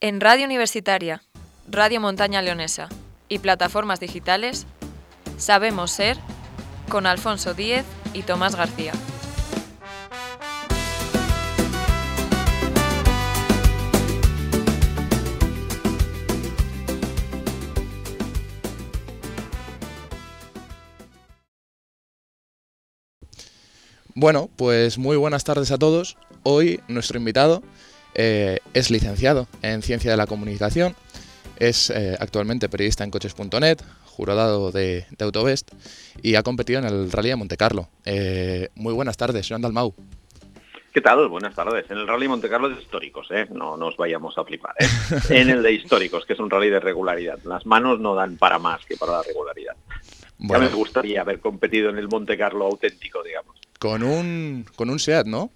En 0.00 0.20
Radio 0.20 0.44
Universitaria, 0.44 1.24
Radio 1.68 2.00
Montaña 2.00 2.40
Leonesa 2.40 2.88
y 3.28 3.40
plataformas 3.40 3.98
digitales, 3.98 4.64
sabemos 5.38 5.90
ser 5.90 6.16
con 6.88 7.04
Alfonso 7.04 7.52
Díez 7.52 7.84
y 8.14 8.22
Tomás 8.22 8.54
García. 8.54 8.92
Bueno, 24.14 24.48
pues 24.54 24.96
muy 24.96 25.16
buenas 25.16 25.42
tardes 25.42 25.72
a 25.72 25.78
todos. 25.78 26.16
Hoy 26.44 26.80
nuestro 26.86 27.18
invitado 27.18 27.64
eh, 28.18 28.58
es 28.74 28.90
licenciado 28.90 29.46
en 29.62 29.80
Ciencia 29.80 30.10
de 30.10 30.16
la 30.16 30.26
Comunicación, 30.26 30.96
es 31.56 31.90
eh, 31.90 32.16
actualmente 32.18 32.68
periodista 32.68 33.04
en 33.04 33.10
coches.net, 33.10 33.78
jurado 34.04 34.72
de, 34.72 35.06
de, 35.16 35.24
Autobest 35.24 35.70
y 36.20 36.34
ha 36.34 36.42
competido 36.42 36.80
en 36.80 36.86
el 36.86 37.12
Rally 37.12 37.30
de 37.30 37.36
Monte 37.36 37.56
Carlo. 37.56 37.88
Eh, 38.04 38.70
muy 38.74 38.92
buenas 38.92 39.16
tardes, 39.16 39.46
Joan 39.48 39.62
Dalmau. 39.62 39.94
¿Qué 40.92 41.00
tal? 41.00 41.28
Buenas 41.28 41.54
tardes. 41.54 41.88
En 41.90 41.98
el 41.98 42.08
Rally 42.08 42.26
Monte 42.26 42.48
Carlo 42.48 42.68
de 42.68 42.80
históricos, 42.80 43.28
¿eh? 43.30 43.46
no 43.52 43.76
nos 43.76 43.96
vayamos 43.96 44.36
a 44.36 44.44
flipar. 44.44 44.74
¿eh? 44.80 44.86
en 45.30 45.50
el 45.50 45.62
de 45.62 45.72
históricos, 45.72 46.26
que 46.26 46.32
es 46.32 46.40
un 46.40 46.50
rally 46.50 46.70
de 46.70 46.80
regularidad. 46.80 47.38
Las 47.44 47.66
manos 47.66 48.00
no 48.00 48.16
dan 48.16 48.36
para 48.36 48.58
más 48.58 48.84
que 48.84 48.96
para 48.96 49.12
la 49.12 49.22
regularidad. 49.22 49.76
Bueno. 50.38 50.64
Ya 50.64 50.70
me 50.70 50.76
gustaría 50.76 51.20
haber 51.20 51.38
competido 51.38 51.90
en 51.90 51.98
el 51.98 52.08
Monte 52.08 52.36
Carlo 52.36 52.66
auténtico, 52.66 53.22
digamos. 53.22 53.56
Con 53.78 54.02
un, 54.02 54.66
con 54.74 54.90
un 54.90 54.98
SEAT, 54.98 55.26
¿no? 55.26 55.50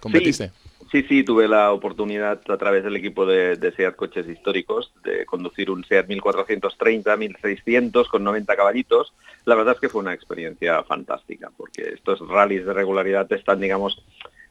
¿Competiste? 0.00 0.48
Sí, 0.48 0.67
sí, 0.90 1.02
sí, 1.02 1.24
tuve 1.24 1.48
la 1.48 1.72
oportunidad 1.72 2.40
a 2.48 2.56
través 2.56 2.84
del 2.84 2.96
equipo 2.96 3.26
de, 3.26 3.56
SEAT 3.76 3.96
Coches 3.96 4.28
Históricos 4.28 4.92
de 5.04 5.26
conducir 5.26 5.70
un 5.70 5.84
SEAT 5.84 6.06
1430, 6.08 7.16
1600 7.16 8.08
con 8.08 8.24
90 8.24 8.56
caballitos. 8.56 9.14
La 9.44 9.54
verdad 9.54 9.74
es 9.74 9.80
que 9.80 9.88
fue 9.88 10.00
una 10.00 10.14
experiencia 10.14 10.82
fantástica 10.84 11.50
porque 11.56 11.82
estos 11.94 12.26
rallies 12.26 12.66
de 12.66 12.72
regularidad 12.72 13.30
están, 13.32 13.60
digamos, 13.60 14.04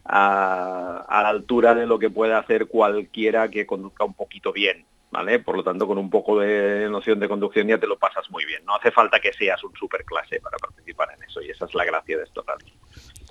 a, 0.05 1.05
a 1.07 1.23
la 1.23 1.29
altura 1.29 1.75
de 1.75 1.85
lo 1.85 1.99
que 1.99 2.09
puede 2.09 2.33
hacer 2.33 2.67
cualquiera 2.67 3.49
que 3.49 3.65
conduzca 3.65 4.03
un 4.03 4.13
poquito 4.13 4.51
bien. 4.51 4.85
¿Vale? 5.09 5.39
Por 5.39 5.55
lo 5.55 5.63
tanto, 5.63 5.87
con 5.87 5.97
un 5.97 6.09
poco 6.09 6.37
de 6.37 6.89
noción 6.89 7.17
de 7.19 7.29
conducción 7.29 7.65
ya 7.65 7.77
te 7.77 7.87
lo 7.87 7.97
pasas 7.97 8.29
muy 8.29 8.43
bien. 8.43 8.65
No 8.65 8.75
hace 8.75 8.91
falta 8.91 9.21
que 9.21 9.31
seas 9.31 9.63
un 9.63 9.73
superclase 9.73 10.41
para 10.41 10.57
participar 10.57 11.09
en 11.15 11.23
eso 11.23 11.41
y 11.41 11.49
esa 11.49 11.63
es 11.63 11.73
la 11.73 11.85
gracia 11.85 12.17
de 12.17 12.23
estos 12.25 12.45
rallies. 12.45 12.73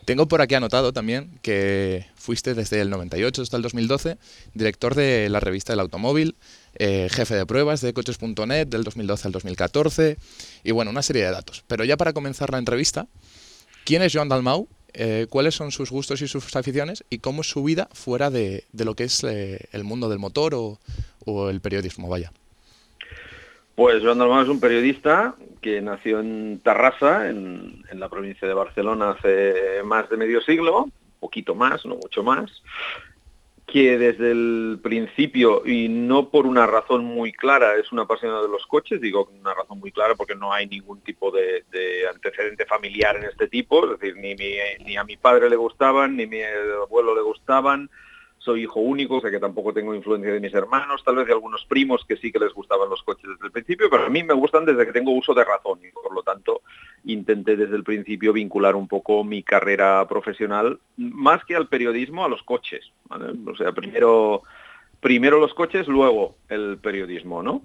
Tengo 0.07 0.29
por 0.29 0.41
aquí 0.41 0.55
anotado 0.55 0.93
también 0.93 1.37
que 1.43 2.07
fuiste 2.15 2.55
desde 2.55 2.81
el 2.81 2.91
98 2.91 3.43
hasta 3.43 3.57
el 3.57 3.65
2012 3.65 4.19
director 4.55 4.95
de 4.95 5.29
la 5.29 5.41
revista 5.41 5.73
del 5.73 5.81
automóvil, 5.81 6.37
eh, 6.77 7.09
jefe 7.11 7.35
de 7.35 7.45
pruebas 7.45 7.81
de 7.81 7.93
coches.net 7.93 8.69
del 8.69 8.85
2012 8.85 9.27
al 9.27 9.33
2014 9.33 10.17
y 10.63 10.71
bueno, 10.71 10.93
una 10.93 11.03
serie 11.03 11.25
de 11.25 11.33
datos. 11.33 11.65
Pero 11.67 11.83
ya 11.83 11.97
para 11.97 12.13
comenzar 12.13 12.51
la 12.51 12.59
entrevista, 12.59 13.09
¿quién 13.85 14.01
es 14.01 14.13
Joan 14.15 14.29
Dalmau? 14.29 14.69
Eh, 14.93 15.27
¿Cuáles 15.29 15.57
son 15.57 15.73
sus 15.73 15.91
gustos 15.91 16.23
y 16.23 16.29
sus 16.29 16.55
aficiones? 16.55 17.03
¿Y 17.11 17.19
cómo 17.19 17.41
es 17.41 17.51
su 17.51 17.65
vida 17.65 17.89
fuera 17.93 18.31
de, 18.31 18.65
lo 18.75 18.95
que 18.95 19.05
es 19.05 19.25
eh, 19.25 19.59
el 19.73 19.83
mundo 19.83 20.09
del 20.09 20.21
motor 20.21 20.55
o 20.55 21.51
el 21.51 21.61
periodismo? 21.61 22.09
Vaya. 22.09 22.31
Pues 23.77 24.03
Joan 24.03 24.17
Dalmau 24.19 24.43
es 24.43 24.49
un 24.49 24.59
periodista 24.59 25.35
que 25.61 25.83
nació 25.83 26.21
en 26.21 26.61
Tarrasa, 26.61 27.29
en, 27.29 27.85
la 27.93 28.09
provincia 28.09 28.49
de 28.49 28.55
Barcelona, 28.55 29.11
hace 29.11 29.83
más 29.85 30.09
de 30.09 30.17
medio 30.17 30.41
siglo, 30.41 30.89
poquito 31.21 31.55
más, 31.55 31.85
no 31.85 31.97
mucho 31.97 32.23
más, 32.23 32.63
que 33.67 33.99
desde 33.99 34.31
el 34.31 34.81
principio, 34.83 35.63
y 35.67 35.91
no 35.91 36.31
por 36.31 36.47
una 36.47 36.67
razón 36.67 37.05
muy 37.05 37.33
clara, 37.33 37.77
es 37.77 37.93
una 37.93 38.03
apasionado 38.03 38.45
de 38.45 38.49
los 38.49 38.67
coches, 38.67 38.99
digo 38.99 39.29
una 39.39 39.53
razón 39.53 39.79
muy 39.79 39.93
clara 39.93 40.15
porque 40.15 40.35
no 40.35 40.55
hay 40.55 40.67
ningún 40.67 41.03
tipo 41.03 41.31
de, 41.31 41.65
de 41.71 42.09
antecedente 42.09 42.65
familiar 42.65 43.17
en 43.17 43.25
este 43.25 43.47
tipo, 43.47 43.85
es 43.85 44.01
decir, 44.01 44.17
ni, 44.17 44.35
ni 44.87 44.97
a 44.97 45.05
mi 45.05 45.19
padre 45.19 45.51
le 45.51 45.57
gustaban, 45.57 46.17
ni 46.17 46.23
a 46.23 46.29
mi 46.29 46.41
abuelo 46.43 47.15
le 47.15 47.21
gustaban, 47.21 47.91
soy 48.47 48.63
hijo 48.63 48.79
único, 48.79 49.17
o 49.17 49.21
sea 49.21 49.31
que 49.31 49.41
tampoco 49.41 49.75
tengo 49.75 49.93
influencia 49.93 50.33
de 50.33 50.41
mis 50.41 50.55
hermanos, 50.55 51.03
tal 51.05 51.17
vez 51.17 51.27
de 51.27 51.33
algunos 51.33 51.65
primos 51.65 52.05
que 52.07 52.17
sí 52.17 52.31
que 52.31 52.39
les 52.39 52.55
gustaban 52.55 52.89
los 52.89 53.03
coches 53.03 53.29
desde 53.29 53.45
el 53.45 53.51
principio, 53.51 53.91
pero 53.91 54.07
a 54.07 54.09
mí 54.09 54.23
me 54.23 54.35
gustan 54.35 54.65
desde 54.65 54.87
que 54.87 54.93
tengo 54.93 55.11
uso 55.11 55.35
de 55.35 55.45
razón 55.45 55.81
y 55.83 55.91
por 55.91 56.15
lo 56.15 56.23
tanto 56.23 56.63
intenté 57.05 57.57
desde 57.57 57.75
el 57.75 57.83
principio 57.83 58.33
vincular 58.33 58.77
un 58.77 58.87
poco 58.87 59.25
mi 59.25 59.43
carrera 59.43 60.07
profesional 60.09 60.79
más 60.97 61.45
que 61.45 61.57
al 61.57 61.69
periodismo, 61.69 62.25
a 62.25 62.29
los 62.29 62.43
coches. 62.45 62.93
O 63.11 63.57
sea, 63.57 63.73
primero, 63.73 64.45
primero 65.01 65.41
los 65.41 65.53
coches, 65.53 65.89
luego 65.89 66.37
el 66.49 66.79
periodismo, 66.79 67.43
¿no? 67.43 67.63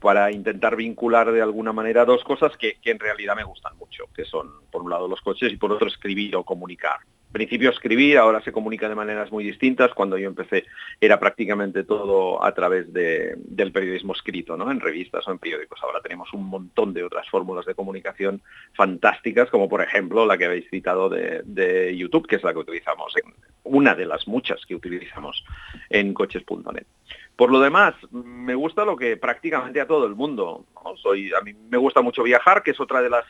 para 0.00 0.30
intentar 0.30 0.76
vincular 0.76 1.32
de 1.32 1.40
alguna 1.40 1.72
manera 1.72 2.04
dos 2.04 2.22
cosas 2.24 2.54
que 2.58 2.76
en 2.84 2.98
realidad 2.98 3.36
me 3.36 3.44
gustan 3.44 3.74
mucho, 3.78 4.04
que 4.14 4.26
son 4.26 4.50
por 4.70 4.82
un 4.82 4.90
lado 4.90 5.08
los 5.08 5.22
coches 5.22 5.50
y 5.50 5.56
por 5.56 5.72
otro 5.72 5.88
escribir 5.88 6.36
o 6.36 6.44
comunicar 6.44 6.98
principio 7.34 7.70
escribir, 7.70 8.16
ahora 8.16 8.40
se 8.42 8.52
comunica 8.52 8.88
de 8.88 8.94
maneras 8.94 9.32
muy 9.32 9.42
distintas. 9.42 9.92
Cuando 9.92 10.16
yo 10.16 10.28
empecé 10.28 10.64
era 11.00 11.18
prácticamente 11.18 11.82
todo 11.82 12.42
a 12.42 12.54
través 12.54 12.92
de, 12.92 13.34
del 13.36 13.72
periodismo 13.72 14.14
escrito, 14.14 14.56
¿no? 14.56 14.70
En 14.70 14.80
revistas 14.80 15.26
o 15.26 15.32
en 15.32 15.38
periódicos. 15.38 15.80
Ahora 15.82 16.00
tenemos 16.00 16.32
un 16.32 16.46
montón 16.46 16.94
de 16.94 17.02
otras 17.02 17.28
fórmulas 17.28 17.66
de 17.66 17.74
comunicación 17.74 18.40
fantásticas, 18.74 19.50
como 19.50 19.68
por 19.68 19.82
ejemplo 19.82 20.24
la 20.24 20.38
que 20.38 20.44
habéis 20.44 20.70
citado 20.70 21.08
de, 21.08 21.94
YouTube, 21.96 22.28
que 22.28 22.36
es 22.36 22.44
la 22.44 22.52
que 22.52 22.60
utilizamos, 22.60 23.12
en, 23.16 23.34
una 23.64 23.96
de 23.96 24.06
las 24.06 24.28
muchas 24.28 24.64
que 24.64 24.76
utilizamos 24.76 25.44
en 25.90 26.14
coches.net. 26.14 26.86
Por 27.34 27.50
lo 27.50 27.58
demás, 27.58 27.94
me 28.12 28.54
gusta 28.54 28.84
lo 28.84 28.96
que 28.96 29.16
prácticamente 29.16 29.80
a 29.80 29.88
todo 29.88 30.06
el 30.06 30.14
mundo. 30.14 30.66
¿no? 30.84 30.96
Soy, 30.98 31.32
a 31.32 31.40
mí 31.40 31.52
me 31.52 31.78
gusta 31.78 32.00
mucho 32.00 32.22
viajar, 32.22 32.62
que 32.62 32.70
es 32.70 32.80
otra 32.80 33.02
de 33.02 33.10
las 33.10 33.24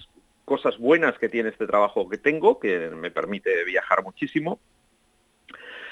cosas 0.45 0.79
buenas 0.79 1.19
que 1.19 1.29
tiene 1.29 1.49
este 1.49 1.67
trabajo 1.67 2.09
que 2.09 2.19
tengo, 2.19 2.59
que 2.59 2.91
me 2.91 3.11
permite 3.11 3.65
viajar 3.65 4.03
muchísimo. 4.03 4.59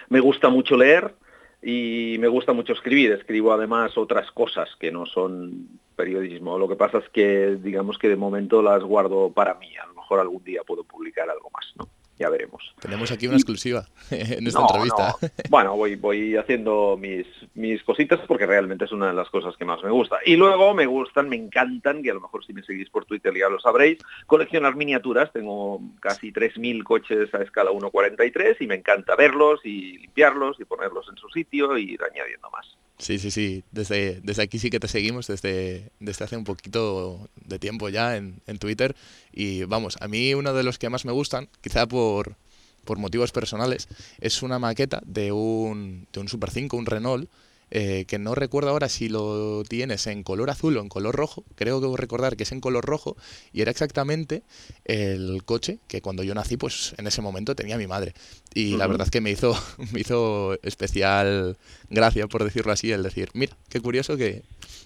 Me 0.09 0.21
gusta 0.21 0.49
mucho 0.49 0.77
leer 0.77 1.15
y 1.63 2.17
me 2.19 2.29
gusta 2.29 2.53
mucho 2.53 2.73
escribir. 2.73 3.13
Escribo 3.13 3.53
además 3.53 3.97
otras 3.97 4.31
cosas 4.33 4.69
que 4.79 4.91
no 4.91 5.07
son 5.07 5.69
periodismo. 5.97 6.59
Lo 6.59 6.69
que 6.69 6.77
pasa 6.77 6.99
es 6.99 7.09
que 7.09 7.57
digamos 7.63 7.99
que 7.99 8.09
de 8.09 8.17
momento 8.17 8.63
las 8.63 8.83
guardo 8.83 9.31
para 9.33 9.55
mí. 9.55 9.77
A 9.77 9.87
lo 9.87 9.95
mejor 9.95 10.21
algún 10.21 10.45
día 10.45 10.63
puedo 10.65 10.85
publicar 10.85 11.31
algo 11.31 11.51
más. 11.51 11.73
Ya 12.23 12.31
veremos. 12.31 12.63
Tenemos 12.81 13.11
aquí 13.11 13.27
una 13.27 13.37
exclusiva 13.37 13.85
en 14.11 14.47
esta 14.47 14.61
no, 14.61 14.67
entrevista. 14.69 15.17
No. 15.21 15.29
Bueno, 15.51 15.77
voy, 15.77 15.97
voy 15.97 16.37
haciendo 16.37 16.97
mis, 16.99 17.27
mis 17.55 17.83
cositas 17.83 18.21
porque 18.27 18.47
realmente 18.47 18.85
es 18.85 18.93
una 18.93 19.09
de 19.09 19.15
las 19.15 19.29
cosas 19.29 19.57
que 19.57 19.65
más 19.65 19.83
me 19.83 19.91
gusta. 19.91 20.19
Y 20.25 20.37
luego 20.37 20.73
me 20.73 20.87
gustan, 20.87 21.29
me 21.29 21.37
encantan, 21.37 22.03
que 22.03 22.11
a 22.11 22.15
lo 22.15 22.21
mejor 22.21 22.45
si 22.45 22.53
me 22.53 22.63
seguís 22.63 22.89
por 22.91 23.05
Twitter 23.05 23.35
ya 23.37 23.49
lo 23.49 23.59
sabréis, 23.59 23.99
coleccionar 24.27 24.77
miniaturas. 24.77 25.33
Tengo 25.33 25.81
casi 26.01 26.33
3.000 26.33 26.83
coches 26.85 27.35
a 27.35 27.43
escala 27.43 27.71
1.43 27.71 28.57
y 28.61 28.67
me 28.67 28.77
encanta 28.77 29.17
verlos 29.17 29.61
y 29.65 29.99
limpiarlos 29.99 30.59
y 30.61 30.65
ponerlos 30.65 31.09
en 31.09 31.17
su 31.17 31.29
sitio 31.29 31.77
y 31.77 31.93
ir 31.95 32.01
añadiendo 32.03 32.49
más. 32.51 32.67
Sí, 33.03 33.19
sí, 33.19 33.33
sí. 33.33 33.65
Desde, 33.73 34.21
desde 34.23 34.43
aquí 34.43 34.61
sí 34.61 34.71
que 34.71 34.79
te 34.79 34.87
seguimos 34.87 35.27
desde, 35.27 35.91
desde 35.99 36.25
hace 36.25 36.37
un 36.37 36.45
poquito 36.45 37.29
de 37.45 37.59
tiempo 37.59 37.89
ya 37.89 38.17
en, 38.17 38.41
en 38.47 38.59
Twitter. 38.59 38.95
Y 39.33 39.65
vamos, 39.65 39.97
a 40.01 40.07
mí 40.07 40.35
uno 40.35 40.55
de 40.55 40.63
los 40.63 40.79
que 40.79 40.89
más 40.89 41.05
me 41.05 41.11
gustan, 41.11 41.49
quizá 41.61 41.89
por, 41.89 42.37
por 42.85 42.99
motivos 42.99 43.33
personales, 43.33 43.89
es 44.21 44.41
una 44.45 44.61
maqueta 44.61 45.03
de 45.05 45.33
un, 45.33 46.07
de 46.13 46.21
un 46.21 46.29
Super 46.29 46.53
5, 46.53 46.77
un 46.77 46.87
Renault, 46.87 47.29
eh, 47.75 48.05
que 48.07 48.19
no 48.19 48.35
recuerdo 48.35 48.69
ahora 48.69 48.91
si 48.91 49.09
lo 49.09 49.63
tienes 49.67 50.07
en 50.07 50.25
color 50.25 50.51
azul 50.51 50.77
o 50.77 50.83
en 50.83 50.91
color 50.91 51.17
rojo, 51.17 51.43
creo 51.55 51.81
que 51.81 51.97
recordar 51.97 52.37
que 52.37 52.43
es 52.43 52.53
en 52.53 52.61
color 52.61 52.85
rojo, 52.85 53.17
y 53.51 53.63
era 53.63 53.71
exactamente 53.71 54.43
el 54.85 55.43
coche 55.47 55.79
que 55.89 56.03
cuando 56.03 56.23
yo 56.23 56.35
nací, 56.35 56.59
pues 56.59 56.95
en 56.99 57.07
ese 57.07 57.23
momento 57.23 57.57
tenía 57.57 57.79
mi 57.79 57.87
madre. 57.87 58.13
Y 58.53 58.73
uh 58.73 58.75
-huh. 58.75 58.79
la 58.79 58.87
verdad 58.89 59.07
es 59.07 59.11
que 59.11 59.23
me 59.23 59.31
hizo, 59.31 59.57
me 59.93 60.01
hizo 60.01 60.59
especial 60.63 61.57
gracia, 61.89 62.27
por 62.27 62.45
decirlo 62.45 62.73
así, 62.73 62.93
el 62.93 63.03
decir, 63.03 63.31
mira, 63.33 63.57
qué 63.71 63.81
curioso 63.81 64.19
que, 64.19 64.43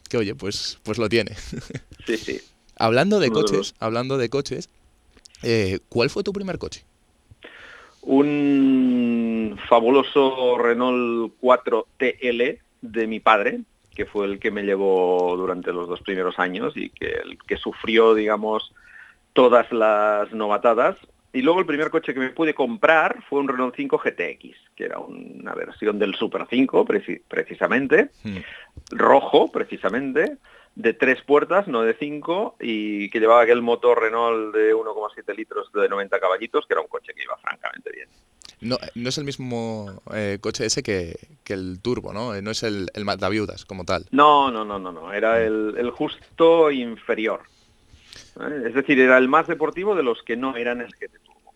que 0.09 0.19
oye, 0.19 0.37
pues, 0.37 0.79
pues 0.85 0.99
lo 0.99 1.09
tiene. 1.09 1.33
Sí, 2.07 2.17
sí. 2.19 2.41
hablando 2.77 3.19
de 3.19 3.33
coches, 3.33 3.75
hablando 3.81 4.17
de 4.17 4.29
coches, 4.29 4.69
eh, 5.43 5.81
¿cuál 5.89 6.09
fue 6.09 6.23
tu 6.23 6.33
primer 6.33 6.59
coche? 6.59 6.85
Un 8.03 9.59
fabuloso 9.69 10.57
Renault 10.57 11.35
4 11.41 11.89
TL 11.99 12.61
de 12.93 13.07
mi 13.07 13.21
padre, 13.21 13.61
que 13.95 14.07
fue 14.07 14.27
el 14.27 14.39
que 14.39 14.51
me 14.51 14.63
llevó 14.63 15.35
durante 15.37 15.73
los 15.73 15.89
dos 15.89 16.01
primeros 16.03 16.39
años 16.39 16.77
y 16.77 16.91
que 16.91 17.07
el 17.07 17.39
que 17.47 17.57
sufrió, 17.57 18.15
digamos, 18.15 18.73
todas 19.33 19.71
las 19.73 20.33
novatadas. 20.33 20.97
Y 21.33 21.43
luego 21.43 21.61
el 21.61 21.67
primer 21.67 21.91
coche 21.91 22.15
que 22.15 22.21
me 22.21 22.31
pude 22.31 22.55
comprar 22.55 23.23
fue 23.29 23.41
un 23.41 23.49
Renault 23.49 23.75
5 23.77 23.99
GTX, 23.99 24.57
que 24.75 24.85
era 24.85 24.99
una 24.99 25.55
versión 25.55 25.99
del 25.99 26.15
Super 26.15 26.47
5, 26.49 26.85
precis 26.85 27.21
precisamente, 27.29 28.11
mm. 28.25 28.39
rojo, 28.91 29.51
precisamente, 29.51 30.39
de 30.77 30.93
tres 30.93 31.23
puertas, 31.23 31.67
no 31.67 31.83
de 31.83 31.95
cinco, 31.95 32.55
y 32.61 33.09
que 33.11 33.19
llevaba 33.19 33.43
aquel 33.43 33.63
motor 33.63 34.01
Renault 34.01 34.55
de 34.55 34.75
1,7 34.75 35.35
litros 35.35 35.73
de 35.73 35.89
90 35.89 36.21
caballitos, 36.21 36.67
que 36.67 36.75
era 36.75 36.83
un 36.83 36.89
coche 36.89 37.13
que 37.15 37.23
iba 37.23 37.37
francamente 37.39 37.91
bien. 37.91 38.09
No, 38.61 38.79
no 38.95 39.09
es 39.09 39.19
el 39.19 39.25
mismo 39.25 40.03
eh, 40.15 40.39
coche 40.41 40.65
ese 40.65 40.83
que, 40.83 41.19
el 41.47 41.81
turbo, 41.81 42.13
¿no? 42.13 42.41
No 42.41 42.51
es 42.51 42.63
el, 42.63 42.89
el 42.95 43.05
Mataviudas 43.05 43.65
como 43.65 43.85
tal. 43.85 44.07
No, 44.11 44.51
no, 44.51 44.65
no, 44.65 44.79
no, 44.79 44.93
no. 44.93 45.13
Era 45.13 45.43
el, 45.43 45.75
el 45.77 45.91
justo 45.91 46.71
inferior. 46.71 47.43
Es 48.67 48.75
decir, 48.75 48.99
era 48.99 49.19
el 49.19 49.29
más 49.29 49.47
deportivo 49.47 49.95
de 49.95 50.03
los 50.03 50.23
que 50.23 50.37
no 50.37 50.57
eran 50.57 50.81
el 50.81 50.89
GT 50.89 51.19
Turbo. 51.25 51.55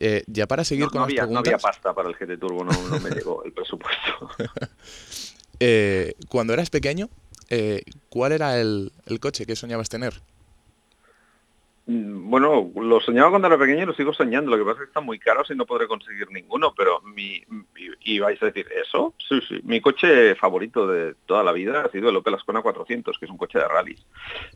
Eh, 0.00 0.24
ya 0.26 0.46
para 0.46 0.64
seguir 0.64 0.86
con 0.86 1.00
no 1.00 1.06
las 1.06 1.14
preguntas... 1.14 1.32
No 1.32 1.38
había 1.38 1.58
pasta 1.58 1.94
para 1.94 2.08
el 2.08 2.16
GT 2.16 2.38
Turbo, 2.38 2.64
no, 2.64 2.72
no 2.72 3.00
me 3.00 3.10
llegó 3.14 3.44
el 3.44 3.52
presupuesto. 3.52 4.30
eh, 5.60 6.14
cuando 6.28 6.52
eras 6.52 6.70
pequeño, 6.70 7.08
eh, 7.48 7.82
¿cuál 8.08 8.32
era 8.32 8.60
el, 8.60 8.92
el 9.06 9.20
coche 9.20 9.46
que 9.46 9.56
soñabas 9.56 9.88
tener? 9.88 10.20
Mm, 11.86 12.30
bueno, 12.30 12.70
lo 12.76 13.00
soñaba 13.00 13.30
cuando 13.30 13.48
era 13.48 13.58
pequeño 13.58 13.82
y 13.82 13.86
lo 13.86 13.94
sigo 13.94 14.12
soñando. 14.12 14.50
Lo 14.50 14.58
que 14.58 14.64
pasa 14.64 14.74
es 14.74 14.78
que 14.86 14.90
están 14.90 15.04
muy 15.04 15.18
caros 15.18 15.50
y 15.50 15.56
no 15.56 15.66
podré 15.66 15.88
conseguir 15.88 16.30
ninguno, 16.30 16.72
pero 16.76 17.00
mi, 17.02 17.42
y, 18.04 18.18
vais 18.20 18.40
a 18.42 18.46
decir, 18.46 18.66
¿eso? 18.80 19.14
Sí, 19.28 19.40
sí. 19.48 19.60
Mi 19.64 19.80
coche 19.80 20.34
favorito 20.36 20.86
de 20.86 21.14
toda 21.26 21.42
la 21.42 21.52
vida 21.52 21.82
ha 21.82 21.90
sido 21.90 22.10
el 22.10 22.16
Opel 22.16 22.34
Ascona 22.34 22.62
400, 22.62 23.18
que 23.18 23.24
es 23.24 23.30
un 23.30 23.36
coche 23.36 23.58
de 23.58 23.66
rallies, 23.66 24.04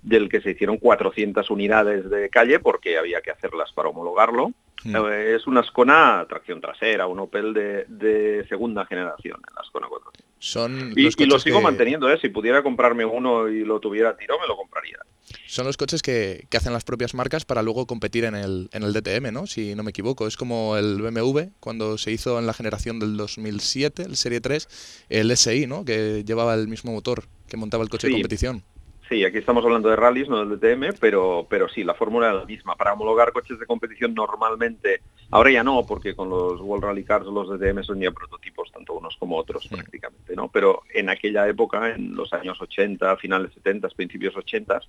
del 0.03 0.29
que 0.29 0.41
se 0.41 0.51
hicieron 0.51 0.79
400 0.79 1.51
unidades 1.51 2.09
de 2.09 2.31
calle 2.31 2.61
porque 2.61 2.97
había 2.97 3.21
que 3.23 3.33
hacerlas 3.33 3.73
para 3.73 3.89
homologarlo. 3.89 4.53
Eh, 4.85 5.35
es 5.37 5.49
una 5.49 5.61
Ascona 5.61 6.25
tracción 6.29 6.61
trasera, 6.61 7.09
un 7.09 7.19
Opel 7.19 7.53
de, 7.53 8.47
segunda 8.49 8.87
generación, 8.87 9.41
el 9.51 9.59
Ascona 9.59 9.89
400. 9.89 10.27
Son 10.39 10.93
y, 10.95 11.27
lo 11.27 11.39
sigo 11.41 11.61
manteniendo, 11.61 12.09
¿eh? 12.09 12.19
si 12.21 12.29
pudiera 12.29 12.63
comprarme 12.63 13.05
uno 13.05 13.49
y 13.49 13.65
lo 13.65 13.81
tuviera 13.81 14.11
a 14.11 14.17
tiro, 14.17 14.39
me 14.39 14.47
lo 14.47 14.57
compraría. 14.57 14.99
Son 15.47 15.65
los 15.65 15.77
coches 15.77 16.03
que, 16.03 16.47
hacen 16.57 16.73
las 16.73 16.85
propias 16.85 17.15
marcas 17.15 17.45
para 17.45 17.63
luego 17.63 17.87
competir 17.87 18.25
en 18.25 18.35
el, 18.35 18.69
en 18.73 18.83
el 18.83 18.93
DTM, 18.93 19.33
¿no? 19.33 19.47
Si 19.47 19.75
no 19.75 19.83
me 19.83 19.91
equivoco. 19.91 20.27
Es 20.27 20.37
como 20.37 20.77
el 20.77 21.01
BMW 21.01 21.51
cuando 21.61 21.99
se 21.99 22.11
hizo 22.11 22.39
en 22.39 22.47
la 22.47 22.53
generación 22.53 22.99
del 22.99 23.17
2007, 23.17 24.03
el 24.03 24.17
Serie 24.17 24.41
3, 24.41 25.07
el 25.09 25.37
SI, 25.37 25.67
¿no? 25.67 25.85
Que 25.85 26.25
llevaba 26.25 26.55
el 26.55 26.69
mismo 26.69 26.93
motor 26.93 27.25
que 27.49 27.57
montaba 27.57 27.85
el 27.85 27.91
coche 27.91 28.09
de 28.09 28.15
competición. 28.15 28.65
Sí, 29.09 29.25
aquí 29.25 29.39
estamos 29.39 29.65
hablando 29.65 29.89
de 29.89 29.95
rallies, 29.95 30.29
no 30.29 30.45
del 30.45 30.59
DTM, 30.59 30.99
pero, 31.01 31.47
pero 31.49 31.69
sí, 31.69 31.85
la 31.85 31.95
fórmula 31.95 32.31
es 32.31 32.35
la 32.35 32.45
misma. 32.45 32.75
Para 32.75 32.95
homologar 32.95 33.33
coches 33.33 33.59
de 33.59 33.67
competición 33.67 34.15
normalmente, 34.15 35.01
ahora 35.31 35.51
ya 35.51 35.65
no, 35.65 35.85
porque 35.87 36.15
con 36.15 36.31
los 36.31 36.61
World 36.61 36.85
Rally 36.85 37.05
Cars 37.05 37.27
los 37.27 37.49
DTM 37.49 37.83
son 37.83 38.01
ya 38.01 38.11
prototipos, 38.11 38.71
tanto 38.73 38.95
unos 38.95 39.17
como 39.17 39.37
otros 39.37 39.67
prácticamente, 39.69 40.35
¿no? 40.37 40.49
Pero 40.49 40.83
en 40.93 41.09
aquella 41.09 41.49
época, 41.49 41.91
en 41.95 42.15
los 42.15 42.33
años 42.33 42.61
80, 42.61 43.17
finales 43.17 43.53
70, 43.55 43.89
principios 43.91 44.37
80, 44.37 44.81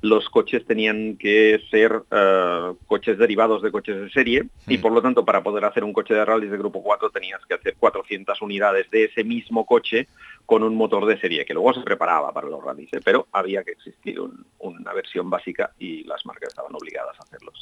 los 0.00 0.28
coches 0.28 0.64
tenían 0.66 1.16
que 1.16 1.60
ser 1.70 2.02
eh, 2.10 2.72
coches 2.86 3.18
derivados 3.18 3.62
de 3.62 3.70
coches 3.72 4.00
de 4.00 4.10
serie 4.10 4.44
y 4.66 4.78
por 4.78 4.92
lo 4.92 5.02
tanto 5.02 5.24
para 5.24 5.42
poder 5.42 5.64
hacer 5.64 5.84
un 5.84 5.92
coche 5.92 6.14
de 6.14 6.24
rallies 6.24 6.50
de 6.50 6.58
grupo 6.58 6.82
4 6.82 7.10
tenías 7.10 7.44
que 7.46 7.54
hacer 7.54 7.76
400 7.78 8.40
unidades 8.42 8.90
de 8.90 9.04
ese 9.04 9.24
mismo 9.24 9.64
coche 9.66 10.08
con 10.46 10.62
un 10.62 10.76
motor 10.76 11.06
de 11.06 11.18
serie, 11.18 11.44
que 11.44 11.54
luego 11.54 11.72
se 11.72 11.80
preparaba 11.80 12.32
para 12.32 12.48
los 12.48 12.62
rallies, 12.62 12.92
¿eh? 12.92 13.00
pero 13.02 13.28
había 13.32 13.62
que 13.64 13.72
existir 13.72 14.20
una 14.58 14.92
versión 14.92 15.30
básica 15.30 15.72
y 15.78 16.04
las 16.04 16.24
marcas 16.26 16.50
estaban 16.50 16.74
obligadas 16.74 17.18
a 17.18 17.22
hacerlo. 17.22 17.52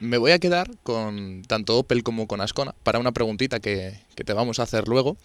Me 0.00 0.18
voy 0.18 0.32
a 0.32 0.38
quedar 0.38 0.70
con 0.82 1.42
tanto 1.42 1.78
Opel 1.78 2.02
como 2.02 2.26
con 2.26 2.40
Ascona 2.40 2.74
para 2.82 2.98
una 2.98 3.12
preguntita 3.12 3.60
que, 3.60 3.94
te 4.14 4.32
vamos 4.32 4.58
a 4.58 4.64
hacer 4.64 4.88
luego 4.88 5.16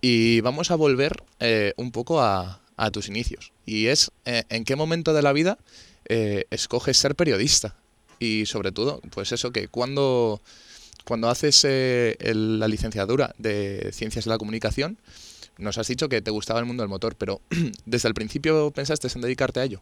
y 0.00 0.40
vamos 0.40 0.70
a 0.70 0.76
volver 0.76 1.12
eh, 1.40 1.72
un 1.76 1.92
poco 1.92 2.20
a, 2.20 2.60
tus 2.92 3.08
inicios. 3.08 3.52
Y 3.66 3.86
es, 3.86 4.12
eh, 4.24 4.44
¿en 4.50 4.64
qué 4.64 4.76
momento 4.76 5.12
de 5.12 5.22
la 5.22 5.32
vida 5.32 5.58
escoges 6.50 6.96
ser 6.96 7.16
periodista? 7.16 7.74
Y 8.20 8.46
sobre 8.46 8.72
todo, 8.72 9.00
pues 9.10 9.32
eso, 9.32 9.50
que 9.50 9.68
cuando, 9.68 10.40
cuando 11.04 11.28
haces 11.28 11.64
la 11.64 12.68
licenciatura 12.68 13.34
de 13.38 13.90
Ciencias 13.92 14.24
de 14.24 14.30
la 14.30 14.38
Comunicación, 14.38 14.98
nos 15.58 15.76
has 15.76 15.88
dicho 15.88 16.08
que 16.08 16.22
te 16.22 16.30
gustaba 16.30 16.60
el 16.60 16.66
mundo 16.66 16.82
del 16.82 16.88
motor, 16.88 17.16
pero 17.16 17.40
¿desde 17.84 18.08
el 18.08 18.14
principio 18.14 18.70
pensaste 18.70 19.08
en 19.14 19.20
dedicarte 19.20 19.60
a 19.60 19.64
ello? 19.64 19.80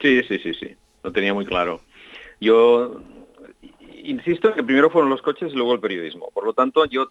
Sí, 0.00 0.22
sí, 0.28 0.38
sí, 0.38 0.52
sí. 0.54 0.68
Lo 1.02 1.12
tenía 1.12 1.34
muy 1.34 1.44
claro. 1.44 1.82
Yo 2.40 3.02
insisto 4.04 4.54
que 4.54 4.62
primero 4.62 4.90
fueron 4.90 5.10
los 5.10 5.22
coches 5.22 5.52
y 5.52 5.56
luego 5.56 5.74
el 5.74 5.80
periodismo. 5.80 6.30
Por 6.32 6.44
lo 6.44 6.52
tanto, 6.52 6.84
yo 6.86 7.10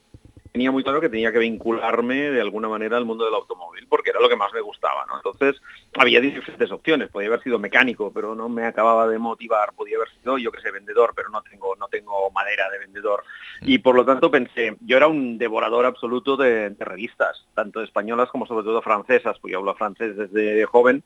tenía 0.52 0.72
muy 0.72 0.84
claro 0.84 1.00
que 1.00 1.10
tenía 1.10 1.32
que 1.32 1.40
vincularme 1.40 2.30
de 2.32 2.42
alguna 2.42 2.68
manera 2.68 2.98
al 2.98 3.06
mundo 3.06 3.26
del 3.26 3.34
automóvil, 3.34 3.88
porque 3.88 4.10
era 4.10 4.20
lo 4.20 4.28
que 4.28 4.36
más 4.36 4.52
me 4.54 4.62
gustaba, 4.62 5.06
¿no? 5.08 5.16
Entonces, 5.16 5.62
había 5.98 6.20
diferentes 6.20 6.72
opciones. 6.72 7.10
Podía 7.10 7.30
haber 7.30 7.42
sido 7.42 7.58
mecánico, 7.58 8.12
pero 8.14 8.36
no 8.36 8.50
me 8.50 8.66
acababa 8.66 9.08
de 9.08 9.18
motivar. 9.18 9.74
Podía 9.74 9.98
haber 9.98 10.10
sido, 10.20 10.38
yo 10.38 10.52
que 10.52 10.62
sé, 10.62 10.72
vendedor, 10.72 11.14
pero 11.16 11.30
no 11.30 11.42
tengo, 11.42 11.76
no 11.78 11.88
tengo 11.88 12.30
madera 12.32 12.70
de 12.70 12.80
vendedor. 12.80 13.24
Y 13.62 13.78
por 13.78 13.96
lo 13.96 14.06
tanto 14.06 14.30
pensé, 14.30 14.76
yo 14.82 14.98
era 14.98 15.08
un 15.08 15.38
devorador 15.38 15.86
absoluto 15.86 16.36
de, 16.36 16.72
de 16.72 16.86
revistas, 16.86 17.46
tanto 17.56 17.82
españolas 17.82 18.30
como 18.30 18.46
sobre 18.46 18.66
todo 18.66 18.82
francesas, 18.82 19.38
porque 19.40 19.54
yo 19.54 19.60
hablo 19.60 19.76
francés 19.76 20.18
desde 20.18 20.66
joven, 20.66 21.04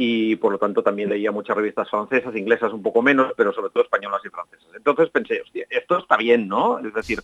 y 0.00 0.36
por 0.36 0.52
lo 0.52 0.58
tanto 0.58 0.80
también 0.80 1.08
leía 1.08 1.32
muchas 1.32 1.56
revistas 1.56 1.90
francesas, 1.90 2.34
inglesas 2.36 2.72
un 2.72 2.84
poco 2.84 3.02
menos, 3.02 3.32
pero 3.36 3.52
sobre 3.52 3.70
todo 3.70 3.82
españolas 3.82 4.20
y 4.24 4.28
francesas. 4.28 4.68
Entonces 4.76 5.10
pensé, 5.10 5.40
hostia, 5.42 5.66
esto 5.68 5.98
está 5.98 6.16
bien, 6.16 6.46
¿no? 6.46 6.78
Es 6.78 6.94
decir, 6.94 7.18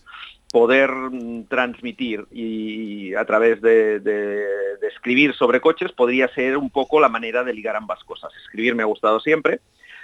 poder 0.51 0.91
mm, 0.91 1.45
transmitir 1.45 2.25
y 2.31 3.15
a 3.15 3.23
través 3.23 3.61
de, 3.61 4.45
escribir 4.89 5.33
sobre 5.35 5.61
coches 5.61 5.93
podría 5.93 6.27
ser 6.33 6.57
un 6.57 6.69
poco 6.69 6.99
la 6.99 7.07
manera 7.07 7.45
de 7.45 7.53
ligar 7.53 7.77
ambas 7.77 8.03
cosas. 8.03 8.33
Escribir 8.43 8.75
me 8.75 8.83
ha 8.83 8.87
gustado 8.87 9.21
siempre 9.21 9.61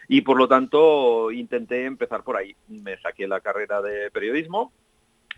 y 0.07 0.21
por 0.21 0.37
lo 0.37 0.47
tanto 0.47 1.29
intenté 1.31 1.83
empezar 1.83 2.23
por 2.23 2.37
ahí. 2.37 2.55
Me 2.69 2.97
saqué 3.01 3.27
la 3.27 3.41
carrera 3.41 3.81
de 3.81 4.09
periodismo 4.11 4.71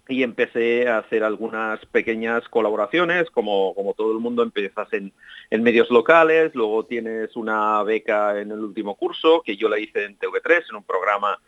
y 0.08 0.24
empecé 0.24 0.88
a 0.90 0.98
hacer 0.98 1.24
algunas 1.24 1.86
pequeñas 1.88 2.48
colaboraciones, 2.50 3.30
como, 3.30 3.74
como 3.74 3.94
todo 3.94 4.12
el 4.12 4.20
mundo 4.20 4.44
empiezas 4.44 4.92
en, 4.92 5.14
en, 5.50 5.64
medios 5.64 5.90
locales, 5.90 6.54
luego 6.56 6.86
tienes 6.86 7.36
una 7.36 7.82
beca 7.84 8.40
en 8.40 8.52
el 8.52 8.60
último 8.60 8.96
curso, 8.96 9.42
que 9.46 9.56
yo 9.56 9.70
la 9.70 9.80
hice 9.80 10.04
en 10.04 10.20
TV3, 10.20 10.64
en 10.70 10.76
un 10.76 10.84
programa 10.84 11.40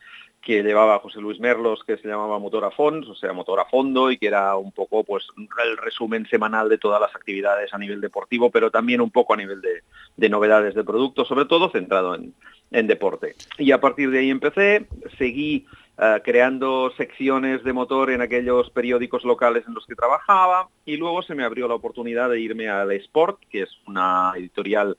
que 0.42 0.62
llevaba 0.62 1.00
José 1.00 1.19
Luis 1.19 1.40
Merlos, 1.40 1.84
que 1.84 1.98
se 1.98 2.07
llamaba 2.07 2.38
Motor 2.38 2.66
a 2.66 2.68
o 2.78 3.16
sea, 3.16 3.34
Motor 3.34 3.62
a 3.62 3.66
Fondo, 3.66 4.12
y 4.12 4.18
que 4.18 4.28
era 4.28 4.56
un 4.56 4.72
poco 4.72 5.04
pues 5.04 5.25
el 5.36 5.75
resumen 5.78 6.28
semanal 6.28 6.69
de 6.69 6.78
todas 6.78 7.02
las 7.02 7.16
actividades 7.16 7.74
a 7.74 7.80
nivel 7.80 8.00
deportivo, 8.00 8.52
pero 8.52 8.69
también 8.69 9.02
un 9.02 9.10
poco 9.10 9.34
a 9.34 9.38
nivel 9.38 9.60
de, 9.60 9.81
de 10.16 10.30
novedades 10.30 10.75
de 10.75 10.84
productos, 10.84 11.28
sobre 11.28 11.46
todo 11.46 11.72
centrado 11.72 12.13
en, 12.13 12.36
en 12.72 12.88
deporte. 12.88 13.36
Y 13.57 13.72
a 13.72 13.81
partir 13.81 14.12
de 14.12 14.19
ahí 14.19 14.30
empecé, 14.30 14.86
seguí 15.18 15.66
eh, 15.97 16.21
creando 16.25 16.92
secciones 16.97 17.63
de 17.63 17.71
motor 17.71 18.12
en 18.12 18.21
aquellos 18.21 18.69
periódicos 18.69 19.24
locales 19.24 19.63
en 19.65 19.74
los 19.74 19.86
que 19.86 19.95
trabajaba. 19.95 20.68
Y 20.86 20.97
luego 20.97 21.21
se 21.21 21.36
me 21.36 21.45
abrió 21.45 21.69
la 21.69 21.75
oportunidad 21.75 22.30
de 22.30 22.42
irme 22.42 22.69
a 22.69 22.86
The 22.86 22.97
Sport, 22.97 23.39
que 23.50 23.62
es 23.62 23.69
una 23.88 24.33
editorial 24.36 24.97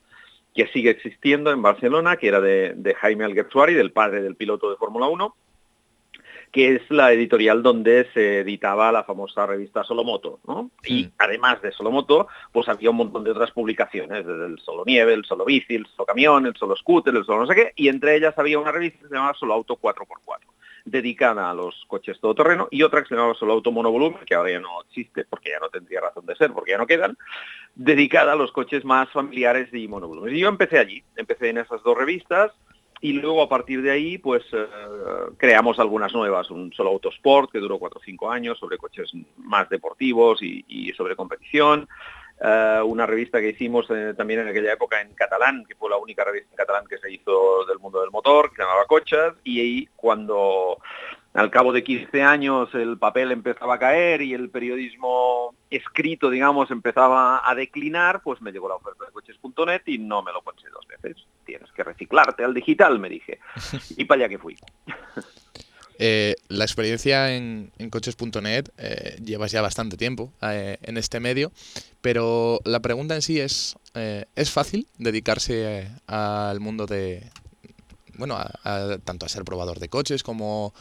que 0.55 0.67
sigue 0.69 0.89
existiendo 0.89 1.51
en 1.51 1.61
Barcelona, 1.61 2.17
que 2.17 2.27
era 2.27 2.41
de, 2.41 2.95
Jaime 2.99 3.25
Alguersuari, 3.25 3.75
del 3.75 3.91
padre 3.91 4.23
del 4.23 4.35
piloto 4.35 4.71
de 4.71 4.75
Fórmula 4.75 5.05
1, 5.05 5.35
que 6.51 6.73
es 6.73 6.81
la 6.89 7.13
editorial 7.13 7.61
donde 7.61 8.07
se 8.15 8.39
editaba 8.39 8.91
la 8.91 9.03
famosa 9.03 9.45
revista 9.45 9.83
Solomoto, 9.83 10.39
¿no? 10.47 10.71
Y 10.83 11.11
además 11.19 11.61
de 11.61 11.71
Solomoto, 11.71 12.27
pues 12.51 12.67
había 12.69 12.89
un 12.89 12.95
montón 12.95 13.23
de 13.23 13.31
otras 13.31 13.51
publicaciones, 13.51 14.25
desde 14.25 14.47
el 14.47 14.57
Solo 14.57 14.83
Nieve, 14.83 15.13
el 15.13 15.25
Solo 15.25 15.45
Bici, 15.45 15.75
el 15.75 15.85
Solo 15.85 16.07
Camión, 16.07 16.47
el 16.47 16.55
Solo 16.55 16.75
Scooter, 16.75 17.15
el 17.15 17.23
Solo 17.23 17.41
no 17.41 17.47
sé 17.47 17.53
qué, 17.53 17.73
y 17.75 17.89
entre 17.89 18.15
ellas 18.15 18.33
había 18.39 18.57
una 18.57 18.71
revista 18.71 19.01
que 19.03 19.09
se 19.09 19.13
llamaba 19.13 19.35
Solo 19.35 19.53
Auto 19.53 19.77
4x4 19.79 20.39
dedicada 20.87 21.49
a 21.49 21.53
los 21.53 21.85
coches 21.87 22.19
todoterreno 22.19 22.67
y 22.71 22.81
otra 22.81 23.01
que 23.01 23.09
se 23.09 23.15
llamaba 23.15 23.33
solo 23.35 23.53
auto 23.53 23.71
monovolumen, 23.71 24.25
que 24.25 24.35
ahora 24.35 24.51
ya 24.51 24.59
no 24.59 24.81
existe 24.81 25.25
porque 25.25 25.49
ya 25.49 25.59
no 25.59 25.69
tendría 25.69 26.01
razón 26.01 26.25
de 26.25 26.35
ser, 26.35 26.51
porque 26.53 26.71
ya 26.71 26.77
no 26.77 26.87
quedan, 26.87 27.17
dedicada 27.75 28.33
a 28.33 28.35
los 28.35 28.51
coches 28.51 28.85
más 28.85 29.09
familiares 29.09 29.73
y 29.73 29.87
monovolumen. 29.87 30.35
Y 30.35 30.39
yo 30.39 30.47
empecé 30.47 30.79
allí, 30.79 31.03
empecé 31.15 31.49
en 31.49 31.59
esas 31.59 31.83
dos 31.83 31.97
revistas 31.97 32.51
y 33.01 33.13
luego 33.13 33.43
a 33.43 33.49
partir 33.49 33.81
de 33.81 33.91
ahí 33.91 34.17
pues 34.17 34.43
eh, 34.53 34.65
creamos 35.37 35.77
algunas 35.79 36.13
nuevas, 36.13 36.49
un 36.49 36.71
solo 36.73 36.89
autosport 36.91 37.51
que 37.51 37.59
duró 37.59 37.77
cuatro 37.77 37.99
o 37.99 38.03
cinco 38.03 38.31
años 38.31 38.57
sobre 38.57 38.77
coches 38.77 39.11
más 39.37 39.69
deportivos 39.69 40.41
y 40.41 40.93
sobre 40.95 41.15
competición. 41.15 41.87
Eh, 42.39 42.81
una 42.85 43.05
revista 43.05 43.39
que 43.39 43.49
hicimos 43.49 43.87
eh, 43.89 44.13
también 44.15 44.41
en 44.41 44.47
aquella 44.47 44.73
época 44.73 45.01
en 45.01 45.13
catalán, 45.15 45.65
que 45.65 45.75
fue 45.75 45.89
la 45.89 45.97
única 45.97 46.23
revista 46.23 46.49
en 46.51 46.57
catalán 46.57 46.85
que 46.87 46.99
se 46.99 47.11
hizo 47.11 47.65
del 47.65 47.79
mundo 47.79 48.01
del 48.01 48.11
motor, 48.11 48.49
que 48.49 48.57
se 48.57 48.61
llamaba 48.61 48.85
Cochas, 48.85 49.33
y 49.43 49.59
ahí 49.59 49.89
cuando 49.95 50.77
al 51.33 51.49
cabo 51.49 51.71
de 51.71 51.83
15 51.83 52.21
años 52.21 52.73
el 52.73 52.97
papel 52.97 53.31
empezaba 53.31 53.75
a 53.75 53.79
caer 53.79 54.21
y 54.21 54.33
el 54.33 54.49
periodismo 54.49 55.55
escrito, 55.69 56.29
digamos, 56.29 56.69
empezaba 56.71 57.47
a 57.47 57.55
declinar, 57.55 58.21
pues 58.23 58.41
me 58.41 58.51
llegó 58.51 58.69
la 58.69 58.75
oferta 58.75 59.05
de 59.05 59.11
coches.net 59.11 59.81
y 59.85 59.97
no 59.97 60.21
me 60.21 60.31
lo 60.31 60.41
pensé 60.41 60.67
dos 60.69 60.85
veces. 60.87 61.25
Tienes 61.45 61.71
que 61.71 61.83
reciclarte 61.83 62.43
al 62.43 62.53
digital, 62.53 62.99
me 62.99 63.09
dije. 63.09 63.39
Y 63.97 64.05
para 64.05 64.21
allá 64.21 64.29
que 64.29 64.39
fui. 64.39 64.55
Eh, 65.99 66.35
la 66.47 66.63
experiencia 66.63 67.35
en, 67.35 67.71
coches.net 67.89 68.69
eh, 68.77 69.17
llevas 69.23 69.51
ya 69.51 69.61
bastante 69.61 69.97
tiempo 69.97 70.31
eh, 70.41 70.77
en 70.83 70.97
este 70.97 71.19
medio, 71.19 71.51
pero 72.01 72.59
la 72.65 72.81
pregunta 72.81 73.15
en 73.15 73.21
sí 73.21 73.39
es, 73.39 73.75
¿es 74.35 74.51
fácil 74.51 74.87
dedicarse 74.99 75.89
al 76.05 76.59
mundo 76.59 76.85
de, 76.85 77.23
bueno, 78.17 78.37
tanto 79.03 79.25
a 79.25 79.29
ser 79.29 79.43
probador 79.43 79.79
de 79.79 79.89
coches 79.89 80.21
como 80.21 80.73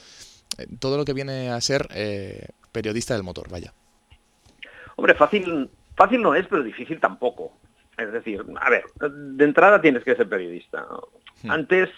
todo 0.80 0.98
lo 0.98 1.04
que 1.04 1.14
viene 1.14 1.50
a 1.50 1.60
ser 1.62 1.88
periodista 2.72 3.14
del 3.14 3.22
motor, 3.22 3.48
vaya. 3.50 3.72
Hombre, 4.96 5.14
fácil, 5.14 5.70
fácil 5.96 6.20
no 6.20 6.34
es, 6.34 6.46
pero 6.46 6.62
difícil 6.62 7.00
tampoco. 7.00 7.52
Es 7.96 8.12
decir, 8.12 8.44
a 8.60 8.68
ver, 8.68 8.84
de 9.00 9.44
entrada 9.44 9.80
tienes 9.80 10.04
que 10.04 10.14
ser 10.14 10.28
periodista. 10.28 10.86
Hmm. 11.42 11.50
Antes, 11.50 11.88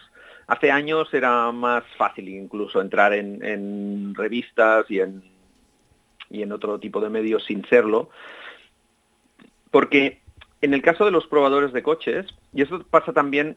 hace 0.48 0.70
años, 0.70 1.12
era 1.12 1.52
más 1.52 1.84
fácil 1.96 2.28
incluso 2.28 2.80
entrar 2.80 3.12
en, 3.12 4.14
revistas 4.14 4.86
y 4.90 5.00
en, 5.00 6.52
otro 6.52 6.80
tipo 6.80 7.00
de 7.00 7.10
medios 7.10 7.44
sin 7.44 7.64
serlo. 7.66 8.10
Porque 9.70 10.20
en 10.62 10.74
el 10.74 10.82
caso 10.82 11.04
de 11.04 11.10
los 11.10 11.26
probadores 11.26 11.72
de 11.72 11.82
coches, 11.82 12.26
y 12.52 12.62
eso 12.62 12.82
pasa 12.90 13.12
también 13.12 13.56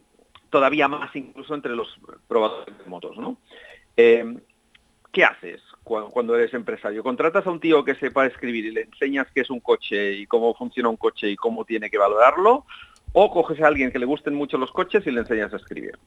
todavía 0.49 0.89
más 0.89 1.15
incluso 1.15 1.55
entre 1.55 1.75
los 1.75 1.97
probadores 2.27 2.77
de 2.77 2.85
motos, 2.85 3.17
¿no? 3.17 3.37
Eh, 3.95 4.37
¿Qué 5.11 5.25
haces 5.25 5.61
cuando 5.83 6.35
eres 6.35 6.53
empresario? 6.53 7.03
¿Contratas 7.03 7.45
a 7.45 7.51
un 7.51 7.59
tío 7.59 7.83
que 7.83 7.95
sepa 7.95 8.25
escribir 8.25 8.65
y 8.65 8.71
le 8.71 8.81
enseñas 8.81 9.27
qué 9.33 9.41
es 9.41 9.49
un 9.49 9.59
coche 9.59 10.13
y 10.13 10.27
cómo 10.27 10.53
funciona 10.53 10.89
un 10.89 10.95
coche 10.95 11.29
y 11.29 11.35
cómo 11.35 11.65
tiene 11.65 11.89
que 11.89 11.97
valorarlo? 11.97 12.65
¿O 13.13 13.31
coges 13.31 13.61
a 13.61 13.67
alguien 13.67 13.91
que 13.91 13.99
le 13.99 14.05
gusten 14.05 14.35
mucho 14.35 14.57
los 14.57 14.71
coches 14.71 15.05
y 15.05 15.11
le 15.11 15.21
enseñas 15.21 15.53
a 15.53 15.57
escribir? 15.57 15.97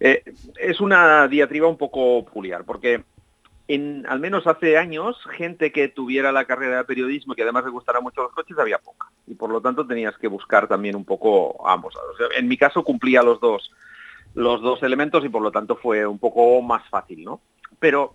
Eh, 0.00 0.22
es 0.58 0.80
una 0.80 1.28
diatriba 1.28 1.68
un 1.68 1.76
poco 1.76 2.24
peculiar, 2.24 2.64
porque 2.64 3.04
en, 3.68 4.04
al 4.08 4.18
menos 4.18 4.48
hace 4.48 4.76
años, 4.76 5.16
gente 5.36 5.70
que 5.70 5.86
tuviera 5.88 6.32
la 6.32 6.44
carrera 6.44 6.78
de 6.78 6.84
periodismo 6.84 7.32
y 7.32 7.36
que 7.36 7.42
además 7.42 7.64
le 7.64 7.70
gustara 7.70 8.00
mucho 8.00 8.22
los 8.22 8.32
coches, 8.32 8.58
había 8.58 8.78
poca. 8.78 9.06
Y 9.28 9.34
por 9.34 9.50
lo 9.50 9.60
tanto 9.60 9.86
tenías 9.86 10.18
que 10.18 10.26
buscar 10.26 10.66
también 10.66 10.96
un 10.96 11.04
poco 11.04 11.68
ambos 11.68 11.94
en 12.36 12.48
mi 12.48 12.56
caso 12.56 12.82
cumplía 12.82 13.22
los 13.22 13.40
dos, 13.40 13.70
los 14.34 14.60
dos 14.60 14.82
elementos 14.82 15.24
y 15.24 15.28
por 15.28 15.42
lo 15.42 15.52
tanto 15.52 15.76
fue 15.76 16.04
un 16.06 16.18
poco 16.18 16.60
más 16.62 16.88
fácil, 16.88 17.24
¿no? 17.24 17.40
Pero 17.78 18.14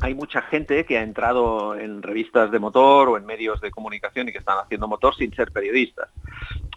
hay 0.00 0.14
mucha 0.14 0.42
gente 0.42 0.84
que 0.84 0.98
ha 0.98 1.02
entrado 1.02 1.76
en 1.76 2.02
revistas 2.02 2.50
de 2.50 2.58
motor 2.58 3.08
o 3.08 3.16
en 3.16 3.26
medios 3.26 3.60
de 3.60 3.70
comunicación 3.70 4.28
y 4.28 4.32
que 4.32 4.38
están 4.38 4.58
haciendo 4.58 4.88
motor 4.88 5.14
sin 5.14 5.32
ser 5.34 5.52
periodistas. 5.52 6.08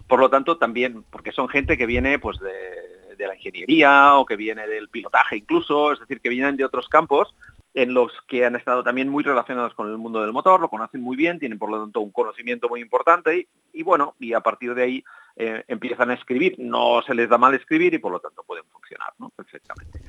Por 0.08 0.20
lo 0.20 0.30
tanto, 0.30 0.58
también, 0.58 1.04
porque 1.10 1.32
son 1.32 1.48
gente 1.50 1.78
que 1.78 1.86
viene 1.86 2.20
pues 2.20 2.40
de, 2.40 3.26
la 3.26 3.36
ingeniería 3.36 4.16
o 4.16 4.26
que 4.26 4.36
viene 4.36 4.68
del 4.68 4.90
pilotaje 4.90 5.38
incluso, 5.38 5.92
es 5.92 6.00
decir, 6.00 6.22
que 6.22 6.30
vienen 6.30 6.58
de 6.58 6.66
otros 6.66 6.88
campos 6.88 7.34
en 7.74 7.94
los 7.94 8.12
que 8.28 8.46
han 8.46 8.56
estado 8.56 8.84
también 8.84 9.10
muy 9.10 9.24
relacionados 9.24 9.74
con 9.74 9.90
el 9.90 9.98
mundo 9.98 10.22
del 10.22 10.32
motor, 10.32 10.62
lo 10.62 10.70
conocen 10.70 11.02
muy 11.02 11.18
bien, 11.18 11.40
tienen 11.40 11.58
por 11.58 11.70
lo 11.70 11.82
tanto 11.82 12.02
un 12.02 12.12
conocimiento 12.12 12.70
muy 12.70 12.82
importante 12.82 13.48
y, 13.74 13.84
bueno, 13.84 14.16
y 14.20 14.34
a 14.34 14.42
partir 14.42 14.76
de 14.76 14.84
ahí 14.84 15.04
eh, 15.36 15.64
empiezan 15.68 16.12
a 16.12 16.14
escribir, 16.14 16.56
no 16.58 17.02
se 17.02 17.14
les 17.14 17.28
da 17.28 17.38
mal 17.38 17.54
escribir 17.54 17.94
y 17.94 17.98
por 17.98 18.12
lo 18.12 18.20
tanto 18.20 18.44
pueden 18.44 18.64
funcionar 18.72 19.14
¿no? 19.18 19.30
perfectamente. 19.30 20.00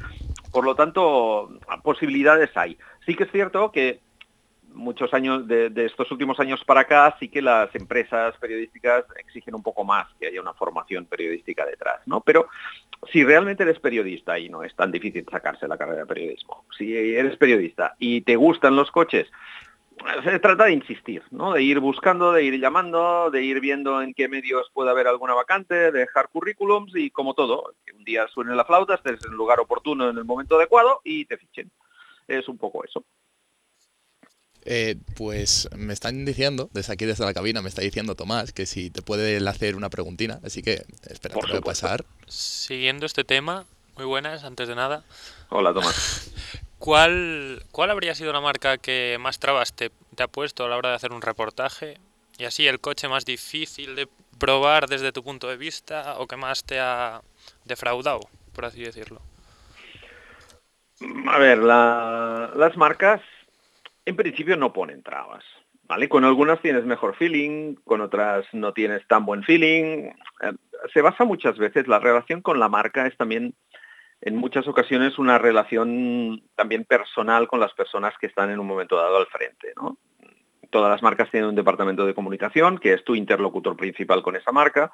Por 0.52 0.64
lo 0.64 0.74
tanto, 0.74 1.58
posibilidades 1.82 2.56
hay. 2.56 2.78
Sí 3.04 3.14
que 3.14 3.24
es 3.24 3.32
cierto 3.32 3.72
que 3.72 4.00
muchos 4.76 5.12
años, 5.14 5.48
de, 5.48 5.72
estos 5.76 6.10
últimos 6.10 6.38
años 6.38 6.62
para 6.64 6.82
acá, 6.82 7.16
sí 7.18 7.28
que 7.28 7.42
las 7.42 7.74
empresas 7.74 8.36
periodísticas 8.38 9.04
exigen 9.18 9.54
un 9.54 9.62
poco 9.62 9.84
más 9.84 10.06
que 10.20 10.28
haya 10.28 10.40
una 10.40 10.52
formación 10.54 11.06
periodística 11.06 11.64
detrás, 11.64 12.00
¿no? 12.06 12.20
Pero 12.20 12.48
si 13.12 13.24
realmente 13.24 13.62
eres 13.62 13.80
periodista 13.80 14.38
y 14.38 14.48
no 14.48 14.62
es 14.62 14.74
tan 14.76 14.92
difícil 14.92 15.26
sacarse 15.30 15.66
la 15.66 15.78
carrera 15.78 16.00
de 16.00 16.06
periodismo, 16.06 16.64
si 16.76 16.94
eres 16.96 17.36
periodista 17.36 17.94
y 17.98 18.20
te 18.20 18.36
gustan 18.36 18.76
los 18.76 18.90
coches, 18.90 19.26
se 20.24 20.38
trata 20.38 20.64
de 20.64 20.74
insistir, 20.74 21.22
¿no? 21.30 21.52
De 21.54 21.62
ir 21.62 21.80
buscando, 21.80 22.32
de 22.32 22.44
ir 22.44 22.60
llamando, 22.60 23.30
de 23.30 23.42
ir 23.42 23.60
viendo 23.60 24.02
en 24.02 24.12
qué 24.12 24.28
medios 24.28 24.70
puede 24.72 24.90
haber 24.90 25.08
alguna 25.08 25.34
vacante, 25.34 25.74
de 25.74 26.00
dejar 26.00 26.28
currículums 26.28 26.94
y 26.94 27.10
como 27.10 27.34
todo, 27.34 27.72
un 27.96 28.04
día 28.04 28.28
suene 28.28 28.54
la 28.54 28.64
flauta, 28.64 28.94
estés 28.94 29.24
en 29.24 29.32
el 29.32 29.36
lugar 29.36 29.58
oportuno 29.58 30.10
en 30.10 30.18
el 30.18 30.24
momento 30.24 30.56
adecuado 30.56 31.00
y 31.02 31.24
te 31.24 31.38
fichen. 31.38 31.70
Es 32.28 32.48
un 32.48 32.58
poco 32.58 32.84
eso. 32.84 33.04
Eh, 34.68 34.96
pues 35.16 35.68
me 35.76 35.92
están 35.92 36.24
diciendo, 36.24 36.68
desde 36.72 36.92
aquí, 36.92 37.04
desde 37.04 37.24
la 37.24 37.32
cabina, 37.32 37.62
me 37.62 37.68
está 37.68 37.82
diciendo 37.82 38.16
Tomás 38.16 38.52
que 38.52 38.66
si 38.66 38.90
te 38.90 39.00
puede 39.00 39.36
hacer 39.48 39.76
una 39.76 39.90
preguntina, 39.90 40.40
así 40.44 40.60
que 40.60 40.84
espera, 41.08 41.36
te 41.36 41.46
voy 41.46 41.58
a 41.58 41.60
pasar. 41.60 42.04
Siguiendo 42.26 43.06
este 43.06 43.22
tema, 43.22 43.64
muy 43.96 44.06
buenas, 44.06 44.42
antes 44.42 44.66
de 44.66 44.74
nada. 44.74 45.04
Hola, 45.50 45.72
Tomás. 45.72 46.32
¿Cuál, 46.78 47.62
¿Cuál 47.70 47.90
habría 47.90 48.16
sido 48.16 48.32
la 48.32 48.40
marca 48.40 48.76
que 48.76 49.18
más 49.20 49.38
trabas 49.38 49.72
te, 49.72 49.92
te 50.16 50.24
ha 50.24 50.28
puesto 50.28 50.64
a 50.64 50.68
la 50.68 50.76
hora 50.76 50.90
de 50.90 50.96
hacer 50.96 51.12
un 51.12 51.22
reportaje? 51.22 51.98
Y 52.36 52.44
así, 52.44 52.66
el 52.66 52.80
coche 52.80 53.08
más 53.08 53.24
difícil 53.24 53.94
de 53.94 54.08
probar 54.38 54.88
desde 54.88 55.12
tu 55.12 55.22
punto 55.22 55.46
de 55.48 55.56
vista 55.56 56.16
o 56.18 56.26
que 56.26 56.36
más 56.36 56.64
te 56.64 56.80
ha 56.80 57.22
defraudado, 57.64 58.20
por 58.52 58.64
así 58.64 58.82
decirlo. 58.82 59.22
A 61.28 61.38
ver, 61.38 61.58
las 61.58 62.76
marcas 62.76 63.20
en 64.06 64.16
principio 64.16 64.56
no 64.56 64.72
ponen 64.72 65.02
trabas. 65.02 65.44
¿Vale? 65.88 66.08
Con 66.08 66.24
algunas 66.24 66.60
tienes 66.62 66.84
mejor 66.84 67.14
feeling, 67.14 67.76
con 67.84 68.00
otras 68.00 68.44
no 68.52 68.72
tienes 68.72 69.06
tan 69.06 69.24
buen 69.24 69.44
feeling. 69.44 70.08
Eh, 70.42 70.52
se 70.92 71.00
basa 71.00 71.24
muchas 71.24 71.58
veces, 71.58 71.86
la 71.86 72.00
relación 72.00 72.42
con 72.42 72.58
la 72.58 72.68
marca 72.68 73.06
es 73.06 73.16
también 73.16 73.54
en 74.20 74.36
muchas 74.36 74.66
ocasiones 74.66 75.18
una 75.18 75.38
relación 75.38 76.42
también 76.56 76.84
personal 76.84 77.46
con 77.46 77.60
las 77.60 77.72
personas 77.74 78.14
que 78.18 78.26
están 78.26 78.50
en 78.50 78.58
un 78.58 78.66
momento 78.66 78.96
dado 78.96 79.16
al 79.16 79.26
frente. 79.26 79.74
Todas 80.70 80.90
las 80.90 81.02
marcas 81.02 81.30
tienen 81.30 81.50
un 81.50 81.54
departamento 81.54 82.04
de 82.04 82.14
comunicación 82.14 82.78
que 82.78 82.94
es 82.94 83.04
tu 83.04 83.14
interlocutor 83.14 83.76
principal 83.76 84.22
con 84.22 84.34
esa 84.34 84.50
marca 84.50 84.92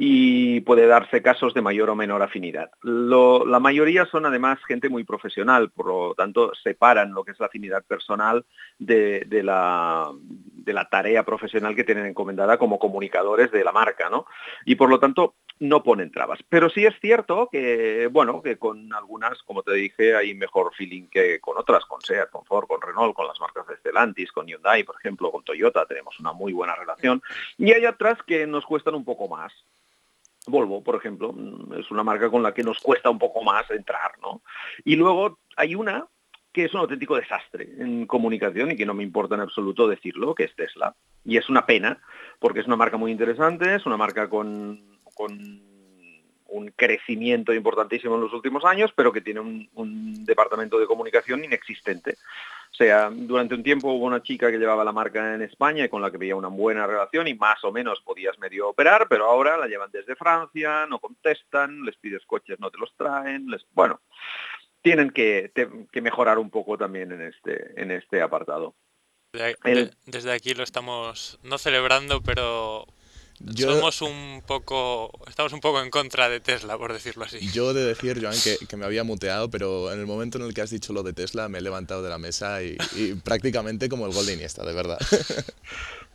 y 0.00 0.60
puede 0.60 0.86
darse 0.86 1.22
casos 1.22 1.52
de 1.54 1.60
mayor 1.60 1.90
o 1.90 1.96
menor 1.96 2.22
afinidad. 2.22 2.70
la 2.82 3.58
mayoría 3.58 4.06
son 4.06 4.26
además 4.26 4.60
gente 4.64 4.88
muy 4.88 5.02
profesional, 5.02 5.70
por 5.70 5.86
lo 5.86 6.14
tanto 6.14 6.52
separan 6.62 7.12
lo 7.12 7.24
que 7.24 7.32
es 7.32 7.40
la 7.40 7.46
afinidad 7.46 7.84
personal 7.84 8.46
de, 8.78 9.26
la, 9.42 10.08
de 10.14 10.72
la, 10.72 10.88
tarea 10.88 11.24
profesional 11.24 11.74
que 11.74 11.82
tienen 11.82 12.06
encomendada 12.06 12.58
como 12.58 12.78
comunicadores 12.78 13.50
de 13.50 13.64
la 13.64 13.72
marca, 13.72 14.08
¿no? 14.08 14.26
Y 14.64 14.76
por 14.76 14.88
lo 14.88 15.00
tanto 15.00 15.34
no 15.58 15.82
ponen 15.82 16.12
trabas. 16.12 16.38
Pero 16.48 16.70
sí 16.70 16.86
es 16.86 16.94
cierto 17.00 17.48
que, 17.50 18.08
bueno, 18.12 18.40
que 18.40 18.56
con 18.56 18.92
algunas, 18.94 19.42
como 19.42 19.64
te 19.64 19.72
dije, 19.72 20.14
hay 20.14 20.32
mejor 20.34 20.72
feeling 20.76 21.08
que 21.08 21.40
con 21.40 21.58
otras, 21.58 21.84
con 21.86 22.00
SEAT, 22.00 22.30
con 22.30 22.44
Ford, 22.44 22.68
con 22.68 22.80
Renault, 22.80 23.16
con 23.16 23.26
las 23.26 23.40
marcas 23.40 23.66
de 23.66 23.76
Stellantis, 23.78 24.30
con 24.30 24.46
Hyundai, 24.46 24.84
por 24.84 24.94
ejemplo, 24.94 25.32
con 25.32 25.42
Toyota, 25.42 25.86
tenemos 25.86 26.18
una 26.20 26.32
muy 26.32 26.52
buena 26.52 26.76
relación. 26.76 27.20
Y 27.56 27.72
hay 27.72 27.84
otras 27.84 28.22
que 28.22 28.46
nos 28.46 28.64
cuestan 28.64 28.94
un 28.94 29.04
poco 29.04 29.28
más. 29.28 29.52
Volvo, 30.48 30.82
por 30.82 30.96
ejemplo, 30.96 31.34
es 31.78 31.90
una 31.90 32.02
marca 32.02 32.30
con 32.30 32.42
la 32.42 32.54
que 32.54 32.62
nos 32.62 32.78
cuesta 32.80 33.10
un 33.10 33.18
poco 33.18 33.42
más 33.42 33.70
entrar, 33.70 34.12
¿no? 34.20 34.42
Y 34.84 34.96
luego 34.96 35.38
hay 35.56 35.74
una 35.74 36.06
que 36.52 36.64
es 36.64 36.74
un 36.74 36.80
auténtico 36.80 37.16
desastre 37.16 37.68
en 37.78 38.06
comunicación 38.06 38.72
y 38.72 38.76
que 38.76 38.86
no 38.86 38.94
me 38.94 39.02
importa 39.02 39.34
en 39.34 39.42
absoluto 39.42 39.86
decirlo, 39.86 40.34
que 40.34 40.44
es 40.44 40.56
Tesla. 40.56 40.94
Y 41.24 41.36
es 41.36 41.48
una 41.48 41.66
pena, 41.66 42.00
porque 42.40 42.60
es 42.60 42.66
una 42.66 42.76
marca 42.76 42.96
muy 42.96 43.12
interesante, 43.12 43.74
es 43.74 43.86
una 43.86 43.96
marca 43.96 44.28
con, 44.28 44.98
un 46.48 46.72
crecimiento 46.74 47.52
importantísimo 47.52 48.14
en 48.14 48.22
los 48.22 48.32
últimos 48.32 48.64
años, 48.64 48.92
pero 48.96 49.12
que 49.12 49.20
tiene 49.20 49.40
un, 49.40 49.68
un, 49.74 50.24
departamento 50.24 50.78
de 50.78 50.86
comunicación 50.86 51.44
inexistente. 51.44 52.16
O 52.78 52.84
sea, 52.84 53.10
durante 53.10 53.56
un 53.56 53.64
tiempo 53.64 53.90
hubo 53.90 54.06
una 54.06 54.22
chica 54.22 54.52
que 54.52 54.56
llevaba 54.56 54.84
la 54.84 54.92
marca 54.92 55.34
en 55.34 55.42
España 55.42 55.84
y 55.84 55.88
con 55.88 56.00
la 56.00 56.12
que 56.12 56.16
veía 56.16 56.36
una 56.36 56.46
buena 56.46 56.86
relación 56.86 57.26
y 57.26 57.34
más 57.34 57.64
o 57.64 57.72
menos 57.72 58.00
podías 58.02 58.38
medio 58.38 58.68
operar, 58.68 59.08
pero 59.08 59.24
ahora 59.24 59.56
la 59.56 59.66
llevan 59.66 59.90
desde 59.90 60.14
Francia, 60.14 60.86
no 60.86 61.00
contestan, 61.00 61.84
les 61.84 61.96
pides 61.96 62.24
coches, 62.24 62.60
no 62.60 62.70
te 62.70 62.78
los 62.78 62.94
traen, 62.96 63.50
les, 63.50 63.66
bueno, 63.72 64.00
tienen 64.80 65.10
que, 65.10 65.50
que 65.90 66.00
mejorar 66.00 66.38
un 66.38 66.50
poco 66.50 66.78
también 66.78 67.10
en 67.10 67.22
este, 67.22 67.82
en 67.82 67.90
este 67.90 68.22
apartado. 68.22 68.76
Desde 70.06 70.32
aquí 70.32 70.54
lo 70.54 70.62
estamos 70.62 71.40
no 71.42 71.58
celebrando, 71.58 72.22
pero 72.22 72.86
somos 73.56 74.02
un 74.02 74.42
poco, 74.46 75.10
estamos 75.28 75.52
un 75.52 75.60
poco 75.60 75.80
en 75.80 75.90
contra 75.90 76.28
de 76.28 76.40
Tesla, 76.40 76.76
por 76.76 76.92
decirlo 76.92 77.24
así. 77.24 77.38
Yo 77.52 77.72
de 77.72 77.84
decir, 77.84 78.20
Joan, 78.20 78.34
que, 78.42 78.56
que, 78.66 78.76
me 78.76 78.84
había 78.84 79.04
muteado, 79.04 79.50
pero 79.50 79.92
en 79.92 80.00
el 80.00 80.06
momento 80.06 80.38
en 80.38 80.44
el 80.44 80.54
que 80.54 80.62
has 80.62 80.70
dicho 80.70 80.92
lo 80.92 81.02
de 81.02 81.12
Tesla 81.12 81.48
me 81.48 81.58
he 81.58 81.60
levantado 81.60 82.02
de 82.02 82.08
la 82.08 82.18
mesa 82.18 82.62
y, 82.62 82.76
prácticamente 83.24 83.88
como 83.88 84.06
el 84.06 84.12
gol 84.12 84.26
de 84.26 84.34
Iniesta, 84.34 84.64
de 84.64 84.74
verdad. 84.74 84.98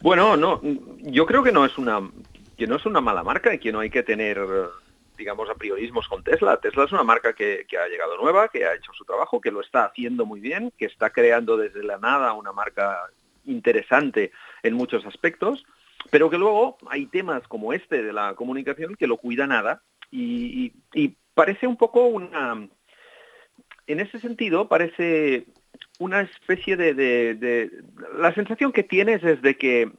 Bueno, 0.01 0.35
no, 0.35 0.59
yo 0.99 1.25
creo 1.25 1.43
que 1.43 1.53
no 1.53 1.65
es 1.65 1.77
una 1.77 2.01
que 2.57 2.67
no 2.67 2.75
es 2.75 2.85
una 2.85 2.99
mala 2.99 3.23
marca 3.23 3.53
y 3.53 3.59
que 3.59 3.71
no 3.71 3.79
hay 3.79 3.89
que 3.89 4.03
tener, 4.03 4.37
digamos, 5.17 5.49
a 5.49 5.55
priorismos 5.55 6.09
con 6.09 6.21
Tesla. 6.23 6.57
Tesla 6.57 6.83
es 6.83 6.91
una 6.91 7.03
marca 7.03 7.31
que, 7.31 7.65
que 7.69 7.77
ha 7.77 7.87
llegado 7.87 8.17
nueva, 8.17 8.49
que 8.49 8.65
ha 8.65 8.75
hecho 8.75 8.91
su 8.91 9.05
trabajo, 9.05 9.39
que 9.39 9.49
lo 9.49 9.61
está 9.61 9.85
haciendo 9.85 10.25
muy 10.25 10.41
bien, 10.41 10.73
que 10.77 10.87
está 10.87 11.11
creando 11.11 11.55
desde 11.55 11.83
la 11.83 11.99
nada 11.99 12.33
una 12.33 12.51
marca 12.51 13.07
interesante 13.45 14.33
en 14.61 14.73
muchos 14.73 15.05
aspectos 15.05 15.63
pero 16.09 16.29
que 16.29 16.37
luego 16.37 16.77
hay 16.87 17.05
temas 17.07 17.47
como 17.47 17.73
este 17.73 18.03
de 18.03 18.13
la 18.13 18.35
comunicación 18.35 18.95
que 18.95 19.07
lo 19.07 19.17
cuida 19.17 19.47
nada 19.47 19.81
y, 20.11 20.73
parece 21.33 21.65
un 21.65 21.77
poco 21.77 22.05
una... 22.05 22.67
En 23.87 23.99
ese 23.99 24.19
sentido, 24.19 24.69
parece 24.69 25.47
una 25.99 26.21
especie 26.21 26.77
de, 26.77 27.71
La 28.17 28.33
sensación 28.33 28.71
que 28.71 28.83
tienes 28.83 29.23
es 29.23 29.41
de 29.41 29.57
que 29.57 29.91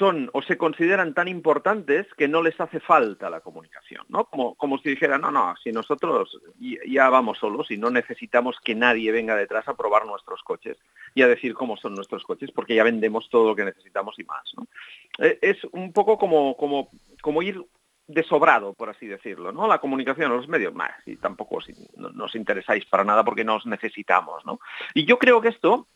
son 0.00 0.30
o 0.32 0.40
se 0.40 0.56
consideran 0.56 1.12
tan 1.12 1.28
importantes 1.28 2.06
que 2.16 2.26
no 2.26 2.42
les 2.42 2.58
hace 2.58 2.80
falta 2.80 3.28
la 3.28 3.42
comunicación, 3.42 4.06
¿no? 4.08 4.24
Como, 4.24 4.54
como 4.54 4.78
si 4.78 4.88
dijera, 4.88 5.18
no, 5.18 5.30
no, 5.30 5.54
si 5.62 5.72
nosotros 5.72 6.40
ya 6.88 7.10
vamos 7.10 7.38
solos 7.38 7.70
y 7.70 7.76
no 7.76 7.90
necesitamos 7.90 8.56
que 8.64 8.74
nadie 8.74 9.12
venga 9.12 9.36
detrás 9.36 9.68
a 9.68 9.76
probar 9.76 10.06
nuestros 10.06 10.42
coches 10.42 10.78
y 11.14 11.20
a 11.20 11.28
decir 11.28 11.52
cómo 11.52 11.76
son 11.76 11.94
nuestros 11.94 12.24
coches, 12.24 12.50
porque 12.50 12.74
ya 12.74 12.82
vendemos 12.82 13.28
todo 13.28 13.48
lo 13.48 13.54
que 13.54 13.66
necesitamos 13.66 14.18
y 14.18 14.24
más, 14.24 14.42
¿no? 14.56 14.66
Eh, 15.18 15.38
es 15.42 15.58
un 15.72 15.92
poco 15.92 16.16
como, 16.16 16.56
como, 16.56 16.88
como 17.20 17.42
ir 17.42 17.62
desobrado, 18.06 18.72
por 18.72 18.88
así 18.88 19.06
decirlo, 19.06 19.52
¿no? 19.52 19.68
La 19.68 19.80
comunicación, 19.80 20.34
los 20.34 20.48
medios, 20.48 20.74
más, 20.74 20.92
y 21.06 21.16
tampoco 21.16 21.56
os, 21.56 21.66
no, 21.96 22.08
nos 22.08 22.34
interesáis 22.34 22.86
para 22.86 23.04
nada 23.04 23.22
porque 23.22 23.44
nos 23.44 23.66
necesitamos, 23.66 24.46
¿no? 24.46 24.60
Y 24.94 25.04
yo 25.04 25.18
creo 25.18 25.42
que 25.42 25.48
esto 25.48 25.86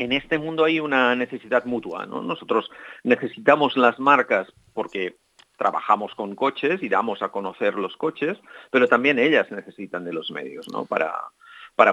en 0.00 0.12
este 0.12 0.38
mundo 0.38 0.64
hay 0.64 0.80
una 0.80 1.14
necesidad 1.14 1.66
mutua. 1.66 2.06
¿no? 2.06 2.22
Nosotros 2.22 2.70
necesitamos 3.04 3.76
las 3.76 4.00
marcas 4.00 4.50
porque 4.72 5.16
trabajamos 5.58 6.14
con 6.14 6.34
coches 6.34 6.82
y 6.82 6.88
damos 6.88 7.20
a 7.20 7.28
conocer 7.28 7.74
los 7.74 7.94
coches, 7.98 8.38
pero 8.70 8.88
también 8.88 9.18
ellas 9.18 9.50
necesitan 9.50 10.06
de 10.06 10.14
los 10.14 10.30
medios 10.30 10.66
¿no? 10.72 10.86
para, 10.86 11.12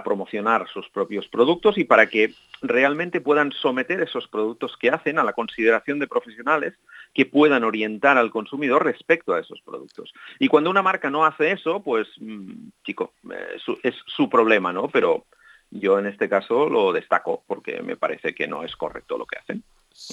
promocionar 0.06 0.68
sus 0.70 0.90
propios 0.90 1.28
productos 1.28 1.78
y 1.78 1.84
para 1.84 2.08
que 2.08 2.34
realmente 2.62 3.22
puedan 3.22 3.52
someter 3.52 4.02
esos 4.02 4.28
productos 4.28 4.76
que 4.78 4.90
hacen 4.90 5.18
a 5.18 5.24
la 5.24 5.34
consideración 5.34 6.00
de 6.00 6.08
profesionales 6.08 6.74
que 7.14 7.26
puedan 7.26 7.64
orientar 7.64 8.18
al 8.18 8.32
consumidor 8.32 8.86
respecto 8.86 9.34
a 9.34 9.40
esos 9.40 9.62
productos. 9.62 10.14
Y 10.40 10.48
cuando 10.50 10.70
una 10.70 10.82
marca 10.82 11.10
no 11.10 11.26
hace 11.26 11.52
eso, 11.52 11.82
pues, 11.82 12.08
mm, 12.20 12.70
chico, 12.84 13.14
eh, 13.32 13.58
es 13.84 13.96
su 14.06 14.30
problema, 14.30 14.74
¿no? 14.74 14.90
Pero 14.90 15.26
yo 15.72 16.00
en 16.00 16.08
este 16.08 16.30
caso 16.30 16.70
lo 16.70 16.94
destaco 16.94 17.44
porque 17.48 17.82
me 17.82 17.98
parece 17.98 18.34
que 18.34 18.48
no 18.48 18.64
es 18.64 18.76
correcto 18.76 19.18
lo 19.18 19.26
que 19.26 19.40
hacen. 19.40 19.64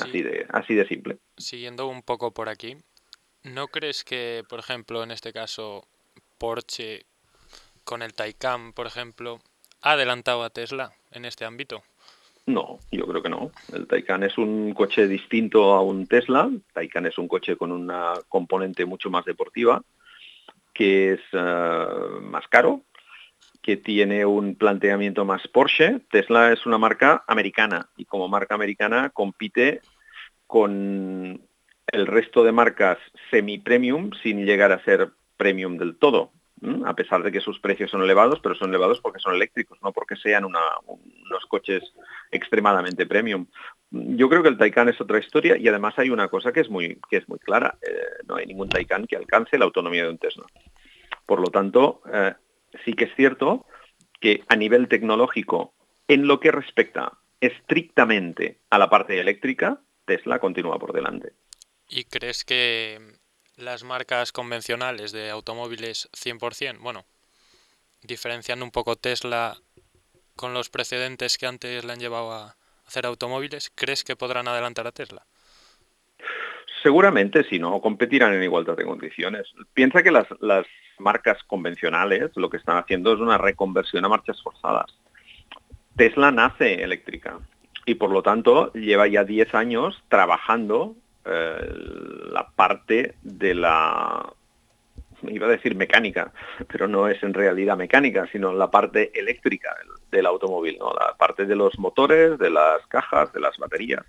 Así, 0.00 0.22
de, 0.22 0.46
así 0.48 0.74
de 0.74 0.86
simple. 0.86 1.18
Siguiendo 1.36 1.86
un 1.86 2.02
poco 2.02 2.32
por 2.32 2.48
aquí, 2.48 2.78
¿no 3.42 3.68
crees 3.68 4.02
que, 4.02 4.42
por 4.48 4.58
ejemplo, 4.58 5.02
en 5.02 5.10
este 5.10 5.32
caso, 5.32 5.86
Porsche 6.38 7.04
con 7.84 8.00
el 8.02 8.14
Taycan, 8.14 8.72
por 8.72 8.86
ejemplo, 8.86 9.40
ha 9.82 9.92
adelantado 9.92 10.42
a 10.42 10.50
Tesla 10.50 10.92
en 11.10 11.26
este 11.26 11.44
ámbito? 11.44 11.82
No, 12.46 12.78
yo 12.90 13.06
creo 13.06 13.22
que 13.22 13.28
no. 13.28 13.52
El 13.72 13.86
Taycan 13.86 14.22
es 14.22 14.36
un 14.36 14.74
coche 14.74 15.06
distinto 15.06 15.74
a 15.74 15.82
un 15.82 16.06
Tesla. 16.06 16.50
Taycan 16.72 17.06
es 17.06 17.16
un 17.18 17.28
coche 17.28 17.56
con 17.56 17.72
una 17.72 18.14
componente 18.28 18.84
mucho 18.84 19.10
más 19.10 19.24
deportiva, 19.24 19.82
que 20.72 21.14
es 21.14 21.20
eh, 21.32 21.86
más 22.22 22.46
caro, 22.48 22.82
que 23.64 23.78
tiene 23.78 24.26
un 24.26 24.56
planteamiento 24.56 25.24
más 25.24 25.48
Porsche. 25.48 26.00
Tesla 26.10 26.52
es 26.52 26.66
una 26.66 26.76
marca 26.76 27.24
americana 27.26 27.88
y 27.96 28.04
como 28.04 28.28
marca 28.28 28.54
americana 28.54 29.08
compite 29.08 29.80
con 30.46 31.40
el 31.86 32.06
resto 32.06 32.44
de 32.44 32.52
marcas 32.52 32.98
semi-premium 33.30 34.10
sin 34.22 34.44
llegar 34.44 34.70
a 34.70 34.84
ser 34.84 35.12
premium 35.38 35.78
del 35.78 35.96
todo, 35.96 36.32
a 36.84 36.94
pesar 36.94 37.22
de 37.22 37.32
que 37.32 37.40
sus 37.40 37.58
precios 37.58 37.90
son 37.90 38.02
elevados, 38.02 38.38
pero 38.42 38.54
son 38.54 38.68
elevados 38.68 39.00
porque 39.00 39.18
son 39.18 39.34
eléctricos, 39.34 39.78
no 39.82 39.92
porque 39.92 40.16
sean 40.16 40.44
unos 40.44 41.46
coches 41.48 41.94
extremadamente 42.30 43.06
premium. 43.06 43.46
Yo 43.90 44.28
creo 44.28 44.42
que 44.42 44.50
el 44.50 44.58
Taycan 44.58 44.90
es 44.90 45.00
otra 45.00 45.18
historia 45.18 45.56
y 45.56 45.66
además 45.68 45.94
hay 45.96 46.10
una 46.10 46.28
cosa 46.28 46.52
que 46.52 46.60
es 46.60 46.68
muy, 46.68 46.98
que 47.08 47.16
es 47.16 47.28
muy 47.30 47.38
clara. 47.38 47.78
Eh, 47.80 48.24
no 48.28 48.36
hay 48.36 48.44
ningún 48.44 48.68
Taycan 48.68 49.06
que 49.06 49.16
alcance 49.16 49.56
la 49.56 49.64
autonomía 49.64 50.02
de 50.02 50.10
un 50.10 50.18
Tesla. 50.18 50.44
Por 51.24 51.40
lo 51.40 51.46
tanto, 51.46 52.02
eh, 52.12 52.34
sí 52.84 52.94
que 52.94 53.04
es 53.04 53.14
cierto 53.16 53.66
que 54.20 54.42
a 54.48 54.56
nivel 54.56 54.88
tecnológico, 54.88 55.74
en 56.08 56.26
lo 56.26 56.40
que 56.40 56.50
respecta 56.50 57.18
estrictamente 57.40 58.60
a 58.70 58.78
la 58.78 58.88
parte 58.88 59.20
eléctrica, 59.20 59.80
Tesla 60.06 60.38
continúa 60.38 60.78
por 60.78 60.92
delante. 60.92 61.32
¿Y 61.88 62.04
crees 62.04 62.44
que 62.44 63.00
las 63.56 63.84
marcas 63.84 64.32
convencionales 64.32 65.12
de 65.12 65.30
automóviles 65.30 66.08
100%, 66.12 66.78
bueno, 66.80 67.04
diferenciando 68.02 68.64
un 68.64 68.70
poco 68.70 68.96
Tesla 68.96 69.56
con 70.36 70.54
los 70.54 70.70
precedentes 70.70 71.38
que 71.38 71.46
antes 71.46 71.84
le 71.84 71.92
han 71.92 72.00
llevado 72.00 72.32
a 72.32 72.56
hacer 72.86 73.06
automóviles, 73.06 73.70
¿crees 73.74 74.04
que 74.04 74.16
podrán 74.16 74.48
adelantar 74.48 74.86
a 74.86 74.92
Tesla? 74.92 75.26
Seguramente, 76.84 77.44
si 77.44 77.58
no, 77.58 77.80
competirán 77.80 78.34
en 78.34 78.42
igualdad 78.42 78.76
de 78.76 78.84
condiciones. 78.84 79.50
Piensa 79.72 80.02
que 80.02 80.12
las, 80.12 80.26
marcas 80.98 81.42
convencionales 81.44 82.30
lo 82.36 82.50
que 82.50 82.58
están 82.58 82.76
haciendo 82.76 83.14
es 83.14 83.20
una 83.20 83.38
reconversión 83.38 84.04
a 84.04 84.08
marchas 84.10 84.40
forzadas. 84.42 84.94
Tesla 85.96 86.30
nace 86.30 86.82
eléctrica 86.84 87.38
y 87.86 87.94
por 87.94 88.10
lo 88.10 88.22
tanto 88.22 88.70
lleva 88.74 89.08
ya 89.08 89.24
10 89.24 89.54
años 89.54 90.04
trabajando 90.08 90.94
eh, 91.24 91.72
la 92.30 92.50
parte 92.54 93.14
de 93.22 93.54
la 93.54 94.30
iba 95.26 95.46
a 95.46 95.50
decir 95.50 95.74
mecánica, 95.74 96.32
pero 96.68 96.86
no 96.86 97.08
es 97.08 97.22
en 97.22 97.32
realidad 97.32 97.78
mecánica, 97.78 98.28
sino 98.30 98.52
la 98.52 98.70
parte 98.70 99.10
eléctrica 99.18 99.74
del, 100.10 100.26
automóvil, 100.26 100.78
la 100.78 101.16
parte 101.16 101.46
de 101.46 101.56
los 101.56 101.78
motores, 101.78 102.38
de 102.38 102.50
las 102.50 102.86
cajas, 102.88 103.32
de 103.32 103.40
las 103.40 103.56
baterías. 103.56 104.04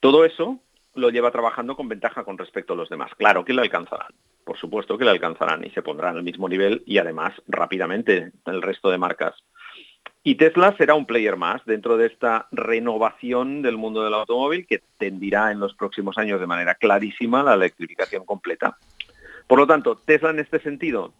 Todo 0.00 0.24
eso 0.24 0.60
lo 0.94 1.10
lleva 1.10 1.30
trabajando 1.30 1.76
con 1.76 1.88
ventaja 1.88 2.24
con 2.24 2.38
respecto 2.38 2.72
a 2.72 2.76
los 2.76 2.88
demás. 2.88 3.10
Claro 3.16 3.44
que 3.44 3.52
lo 3.52 3.62
alcanzarán, 3.62 4.12
por 4.44 4.58
supuesto 4.58 4.96
que 4.96 5.04
lo 5.04 5.10
alcanzarán 5.10 5.64
y 5.64 5.70
se 5.70 5.82
pondrán 5.82 6.16
al 6.16 6.22
mismo 6.22 6.48
nivel 6.48 6.82
y 6.86 6.98
además 6.98 7.32
rápidamente 7.46 8.32
el 8.46 8.62
resto 8.62 8.90
de 8.90 8.98
marcas. 8.98 9.34
Y 10.22 10.36
Tesla 10.36 10.74
será 10.78 10.94
un 10.94 11.04
player 11.04 11.36
más 11.36 11.62
dentro 11.66 11.98
de 11.98 12.06
esta 12.06 12.48
renovación 12.50 13.60
del 13.60 13.76
mundo 13.76 14.02
del 14.02 14.14
automóvil 14.14 14.66
que 14.66 14.82
tendirá 14.96 15.52
en 15.52 15.60
los 15.60 15.74
próximos 15.74 16.16
años 16.16 16.40
de 16.40 16.46
manera 16.46 16.74
clarísima 16.76 17.42
la 17.42 17.54
electrificación 17.54 18.24
completa. 18.24 18.78
Por 19.46 19.58
lo 19.58 19.66
tanto, 19.66 19.96
Tesla 19.96 20.30
en 20.30 20.38
este 20.38 20.60
sentido 20.60 21.12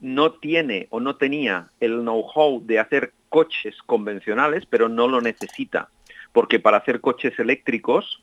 no 0.00 0.32
tiene 0.32 0.88
o 0.90 1.00
no 1.00 1.16
tenía 1.16 1.70
el 1.80 2.00
know-how 2.00 2.60
de 2.66 2.78
hacer 2.78 3.14
coches 3.30 3.74
convencionales, 3.86 4.66
pero 4.66 4.90
no 4.90 5.08
lo 5.08 5.22
necesita, 5.22 5.88
porque 6.32 6.60
para 6.60 6.76
hacer 6.76 7.00
coches 7.00 7.38
eléctricos 7.38 8.22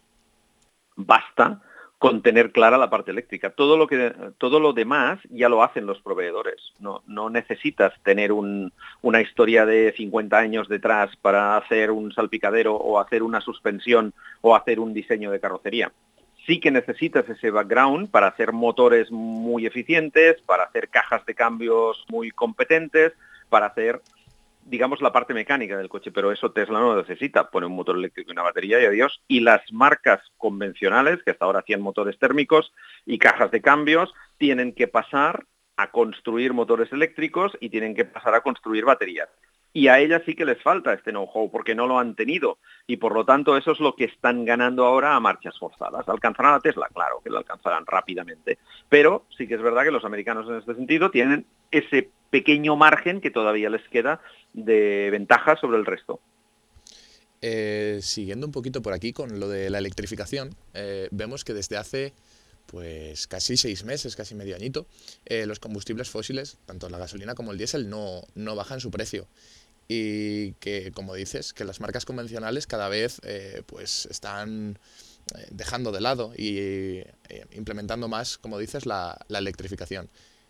basta 1.00 1.62
con 1.98 2.22
tener 2.22 2.54
clara 2.54 2.78
la 2.78 2.90
parte 2.90 3.12
eléctrica. 3.12 3.50
Todo 3.50 3.76
lo, 3.76 3.86
que, 3.86 4.14
todo 4.38 4.62
lo 4.62 4.72
demás 4.72 5.20
ya 5.30 5.50
lo 5.50 5.62
hacen 5.64 5.86
los 5.86 6.02
proveedores. 6.02 6.56
No, 6.80 7.04
no 7.08 7.30
necesitas 7.30 7.94
tener 8.04 8.32
una 8.32 9.22
historia 9.22 9.66
de 9.66 9.94
50 9.96 10.38
años 10.38 10.70
detrás 10.70 11.14
para 11.18 11.58
hacer 11.58 11.92
un 11.92 12.14
salpicadero 12.14 12.76
o 12.76 13.00
hacer 13.00 13.22
una 13.22 13.42
suspensión 13.42 14.14
o 14.40 14.56
hacer 14.56 14.80
un 14.80 14.94
diseño 14.94 15.30
de 15.30 15.42
carrocería. 15.42 15.92
Sí 16.48 16.62
que 16.62 16.72
necesitas 16.72 17.28
ese 17.28 17.52
background 17.52 18.10
para 18.10 18.28
hacer 18.28 18.54
motores 18.54 19.12
muy 19.12 19.66
eficientes, 19.66 20.42
para 20.44 20.64
hacer 20.64 20.88
cajas 20.88 21.26
de 21.26 21.36
cambios 21.36 22.06
muy 22.10 22.32
competentes, 22.32 23.12
para 23.50 23.66
hacer 23.66 24.02
digamos, 24.70 25.02
la 25.02 25.12
parte 25.12 25.34
mecánica 25.34 25.78
del 25.78 25.90
coche, 25.90 26.12
pero 26.12 26.32
eso 26.32 26.52
Tesla 26.52 26.80
no 26.80 26.96
necesita. 26.96 27.50
Pone 27.50 27.66
un 27.66 27.76
motor 27.76 27.98
eléctrico 27.98 28.30
y 28.30 28.34
una 28.34 28.44
batería 28.44 28.82
y 28.82 28.86
adiós. 28.86 29.22
Y 29.28 29.40
las 29.42 29.62
marcas 29.72 30.22
convencionales, 30.38 31.24
que 31.24 31.32
hasta 31.32 31.46
ahora 31.46 31.60
hacían 31.60 31.82
motores 31.82 32.18
térmicos 32.20 32.72
y 33.06 33.18
cajas 33.18 33.52
de 33.52 33.62
cambios, 33.62 34.14
tienen 34.38 34.74
que 34.74 34.88
pasar 34.88 35.46
a 35.76 35.92
construir 35.92 36.54
motores 36.54 36.92
eléctricos 36.92 37.58
y 37.60 37.70
tienen 37.70 37.96
que 37.96 38.06
pasar 38.06 38.36
a 38.36 38.42
construir 38.42 38.86
baterías. 38.86 39.30
Y 39.72 39.88
a 39.88 40.00
ellas 40.00 40.24
sí 40.26 40.36
que 40.36 40.46
les 40.46 40.62
falta 40.62 40.94
este 40.94 41.12
know-how 41.12 41.52
porque 41.52 41.76
no 41.76 41.86
lo 41.86 42.00
han 42.00 42.16
tenido. 42.16 42.58
Y 42.88 42.98
por 42.98 43.14
lo 43.14 43.26
tanto 43.26 43.56
eso 43.56 43.72
es 43.72 43.80
lo 43.80 43.96
que 43.96 44.06
están 44.06 44.46
ganando 44.46 44.86
ahora 44.86 45.16
a 45.16 45.20
marchas 45.20 45.58
forzadas. 45.60 46.08
¿Alcanzarán 46.10 46.56
a 46.56 46.60
Tesla? 46.60 46.88
Claro 46.94 47.22
que 47.24 47.30
lo 47.30 47.38
alcanzarán 47.38 47.86
rápidamente. 47.86 48.58
Pero 48.90 49.26
sí 49.38 49.48
que 49.48 49.56
es 49.56 49.62
verdad 49.62 49.84
que 49.84 49.92
los 49.92 50.06
americanos 50.06 50.50
en 50.50 50.56
este 50.56 50.74
sentido 50.74 51.12
tienen 51.12 51.46
ese 51.72 52.10
pequeño 52.32 52.76
margen 52.76 53.22
que 53.22 53.32
todavía 53.32 53.70
les 53.70 53.88
queda 53.90 54.22
de 54.54 55.10
ventaja 55.12 55.56
sobre 55.56 55.78
el 55.78 55.86
resto. 55.86 56.20
Eh, 57.42 58.00
siguiendo 58.02 58.48
un 58.48 58.52
poquito 58.52 58.82
por 58.82 58.94
aquí 58.94 59.14
con 59.14 59.40
lo 59.40 59.48
de 59.48 59.70
la 59.70 59.78
electrificación, 59.78 60.56
eh, 60.74 61.08
vemos 61.12 61.46
que 61.46 61.54
desde 61.54 61.78
hace 61.78 62.14
pues 62.66 63.28
casi 63.28 63.58
seis 63.58 63.84
meses, 63.84 64.16
casi 64.16 64.36
medio 64.36 64.56
añito, 64.56 64.86
eh, 65.26 65.46
los 65.48 65.60
combustibles 65.60 66.10
fósiles, 66.10 66.58
tanto 66.66 66.88
la 66.90 67.00
gasolina 67.00 67.34
como 67.34 67.52
el 67.52 67.58
diésel, 67.58 67.90
no, 67.90 68.22
no 68.36 68.56
bajan 68.56 68.80
su 68.80 68.92
precio. 68.92 69.28
Y 69.90 70.54
que, 70.54 70.92
como 70.94 71.16
dices, 71.16 71.52
que 71.52 71.66
las 71.66 71.82
marcas 71.82 72.06
convencionales 72.06 72.68
cada 72.68 72.88
vez 72.90 73.20
pues 73.66 74.06
están 74.06 74.78
dejando 75.50 75.92
de 75.92 76.00
lado 76.00 76.32
y 76.38 77.02
implementando 77.54 78.08
más, 78.08 78.38
como 78.38 78.60
dices, 78.60 78.86
la, 78.86 79.18
la 79.30 79.40
electrificación. 79.40 80.08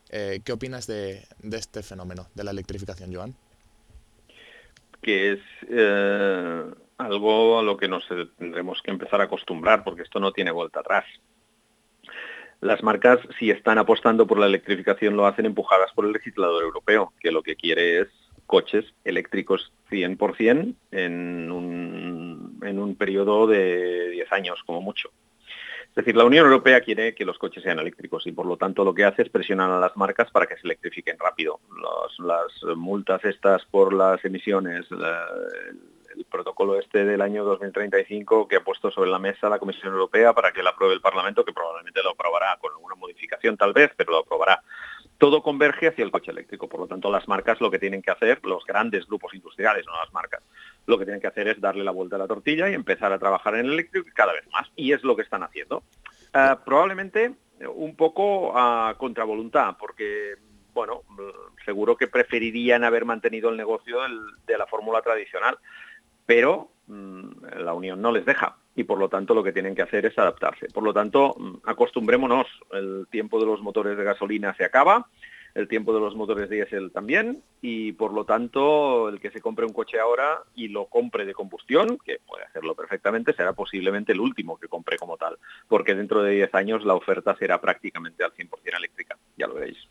¿Qué 0.10 0.52
opinas 0.52 0.88
de, 0.88 1.26
de 1.42 1.58
este 1.58 1.84
fenómeno 1.84 2.28
de 2.36 2.44
la 2.44 2.52
electrificación, 2.52 3.16
Joan? 3.16 3.34
que 5.02 5.34
es 5.34 5.40
eh, 5.70 6.64
algo 6.98 7.60
a 7.60 7.64
lo 7.64 7.78
que 7.78 7.88
nos 7.88 8.08
tendremos 8.38 8.82
que 8.82 8.92
empezar 8.92 9.22
a 9.22 9.26
acostumbrar, 9.26 9.84
porque 9.84 10.04
esto 10.04 10.20
no 10.20 10.32
tiene 10.32 10.52
vuelta 10.52 10.82
atrás. 10.82 11.06
Las 12.62 12.84
marcas, 12.84 13.20
si 13.38 13.52
están 13.52 13.78
apostando 13.78 14.28
por 14.28 14.38
la 14.38 14.48
electrificación, 14.48 15.16
lo 15.16 15.26
hacen 15.26 15.46
empujadas 15.46 15.94
por 15.94 16.06
el 16.06 16.12
legislador 16.12 16.64
europeo, 16.64 17.14
que 17.20 17.32
lo 17.32 17.42
que 17.42 17.56
quiere 17.56 18.02
es 18.02 18.08
coches 18.50 18.84
eléctricos 19.04 19.72
100% 19.92 20.74
en 20.90 21.52
un, 21.52 22.60
en 22.64 22.80
un 22.80 22.96
periodo 22.96 23.46
de 23.46 24.10
10 24.10 24.32
años, 24.34 24.64
como 24.66 24.82
mucho. 24.82 25.12
decir, 25.96 26.18
la 26.18 26.26
Unión 26.26 26.48
Europea 26.48 26.82
quiere 26.82 27.14
que 27.14 27.26
los 27.26 27.38
coches 27.38 27.62
sean 27.62 27.78
eléctricos 27.78 28.26
y 28.26 28.32
por 28.32 28.48
lo 28.48 28.58
tanto 28.58 28.84
lo 28.84 28.96
que 28.96 29.06
hace 29.06 29.22
es 29.22 29.30
presionar 29.30 29.70
a 29.70 29.80
las 29.80 29.96
marcas 29.96 30.32
para 30.32 30.48
que 30.48 30.56
se 30.56 30.64
electrifiquen 30.64 31.20
rápido. 31.20 31.60
las 32.18 32.76
multas 32.76 33.24
estas 33.24 33.64
por 33.66 33.94
las 33.94 34.26
emisiones, 34.26 34.88
el 34.90 36.26
protocolo 36.26 36.80
este 36.80 37.06
del 37.06 37.22
año 37.22 37.44
2035 37.46 38.48
que 38.48 38.56
ha 38.56 38.64
puesto 38.64 38.90
sobre 38.90 39.12
la 39.12 39.20
mesa 39.20 39.48
la 39.48 39.60
Comisión 39.60 39.94
Europea 39.94 40.34
para 40.34 40.52
que 40.52 40.64
la 40.64 40.72
apruebe 40.72 40.96
el 40.96 41.02
Parlamento, 41.02 41.46
que 41.46 41.54
probablemente 41.54 42.02
lo 42.02 42.12
aprobará 42.12 42.58
con 42.60 42.72
alguna 42.74 42.96
modificación 42.96 43.58
tal 43.58 43.74
vez, 43.74 43.92
pero 43.96 44.14
lo 44.14 44.18
aprobará. 44.20 44.64
Todo 45.20 45.44
converge 45.44 45.90
hacia 45.90 46.04
el 46.04 46.10
coche 46.10 46.32
eléctrico, 46.32 46.68
por 46.68 46.80
lo 46.80 46.88
tanto 46.88 47.12
las 47.12 47.28
marcas 47.28 47.62
lo 47.62 47.70
que 47.70 47.78
tienen 47.78 48.02
que 48.02 48.10
hacer, 48.10 48.40
los 48.44 48.66
grandes 48.66 49.06
grupos 49.06 49.36
industriales, 49.36 49.86
no 49.86 49.96
las 49.96 50.12
marcas, 50.12 50.42
lo 50.88 50.98
que 50.98 51.06
tienen 51.06 51.22
que 51.22 51.28
hacer 51.28 51.48
es 51.48 51.62
darle 51.62 51.84
la 51.84 51.92
vuelta 51.92 52.16
a 52.16 52.20
la 52.20 52.28
tortilla 52.28 52.68
y 52.68 52.74
empezar 52.74 53.14
a 53.14 53.20
trabajar 53.20 53.54
en 53.54 53.68
el 53.68 53.74
eléctrico 53.74 54.10
cada 54.16 54.34
vez 54.34 54.48
más. 54.52 54.68
Y 54.76 54.94
es 54.94 55.04
lo 55.04 55.16
que 55.16 55.22
están 55.22 55.44
haciendo. 55.44 55.84
Eh, 56.34 56.56
probablemente 56.66 57.36
un 57.76 57.96
poco 57.96 58.58
a 58.58 58.96
contravoluntad, 58.98 59.76
porque 59.78 60.36
bueno, 60.74 61.04
seguro 61.66 61.96
que 61.96 62.08
preferirían 62.08 62.84
haber 62.84 63.06
mantenido 63.06 63.50
el 63.50 63.58
negocio 63.58 64.00
de 64.48 64.58
la 64.58 64.66
fórmula 64.66 65.02
tradicional 65.02 65.60
pero 66.30 66.70
mm, 66.86 67.58
la 67.58 67.74
Unión 67.74 68.04
no 68.04 68.12
les 68.12 68.24
deja 68.24 68.56
y 68.80 68.86
por 68.86 68.98
lo 68.98 69.10
tanto 69.10 69.34
lo 69.34 69.44
que 69.44 69.52
tienen 69.52 69.76
que 69.76 69.82
hacer 69.82 70.06
es 70.06 70.18
adaptarse. 70.18 70.68
Por 70.68 70.84
lo 70.84 70.94
tanto, 70.94 71.36
mm, 71.38 71.56
acostumbrémonos, 71.66 72.48
el 72.72 73.08
tiempo 73.12 73.38
de 73.38 73.46
los 73.46 73.62
motores 73.62 73.98
de 73.98 74.06
gasolina 74.06 74.56
se 74.56 74.64
acaba, 74.64 75.06
el 75.54 75.68
tiempo 75.68 75.94
de 75.94 76.00
los 76.00 76.16
motores 76.16 76.50
diésel 76.50 76.90
también 76.94 77.44
y 77.62 77.92
por 77.92 78.14
lo 78.14 78.24
tanto 78.24 79.10
el 79.10 79.20
que 79.20 79.32
se 79.32 79.42
compre 79.42 79.66
un 79.66 79.74
coche 79.74 80.00
ahora 80.00 80.44
y 80.56 80.70
lo 80.70 80.86
compre 80.86 81.26
de 81.26 81.34
combustión, 81.34 81.98
que 82.06 82.20
puede 82.26 82.46
hacerlo 82.46 82.74
perfectamente, 82.74 83.34
será 83.34 83.52
posiblemente 83.52 84.14
el 84.14 84.22
último 84.22 84.58
que 84.58 84.70
compre 84.70 84.98
como 84.98 85.18
tal, 85.18 85.38
porque 85.68 85.94
dentro 85.94 86.24
de 86.24 86.32
10 86.32 86.56
años 86.56 86.86
la 86.86 86.94
oferta 86.94 87.36
será 87.36 87.60
prácticamente 87.60 88.24
al 88.24 88.32
100% 88.32 88.78
eléctrica, 88.78 89.18
ya 89.36 89.48
lo 89.48 89.56
veréis. 89.56 89.90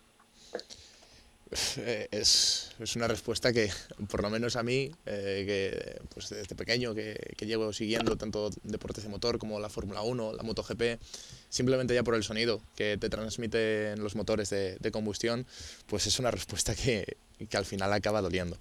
Eh, 1.79 2.09
es, 2.11 2.71
es, 2.79 2.97
una 2.97 3.09
respuesta 3.09 3.53
que, 3.53 3.71
por 4.09 4.23
lo 4.23 4.29
menos 4.29 4.57
a 4.57 4.63
mí, 4.63 4.91
eh, 5.07 5.45
que 5.47 6.01
pues 6.13 6.29
desde 6.29 6.55
pequeño 6.55 6.95
que, 6.95 7.35
que, 7.37 7.47
llevo 7.47 7.73
siguiendo 7.73 8.17
tanto 8.17 8.51
deportes 8.65 9.05
de 9.05 9.09
motor 9.09 9.39
como 9.39 9.59
la 9.59 9.71
Fórmula 9.71 10.03
1, 10.03 10.35
la 10.35 10.43
MotoGP, 10.43 11.01
simplemente 11.49 11.95
ya 11.95 12.03
por 12.03 12.15
el 12.15 12.23
sonido 12.23 12.61
que 12.77 12.99
te 12.99 13.09
transmiten 13.09 14.03
los 14.03 14.15
motores 14.15 14.51
de, 14.51 14.77
de 14.77 14.91
combustión, 14.91 15.47
pues 15.87 16.07
es 16.07 16.19
una 16.19 16.31
respuesta 16.31 16.75
que, 16.75 17.17
que 17.49 17.57
al 17.57 17.65
final 17.65 17.93
acaba 17.93 18.21
doliendo. 18.21 18.59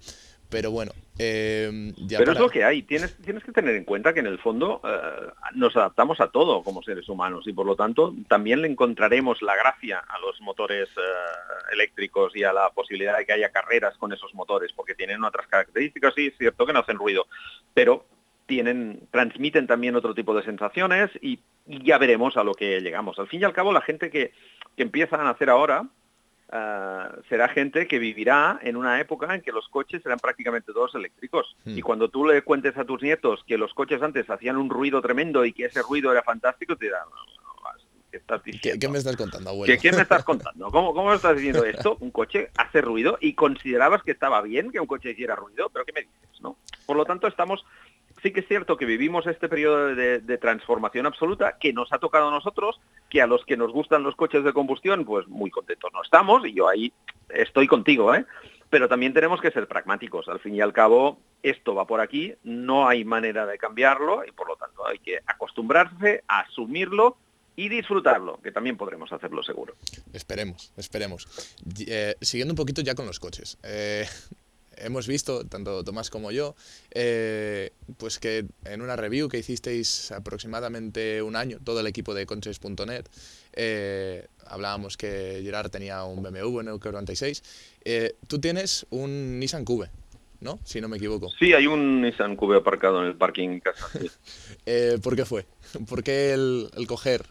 Pero 0.50 0.70
bueno, 0.70 0.92
eh, 1.18 1.92
Pero 2.08 2.32
es 2.32 2.38
lo 2.38 2.48
que 2.48 2.64
hay. 2.64 2.82
Tienes, 2.82 3.16
tienes 3.16 3.42
que 3.42 3.52
tener 3.52 3.74
en 3.74 3.84
cuenta 3.84 4.14
que 4.14 4.20
en 4.20 4.26
el 4.26 4.38
fondo 4.38 4.80
eh, 4.84 5.30
nos 5.54 5.76
adaptamos 5.76 6.20
a 6.20 6.28
todo 6.28 6.62
como 6.62 6.82
seres 6.82 7.08
humanos 7.08 7.46
y 7.46 7.52
por 7.52 7.66
lo 7.66 7.74
tanto 7.74 8.14
también 8.28 8.62
le 8.62 8.68
encontraremos 8.68 9.42
la 9.42 9.56
gracia 9.56 9.98
a 9.98 10.18
los 10.20 10.40
motores 10.40 10.88
eh, 10.96 11.72
eléctricos 11.72 12.36
y 12.36 12.44
a 12.44 12.52
la 12.52 12.70
posibilidad 12.70 13.18
de 13.18 13.26
que 13.26 13.32
haya 13.32 13.50
carreras 13.50 13.96
con 13.98 14.12
esos 14.12 14.32
motores 14.34 14.72
porque 14.72 14.94
tienen 14.94 15.24
otras 15.24 15.48
características. 15.48 16.14
Sí, 16.14 16.28
es 16.28 16.38
cierto 16.38 16.64
que 16.64 16.72
no 16.72 16.80
hacen 16.80 16.98
ruido, 16.98 17.26
pero 17.74 18.06
tienen, 18.46 19.08
transmiten 19.10 19.66
también 19.66 19.96
otro 19.96 20.14
tipo 20.14 20.34
de 20.34 20.44
sensaciones 20.44 21.10
y, 21.20 21.40
ya 21.66 21.98
veremos 21.98 22.38
a 22.38 22.44
lo 22.44 22.54
que 22.54 22.80
llegamos. 22.80 23.18
Al 23.18 23.28
fin 23.28 23.42
y 23.42 23.44
al 23.44 23.52
cabo, 23.52 23.74
la 23.74 23.82
gente 23.82 24.08
que, 24.10 24.32
que 24.74 24.82
empieza 24.82 25.16
a 25.16 25.24
nacer 25.24 25.50
ahora, 25.50 25.84
Ah, 26.50 27.14
será 27.28 27.48
gente 27.48 27.86
que 27.86 27.98
vivirá 27.98 28.58
en 28.62 28.76
una 28.76 29.00
época 29.00 29.34
en 29.34 29.42
que 29.42 29.52
los 29.52 29.68
coches 29.68 30.04
eran 30.06 30.18
prácticamente 30.18 30.72
todos 30.72 30.94
eléctricos. 30.94 31.56
Hmm. 31.64 31.76
Y 31.76 31.82
cuando 31.82 32.08
tú 32.08 32.26
le 32.26 32.42
cuentes 32.42 32.76
a 32.78 32.84
tus 32.84 33.02
nietos 33.02 33.44
que 33.46 33.58
los 33.58 33.74
coches 33.74 34.02
antes 34.02 34.28
hacían 34.30 34.56
un 34.56 34.70
ruido 34.70 35.02
tremendo 35.02 35.44
y 35.44 35.52
que 35.52 35.66
ese 35.66 35.82
ruido 35.82 36.10
era 36.10 36.22
fantástico, 36.22 36.76
te 36.76 36.86
dirán, 36.86 37.06
¿Qué, 38.80 38.88
me 38.88 38.98
estás 38.98 39.16
contando, 39.16 39.50
abuelo? 39.50 39.74
¿Qué, 39.80 39.92
me 39.92 40.02
estás 40.02 40.24
contando? 40.24 40.70
¿Cómo, 40.70 40.94
¿Cómo 40.94 41.12
estás 41.12 41.36
diciendo 41.36 41.64
esto? 41.64 41.96
Un 42.00 42.10
coche 42.10 42.50
hace 42.56 42.80
ruido 42.80 43.18
y 43.20 43.34
considerabas 43.34 44.02
que 44.02 44.12
estaba 44.12 44.40
bien 44.42 44.72
que 44.72 44.80
un 44.80 44.86
coche 44.86 45.10
hiciera 45.10 45.36
ruido, 45.36 45.68
pero 45.70 45.84
¿qué 45.84 45.92
me 45.92 46.00
dices? 46.00 46.40
no? 46.40 46.56
Por 46.86 46.96
lo 46.96 47.04
tanto, 47.04 47.26
estamos 47.26 47.64
sí 48.22 48.32
que 48.32 48.40
es 48.40 48.48
cierto 48.48 48.76
que 48.76 48.84
vivimos 48.84 49.26
este 49.26 49.48
periodo 49.48 49.94
de, 49.94 50.38
transformación 50.38 51.06
absoluta 51.06 51.56
que 51.58 51.72
nos 51.72 51.92
ha 51.92 51.98
tocado 51.98 52.28
a 52.28 52.30
nosotros, 52.30 52.80
que 53.10 53.22
a 53.22 53.26
los 53.26 53.44
que 53.44 53.56
nos 53.56 53.72
gustan 53.72 54.02
los 54.02 54.16
coches 54.16 54.44
de 54.44 54.52
combustión, 54.52 55.04
pues 55.04 55.26
muy 55.28 55.50
contentos 55.50 55.90
no 55.92 56.02
estamos, 56.02 56.46
y 56.46 56.52
yo 56.52 56.68
ahí 56.68 56.92
estoy 57.28 57.66
contigo, 57.66 58.14
¿eh? 58.14 58.24
Pero 58.70 58.88
también 58.88 59.14
tenemos 59.14 59.40
que 59.40 59.50
ser 59.50 59.66
pragmáticos. 59.66 60.28
Al 60.28 60.40
fin 60.40 60.54
y 60.54 60.60
al 60.60 60.74
cabo, 60.74 61.18
esto 61.42 61.74
va 61.74 61.86
por 61.86 62.00
aquí, 62.00 62.34
no 62.44 62.86
hay 62.86 63.04
manera 63.04 63.46
de 63.46 63.56
cambiarlo 63.56 64.24
y 64.26 64.32
por 64.32 64.46
lo 64.46 64.56
tanto 64.56 64.86
hay 64.86 64.98
que 64.98 65.18
acostumbrarse 65.26 66.22
asumirlo 66.28 67.16
y 67.56 67.68
disfrutarlo, 67.68 68.40
que 68.40 68.52
también 68.52 68.76
podremos 68.76 69.12
hacerlo 69.12 69.42
seguro. 69.42 69.74
Esperemos, 70.12 70.72
esperemos. 70.76 71.26
Eh, 71.80 72.14
siguiendo 72.20 72.52
un 72.52 72.56
poquito 72.56 72.82
ya 72.82 72.94
con 72.94 73.06
los 73.06 73.18
coches. 73.18 73.58
Eh, 73.64 74.06
hemos 74.80 75.06
visto, 75.06 75.46
tanto 75.46 75.84
Tomás 75.84 76.10
como 76.10 76.30
yo, 76.30 76.54
eh, 76.90 77.72
pues 77.96 78.18
que 78.18 78.46
en 78.64 78.82
una 78.82 78.96
review 78.96 79.28
que 79.28 79.38
hicisteis 79.38 80.10
aproximadamente 80.12 81.22
un 81.22 81.36
año, 81.36 81.58
todo 81.62 81.80
el 81.80 81.86
equipo 81.86 82.14
de 82.14 82.26
conches.net, 82.26 83.06
eh, 83.52 84.26
hablábamos 84.46 84.96
que 84.96 85.40
Gerard 85.42 85.70
tenía 85.70 86.04
un 86.04 86.22
BMW, 86.22 86.58
un 86.58 86.66
EQ96. 86.66 87.42
Eh, 87.84 88.14
tú 88.26 88.40
tienes 88.40 88.86
un 88.90 89.38
Nissan 89.38 89.64
Cube, 89.64 89.90
¿no? 90.40 90.58
Si 90.64 90.80
no 90.80 90.88
me 90.88 90.96
equivoco. 90.96 91.30
Sí, 91.38 91.52
hay 91.54 91.66
un 91.66 92.02
Nissan 92.02 92.36
Cube 92.36 92.56
aparcado 92.56 93.00
en 93.00 93.08
el 93.08 93.16
parking 93.16 93.48
en 93.48 93.60
casa. 93.60 93.88
¿Por 95.02 95.16
qué 95.16 95.24
fue? 95.24 95.46
¿Por 95.88 96.02
qué 96.02 96.32
el, 96.32 96.70
el 96.76 96.86
coger 96.86 97.26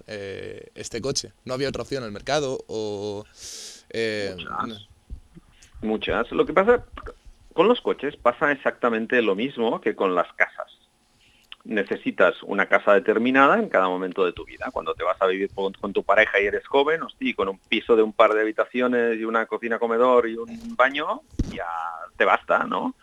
este 0.75 1.01
coche? 1.01 1.33
¿No 1.45 1.53
había 1.53 1.69
otra 1.69 1.83
opción 1.83 2.03
en 2.03 2.07
el 2.07 2.13
mercado? 2.13 2.59
O, 2.67 3.25
Muchas. 3.93 4.87
Muchas. 5.81 6.31
Lo 6.31 6.45
que 6.45 6.53
pasa, 6.53 6.83
con 7.57 7.67
los 7.67 7.81
coches 7.81 8.15
pasa 8.15 8.51
exactamente 8.51 9.19
lo 9.23 9.33
mismo 9.33 9.81
que 9.81 9.95
con 9.95 10.13
las 10.13 10.31
casas. 10.33 10.71
Necesitas 11.63 12.35
una 12.43 12.67
casa 12.67 12.93
determinada 12.93 13.57
en 13.57 13.67
cada 13.67 13.89
momento 13.89 14.23
de 14.23 14.31
tu 14.31 14.45
vida. 14.45 14.69
Cuando 14.71 14.93
te 14.93 15.03
vas 15.03 15.19
a 15.19 15.25
vivir 15.25 15.49
con, 15.55 15.73
tu 15.91 16.03
pareja 16.03 16.39
y 16.39 16.45
eres 16.45 16.67
joven, 16.67 17.01
hostia, 17.01 17.33
con 17.35 17.49
un 17.49 17.57
piso 17.57 17.95
de 17.95 18.03
un 18.03 18.13
par 18.13 18.35
de 18.35 18.41
habitaciones 18.41 19.19
y 19.19 19.25
una 19.25 19.47
cocina 19.47 19.79
comedor 19.79 20.29
y 20.29 20.37
un 20.37 20.75
baño, 20.75 21.21
ya 21.51 21.65
te 22.15 22.25
basta, 22.25 22.59
¿no? 22.65 22.93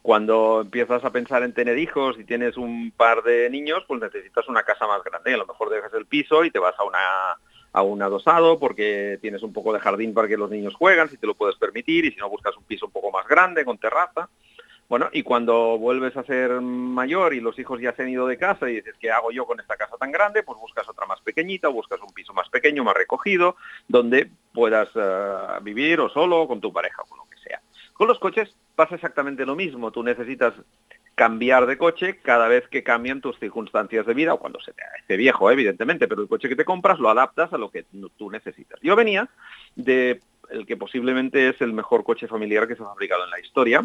Cuando 0.00 0.62
empiezas 0.62 1.04
a 1.04 1.12
pensar 1.12 1.42
en 1.42 1.52
tener 1.52 1.76
hijos 1.76 2.18
y 2.18 2.24
tienes 2.24 2.56
un 2.56 2.94
par 2.96 3.22
de 3.22 3.50
niños, 3.50 3.84
pues 3.86 4.00
necesitas 4.00 4.48
una 4.48 4.62
casa 4.62 4.86
más 4.86 5.04
grande. 5.04 5.34
A 5.34 5.36
lo 5.36 5.46
mejor 5.46 5.68
dejas 5.68 5.92
el 5.92 6.06
piso 6.06 6.42
y 6.42 6.50
te 6.50 6.58
vas 6.58 6.74
a 6.78 6.84
una 6.84 7.36
a 7.72 7.82
un 7.82 8.02
adosado 8.02 8.58
porque 8.58 9.18
tienes 9.20 9.42
un 9.42 9.52
poco 9.52 9.72
de 9.72 9.80
jardín 9.80 10.14
para 10.14 10.28
que 10.28 10.36
los 10.36 10.50
niños 10.50 10.74
juegan, 10.74 11.08
si 11.08 11.16
te 11.16 11.26
lo 11.26 11.34
puedes 11.34 11.56
permitir, 11.56 12.04
y 12.04 12.12
si 12.12 12.18
no 12.18 12.28
buscas 12.28 12.56
un 12.56 12.64
piso 12.64 12.86
un 12.86 12.92
poco 12.92 13.10
más 13.10 13.26
grande, 13.26 13.64
con 13.64 13.78
terraza. 13.78 14.28
Bueno, 14.88 15.08
y 15.12 15.22
cuando 15.22 15.78
vuelves 15.78 16.16
a 16.16 16.24
ser 16.24 16.60
mayor 16.60 17.32
y 17.32 17.40
los 17.40 17.56
hijos 17.60 17.80
ya 17.80 17.92
se 17.94 18.02
han 18.02 18.08
ido 18.08 18.26
de 18.26 18.36
casa 18.36 18.68
y 18.68 18.74
dices, 18.74 18.96
¿qué 18.98 19.12
hago 19.12 19.30
yo 19.30 19.46
con 19.46 19.60
esta 19.60 19.76
casa 19.76 19.96
tan 19.96 20.10
grande? 20.10 20.42
Pues 20.42 20.58
buscas 20.58 20.88
otra 20.88 21.06
más 21.06 21.20
pequeñita, 21.20 21.68
buscas 21.68 22.00
un 22.00 22.12
piso 22.12 22.34
más 22.34 22.48
pequeño, 22.48 22.82
más 22.82 22.96
recogido, 22.96 23.54
donde 23.86 24.28
puedas 24.52 24.88
eh, 24.96 25.36
vivir 25.62 26.00
o 26.00 26.08
solo, 26.08 26.48
con 26.48 26.60
tu 26.60 26.72
pareja, 26.72 27.02
o 27.02 27.06
con 27.06 27.18
lo 27.18 27.24
que 27.30 27.38
sea. 27.38 27.60
Con 27.92 28.08
los 28.08 28.18
coches 28.18 28.52
pasa 28.74 28.96
exactamente 28.96 29.46
lo 29.46 29.54
mismo. 29.54 29.92
Tú 29.92 30.02
necesitas 30.02 30.54
cambiar 31.20 31.66
de 31.66 31.76
coche 31.76 32.16
cada 32.22 32.48
vez 32.48 32.66
que 32.68 32.82
cambian 32.82 33.20
tus 33.20 33.38
circunstancias 33.38 34.06
de 34.06 34.14
vida 34.14 34.32
o 34.32 34.38
cuando 34.38 34.58
se 34.58 34.72
te 34.72 34.82
hace 34.82 35.18
viejo, 35.18 35.50
evidentemente, 35.50 36.08
pero 36.08 36.22
el 36.22 36.28
coche 36.28 36.48
que 36.48 36.56
te 36.56 36.64
compras 36.64 36.98
lo 36.98 37.10
adaptas 37.10 37.52
a 37.52 37.58
lo 37.58 37.70
que 37.70 37.84
tú 38.16 38.30
necesitas. 38.30 38.80
Yo 38.80 38.96
venía 38.96 39.28
de 39.76 40.20
el 40.48 40.64
que 40.64 40.78
posiblemente 40.78 41.50
es 41.50 41.60
el 41.60 41.74
mejor 41.74 42.04
coche 42.04 42.26
familiar 42.26 42.66
que 42.66 42.74
se 42.74 42.82
ha 42.82 42.86
fabricado 42.86 43.24
en 43.24 43.30
la 43.32 43.38
historia, 43.38 43.84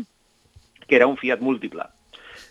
que 0.87 0.95
era 0.95 1.07
un 1.07 1.17
Fiat 1.17 1.41
Multipla, 1.41 1.93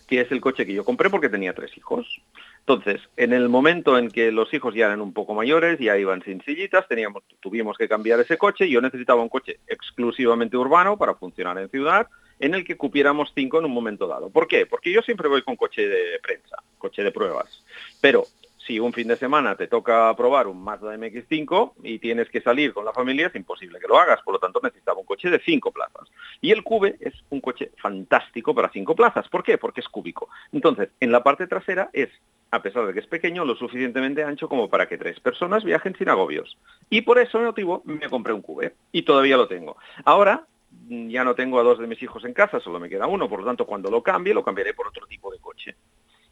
que 0.07 0.21
es 0.21 0.31
el 0.31 0.43
coche 0.43 0.67
que 0.67 0.75
yo 0.75 0.85
compré 0.85 1.09
porque 1.09 1.31
tenía 1.31 1.55
tres 1.55 1.75
hijos. 1.79 2.21
Entonces, 2.59 3.01
en 3.17 3.33
el 3.33 3.49
momento 3.49 3.97
en 3.97 4.11
que 4.11 4.33
los 4.33 4.53
hijos 4.53 4.75
ya 4.75 4.85
eran 4.85 5.01
un 5.01 5.15
poco 5.15 5.33
mayores, 5.33 5.79
ya 5.79 5.97
iban 5.97 6.23
sin 6.25 6.43
sillitas, 6.43 6.87
teníamos, 6.89 7.23
tuvimos 7.41 7.79
que 7.79 7.89
cambiar 7.89 8.21
ese 8.21 8.37
coche, 8.37 8.69
yo 8.69 8.83
necesitaba 8.83 9.23
un 9.23 9.31
coche 9.31 9.61
exclusivamente 9.67 10.59
urbano 10.59 10.99
para 10.99 11.15
funcionar 11.15 11.57
en 11.57 11.71
ciudad, 11.71 12.07
en 12.45 12.55
el 12.55 12.65
que 12.65 12.77
cupiéramos 12.77 13.33
cinco 13.35 13.59
en 13.59 13.65
un 13.65 13.73
momento 13.73 14.07
dado. 14.07 14.29
¿Por 14.29 14.47
qué? 14.47 14.67
Porque 14.67 14.93
yo 14.93 15.01
siempre 15.01 15.29
voy 15.29 15.43
con 15.43 15.57
coche 15.57 15.89
de 15.89 16.19
prensa, 16.23 16.63
coche 16.77 17.03
de 17.03 17.11
pruebas. 17.11 17.65
Pero 18.03 18.25
si 18.59 18.79
un 18.79 18.93
fin 18.93 19.09
de 19.09 19.17
semana 19.17 19.57
te 19.57 19.67
toca 19.67 20.15
probar 20.15 20.47
un 20.47 20.63
Mazda 20.63 20.95
MX5 20.95 21.73
y 21.83 21.99
tienes 21.99 22.29
que 22.29 22.43
salir 22.43 22.75
con 22.75 22.85
la 22.85 22.93
familia, 22.93 23.29
es 23.29 23.35
imposible 23.35 23.79
que 23.79 23.89
lo 23.89 23.99
hagas. 23.99 24.21
Por 24.23 24.35
lo 24.35 24.41
tanto, 24.41 24.61
necesitaba 24.63 25.01
un 25.01 25.07
coche 25.07 25.31
de 25.31 25.41
cinco 25.41 25.73
plazas. 25.73 26.11
Y 26.43 26.51
el 26.51 26.63
Cube 26.63 26.97
es 27.01 27.15
un 27.31 27.41
coche 27.41 27.71
fantástico 27.79 28.55
para 28.55 28.71
cinco 28.71 28.95
plazas. 28.95 29.27
¿Por 29.29 29.43
qué? 29.43 29.57
Porque 29.57 29.81
es 29.81 29.89
cúbico. 29.89 30.29
Entonces, 30.53 30.91
en 31.01 31.13
la 31.13 31.23
parte 31.23 31.47
trasera 31.47 31.89
es, 31.95 32.11
a 32.51 32.61
pesar 32.61 32.87
de 32.87 32.93
que 32.93 33.01
es 33.01 33.07
pequeño, 33.07 33.47
lo 33.47 33.57
suficientemente 33.57 34.23
ancho 34.23 34.51
como 34.51 34.69
para 34.69 34.87
que 34.87 34.99
tres 34.99 35.19
personas 35.21 35.65
viajen 35.65 35.97
sin 35.97 36.11
agobios. 36.11 36.59
Y 36.91 37.03
por 37.03 37.19
ese 37.19 37.39
motivo 37.39 37.81
me 37.87 38.09
compré 38.11 38.35
un 38.35 38.43
Cube. 38.43 38.75
Y 38.93 39.03
todavía 39.03 39.39
lo 39.39 39.49
tengo. 39.49 39.79
Ahora 40.05 40.47
ya 40.89 41.25
no 41.25 41.35
tengo 41.35 41.59
a 41.59 41.63
dos 41.63 41.79
de 41.79 41.87
mis 41.87 42.03
hijos 42.03 42.25
en 42.25 42.35
casa, 42.35 42.61
solo 42.61 42.81
me 42.81 42.89
queda 42.89 43.07
uno, 43.07 43.29
por 43.29 43.41
lo 43.41 43.47
tanto 43.47 43.67
cuando 43.67 43.91
lo 43.91 44.03
cambie 44.03 44.35
lo 44.35 44.45
cambiaré 44.45 44.75
por 44.75 44.89
otro 44.89 45.07
tipo 45.07 45.33
de 45.33 45.39
coche. 45.39 45.75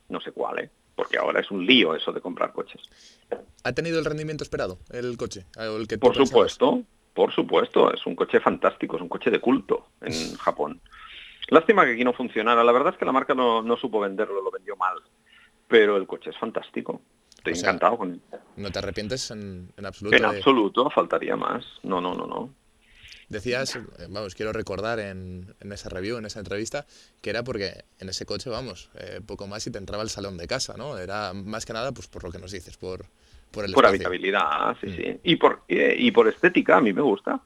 No 0.09 0.21
sé 0.21 0.33
cuál, 0.33 0.59
¿eh? 0.59 0.71
porque 0.95 1.19
ahora 1.19 1.41
es 1.41 1.51
un 1.51 1.65
lío 1.65 1.95
eso 1.95 2.13
de 2.13 2.21
comprar 2.21 2.53
coches. 2.53 2.81
¿Ha 3.65 3.73
tenido 3.73 3.99
el 3.99 4.05
rendimiento 4.05 4.45
esperado 4.45 4.79
el 4.91 5.17
coche? 5.17 5.47
El 5.57 5.87
que 5.89 5.99
por 5.99 6.15
supuesto, 6.15 6.83
por 7.15 7.33
supuesto, 7.33 7.93
es 7.93 8.05
un 8.07 8.15
coche 8.15 8.41
fantástico, 8.41 8.97
es 8.97 9.03
un 9.03 9.09
coche 9.09 9.31
de 9.31 9.41
culto 9.41 9.89
en 10.01 10.13
Japón. 10.39 10.81
Lástima 11.49 11.85
que 11.85 11.93
aquí 11.93 12.05
no 12.05 12.13
funcionara, 12.13 12.65
la 12.65 12.73
verdad 12.73 12.93
es 12.93 12.99
que 12.99 13.05
la 13.05 13.13
marca 13.13 13.35
no, 13.35 13.63
no 13.63 13.77
supo 13.77 14.01
venderlo, 14.01 14.43
lo 14.43 14.51
vendió 14.51 14.77
mal, 14.77 14.99
pero 15.69 15.97
el 15.97 16.07
coche 16.07 16.31
es 16.31 16.39
fantástico. 16.39 17.03
Estoy 17.37 17.55
encantado 17.59 17.99
con 17.99 18.13
él. 18.13 18.21
¿No 18.57 18.71
te 18.71 18.79
arrepientes 18.79 19.31
en, 19.33 19.73
en 19.77 19.87
absoluto? 19.87 20.17
En 20.17 20.25
absoluto, 20.25 20.89
faltaría 20.91 21.35
más. 21.35 21.65
No, 21.83 22.01
no, 22.01 22.15
no, 22.15 22.27
no. 22.27 22.55
Decías, 23.33 23.77
eh, 23.77 23.81
vamos, 24.11 24.35
quiero 24.35 24.53
recordar 24.53 25.01
en, 25.01 25.55
en, 25.61 25.73
esa 25.73 25.89
review, 25.89 26.19
en 26.19 26.27
esa 26.27 26.39
entrevista, 26.39 26.85
que 27.23 27.31
era 27.31 27.43
porque 27.43 27.85
en 27.99 28.11
ese 28.11 28.27
coche, 28.27 28.51
vamos, 28.51 28.91
eh, 28.95 29.21
poco 29.27 29.47
más 29.47 29.67
y 29.67 29.71
te 29.71 29.79
entraba 29.79 30.03
el 30.03 30.11
salón 30.11 30.37
de 30.37 30.47
casa, 30.47 30.75
¿no? 30.77 30.99
Era 30.99 31.33
más 31.33 31.65
que 31.65 31.73
nada 31.73 31.93
pues 31.93 32.09
por 32.09 32.25
lo 32.25 32.31
que 32.31 32.39
nos 32.39 32.53
dices, 32.53 32.77
por, 32.77 33.07
por 33.51 33.65
el 33.65 33.73
Por 33.73 33.87
habitabilidad, 33.87 34.77
sí, 34.83 34.89
mm. 34.89 34.97
sí. 34.97 35.21
Y 35.25 35.37
por, 35.37 35.63
y 35.67 36.11
por 36.11 36.29
estética, 36.29 36.77
a 36.77 36.81
mí 36.83 36.93
me 36.93 37.01
gusta. 37.01 37.41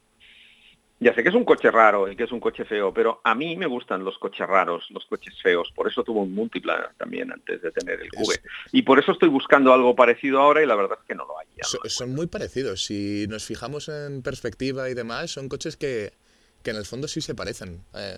Ya 0.98 1.14
sé 1.14 1.22
que 1.22 1.28
es 1.28 1.34
un 1.34 1.44
coche 1.44 1.70
raro 1.70 2.10
y 2.10 2.16
que 2.16 2.24
es 2.24 2.32
un 2.32 2.40
coche 2.40 2.64
feo, 2.64 2.92
pero 2.92 3.20
a 3.22 3.34
mí 3.34 3.54
me 3.56 3.66
gustan 3.66 4.02
los 4.02 4.16
coches 4.18 4.46
raros, 4.46 4.86
los 4.90 5.04
coches 5.04 5.34
feos. 5.42 5.70
Por 5.74 5.88
eso 5.88 6.02
tuvo 6.02 6.22
un 6.22 6.34
múltipla 6.34 6.90
también 6.96 7.30
antes 7.30 7.60
de 7.60 7.70
tener 7.70 8.00
el 8.00 8.10
Cube. 8.10 8.40
Y 8.72 8.80
por 8.80 8.98
eso 8.98 9.12
estoy 9.12 9.28
buscando 9.28 9.74
algo 9.74 9.94
parecido 9.94 10.40
ahora 10.40 10.62
y 10.62 10.66
la 10.66 10.74
verdad 10.74 10.98
es 10.98 11.06
que 11.06 11.14
no 11.14 11.26
lo 11.26 11.38
hay. 11.38 11.46
son, 11.62 12.14
muy 12.14 12.28
parecidos. 12.28 12.84
Si 12.84 13.26
nos 13.28 13.44
fijamos 13.44 13.90
en 13.90 14.22
perspectiva 14.22 14.88
y 14.88 14.94
demás, 14.94 15.32
son 15.32 15.50
coches 15.50 15.76
que, 15.76 16.14
que 16.62 16.70
en 16.70 16.76
el 16.76 16.86
fondo 16.86 17.08
sí 17.08 17.20
se 17.20 17.34
parecen. 17.34 17.82
Eh, 17.94 18.16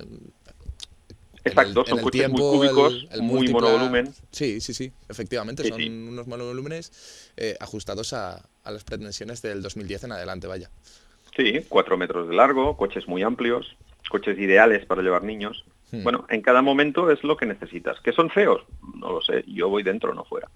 Exacto, 1.45 1.85
son 1.85 2.01
coches 2.01 2.29
muy 2.29 2.41
cúbicos, 2.41 3.07
muy 3.21 3.49
monovolumen. 3.49 4.15
Sí, 4.31 4.61
sí, 4.61 4.73
sí, 4.73 4.93
efectivamente, 5.09 5.67
son 5.69 5.83
unos 5.83 6.27
monovolúmenes 6.29 7.33
eh, 7.37 7.57
ajustados 7.59 8.13
a, 8.13 8.49
a 8.63 8.71
las 8.71 8.85
pretensiones 8.85 9.43
del 9.43 9.63
2010 9.63 10.05
en 10.05 10.13
adelante, 10.13 10.47
vaya. 10.47 10.71
Sí, 11.39 11.65
cuatro 11.69 11.97
metros 11.97 12.29
de 12.29 12.35
largo, 12.35 12.77
coches 12.77 13.07
muy 13.07 13.23
amplios, 13.23 13.77
coches 14.11 14.37
ideales 14.41 14.85
para 14.87 15.03
llevar 15.03 15.23
niños. 15.23 15.65
Hmm. 15.93 16.03
Bueno, 16.03 16.27
en 16.31 16.43
cada 16.43 16.63
momento 16.63 17.13
es 17.13 17.23
lo 17.23 17.37
que 17.37 17.47
necesitas. 17.47 18.01
¿Que 18.01 18.13
son 18.13 18.29
feos? 18.29 18.63
No 18.97 19.13
lo 19.13 19.23
sé, 19.23 19.45
yo 19.47 19.69
voy 19.69 19.85
dentro, 19.85 20.13
no 20.15 20.25
fuera. 20.25 20.49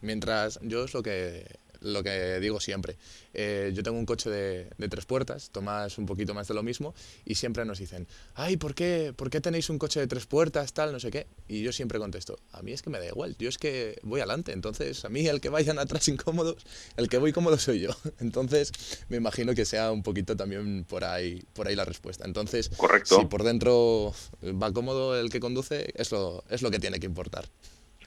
Mientras 0.00 0.58
yo 0.62 0.84
es 0.84 0.94
lo 0.94 1.02
que 1.02 1.44
lo 1.80 2.02
que 2.02 2.40
digo 2.40 2.60
siempre. 2.60 2.96
Eh, 3.34 3.72
yo 3.74 3.82
tengo 3.82 3.98
un 3.98 4.06
coche 4.06 4.30
de, 4.30 4.88
tres 4.88 5.06
puertas, 5.06 5.50
tomas 5.50 5.98
un 5.98 6.06
poquito 6.06 6.34
más 6.34 6.48
de 6.48 6.54
lo 6.54 6.62
mismo 6.62 6.94
y 7.24 7.34
siempre 7.34 7.64
nos 7.64 7.78
dicen, 7.78 8.06
ay, 8.34 8.56
¿por 8.56 8.74
qué, 8.74 9.12
¿por 9.14 9.30
qué 9.30 9.40
tenéis 9.40 9.70
un 9.70 9.78
coche 9.78 10.00
de 10.00 10.06
tres 10.06 10.26
puertas, 10.26 10.72
tal, 10.72 10.92
no 10.92 11.00
sé 11.00 11.10
qué? 11.10 11.26
Y 11.46 11.62
yo 11.62 11.72
siempre 11.72 11.98
contesto, 11.98 12.38
a 12.52 12.62
mí 12.62 12.72
es 12.72 12.82
que 12.82 12.90
me 12.90 12.98
da 12.98 13.06
igual, 13.06 13.36
yo 13.38 13.48
es 13.48 13.58
que 13.58 13.98
voy 14.02 14.20
adelante, 14.20 14.52
entonces 14.52 15.04
a 15.04 15.08
mí 15.08 15.26
el 15.26 15.40
que 15.40 15.48
vayan 15.48 15.78
atrás 15.78 16.08
incómodos, 16.08 16.64
el 16.96 17.08
que 17.08 17.18
voy 17.18 17.32
cómodo 17.32 17.58
soy 17.58 17.80
yo. 17.80 17.90
Entonces 18.20 18.72
me 19.08 19.16
imagino 19.16 19.54
que 19.54 19.64
sea 19.64 19.92
un 19.92 20.02
poquito 20.02 20.36
también 20.36 20.84
por 20.84 21.04
ahí, 21.04 21.42
por 21.52 21.68
ahí 21.68 21.76
la 21.76 21.84
respuesta. 21.84 22.24
Entonces, 22.24 22.70
Correcto. 22.70 23.20
si 23.20 23.26
por 23.26 23.42
dentro 23.42 24.12
va 24.42 24.72
cómodo 24.72 25.18
el 25.18 25.30
que 25.30 25.40
conduce, 25.40 25.92
es 25.94 26.10
lo, 26.10 26.44
es 26.48 26.62
lo 26.62 26.70
que 26.70 26.78
tiene 26.78 27.00
que 27.00 27.06
importar. 27.06 27.48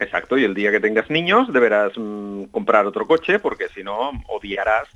Exacto, 0.02 0.36
y 0.36 0.44
el 0.44 0.56
día 0.56 0.72
que 0.72 0.80
tengas 0.80 1.12
niños 1.12 1.54
deberás 1.54 1.94
mm, 1.96 2.46
comprar 2.46 2.88
otro 2.88 3.06
coche 3.06 3.38
porque 3.38 3.70
si 3.70 3.84
no 3.84 4.12
odiarás 4.30 4.88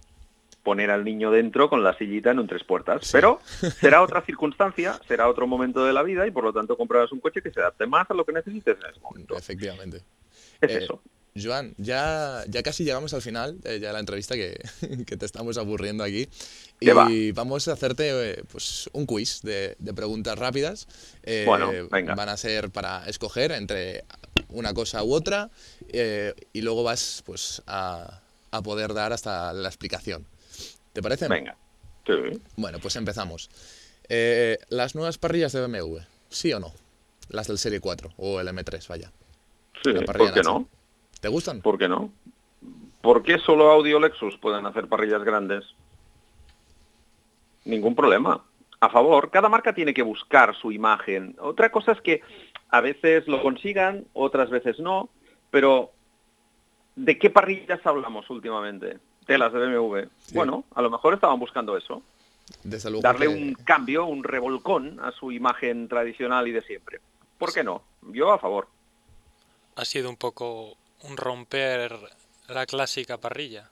poner 0.63 0.89
al 0.89 1.03
niño 1.05 1.29
dentro 1.29 1.69
con 1.69 1.83
la 1.83 1.95
sillita 1.95 2.31
en 2.31 2.39
un 2.39 2.47
tres 2.47 2.63
puertas. 2.63 3.07
Pero 3.11 3.39
será 3.79 4.01
otra 4.01 4.23
circunstancia, 4.23 4.99
será 5.07 5.29
otro 5.29 5.45
momento 5.45 5.85
de 5.85 5.93
la 5.93 6.01
vida 6.01 6.25
y 6.25 6.31
por 6.31 6.43
lo 6.43 6.51
tanto 6.51 6.75
comprarás 6.75 7.11
un 7.11 7.19
coche 7.19 7.43
que 7.43 7.51
se 7.51 7.59
adapte 7.59 7.85
más 7.85 8.09
a 8.09 8.15
lo 8.15 8.25
que 8.25 8.33
necesites 8.33 8.77
en 8.83 8.89
ese 8.89 8.99
momento. 8.99 9.37
Efectivamente. 9.37 10.01
Es 10.59 10.71
eh, 10.71 10.77
eso. 10.83 10.99
Joan, 11.37 11.75
ya, 11.77 12.43
ya 12.47 12.63
casi 12.63 12.83
llegamos 12.83 13.13
al 13.13 13.21
final 13.21 13.59
de 13.59 13.79
la 13.79 13.99
entrevista 13.99 14.35
que, 14.35 14.57
que, 15.05 15.17
te 15.17 15.25
estamos 15.25 15.57
aburriendo 15.59 16.03
aquí. 16.03 16.27
Y 16.79 17.31
vamos 17.33 17.67
a 17.67 17.73
hacerte 17.73 18.31
eh, 18.31 18.43
pues, 18.51 18.89
un 18.93 19.05
quiz 19.05 19.41
de, 19.43 19.75
de 19.77 19.93
preguntas 19.93 20.39
rápidas. 20.39 20.87
Eh, 21.23 21.43
bueno, 21.45 21.71
venga. 21.91 22.15
Van 22.15 22.29
a 22.29 22.37
ser 22.37 22.71
para 22.71 23.05
escoger 23.07 23.51
entre 23.51 24.03
una 24.49 24.73
cosa 24.73 25.03
u 25.03 25.13
otra 25.13 25.49
eh, 25.89 26.33
y 26.53 26.61
luego 26.61 26.83
vas 26.83 27.23
pues 27.25 27.61
a, 27.67 28.21
a, 28.51 28.61
poder 28.61 28.93
dar 28.93 29.13
hasta 29.13 29.53
la 29.53 29.67
explicación. 29.67 30.25
¿Te 30.93 31.01
parece? 31.01 31.27
Venga. 31.27 31.57
Bueno, 32.55 32.79
pues 32.79 32.95
empezamos. 32.95 33.49
Eh, 34.09 34.57
las 34.69 34.95
nuevas 34.95 35.17
parrillas 35.17 35.51
de 35.53 35.65
BMW, 35.65 35.97
¿sí 36.29 36.53
o 36.53 36.59
no? 36.59 36.71
Las 37.29 37.47
del 37.47 37.57
Serie 37.57 37.79
4 37.79 38.11
o 38.17 38.39
el 38.39 38.47
M3, 38.47 38.87
vaya. 38.87 39.11
Sí, 39.83 39.91
¿por 39.93 40.33
qué 40.33 40.41
no? 40.43 40.67
¿Te 41.19 41.27
gustan? 41.27 41.61
¿Por 41.61 41.77
qué 41.77 41.87
no? 41.87 42.11
¿Por 43.01 43.23
qué 43.23 43.39
solo 43.39 43.71
Audi 43.71 43.93
o 43.93 43.99
Lexus 43.99 44.37
pueden 44.37 44.65
hacer 44.65 44.87
parrillas 44.87 45.23
grandes? 45.23 45.63
Ningún 47.65 47.95
problema. 47.95 48.43
A 48.79 48.89
favor, 48.89 49.31
cada 49.31 49.49
marca 49.49 49.73
tiene 49.73 49.93
que 49.93 50.03
buscar 50.03 50.55
su 50.55 50.71
imagen. 50.71 51.35
Otra 51.39 51.71
cosa 51.71 51.93
es 51.93 52.01
que 52.01 52.21
a 52.69 52.81
veces 52.81 53.27
lo 53.27 53.41
consigan, 53.41 54.05
otras 54.13 54.49
veces 54.49 54.79
no, 54.79 55.09
pero 55.51 55.91
¿de 56.95 57.17
qué 57.17 57.29
parrillas 57.29 57.85
hablamos 57.85 58.29
últimamente? 58.29 58.99
De 59.27 59.37
las 59.37 59.53
de 59.53 59.59
BMW. 59.59 60.07
Bueno, 60.33 60.65
a 60.75 60.81
lo 60.81 60.89
mejor 60.89 61.13
estaban 61.13 61.39
buscando 61.39 61.77
eso. 61.77 62.03
Darle 63.01 63.27
un 63.27 63.53
cambio, 63.53 64.05
un 64.05 64.23
revolcón 64.23 64.99
a 64.99 65.11
su 65.11 65.31
imagen 65.31 65.87
tradicional 65.87 66.47
y 66.47 66.51
de 66.51 66.61
siempre. 66.61 66.99
¿Por 67.37 67.51
qué 67.51 67.63
no? 67.63 67.81
Yo 68.11 68.31
a 68.31 68.37
favor. 68.37 68.67
Ha 69.75 69.85
sido 69.85 70.09
un 70.09 70.15
poco 70.15 70.77
un 71.03 71.17
romper 71.17 71.91
la 72.47 72.65
clásica 72.65 73.17
parrilla. 73.17 73.69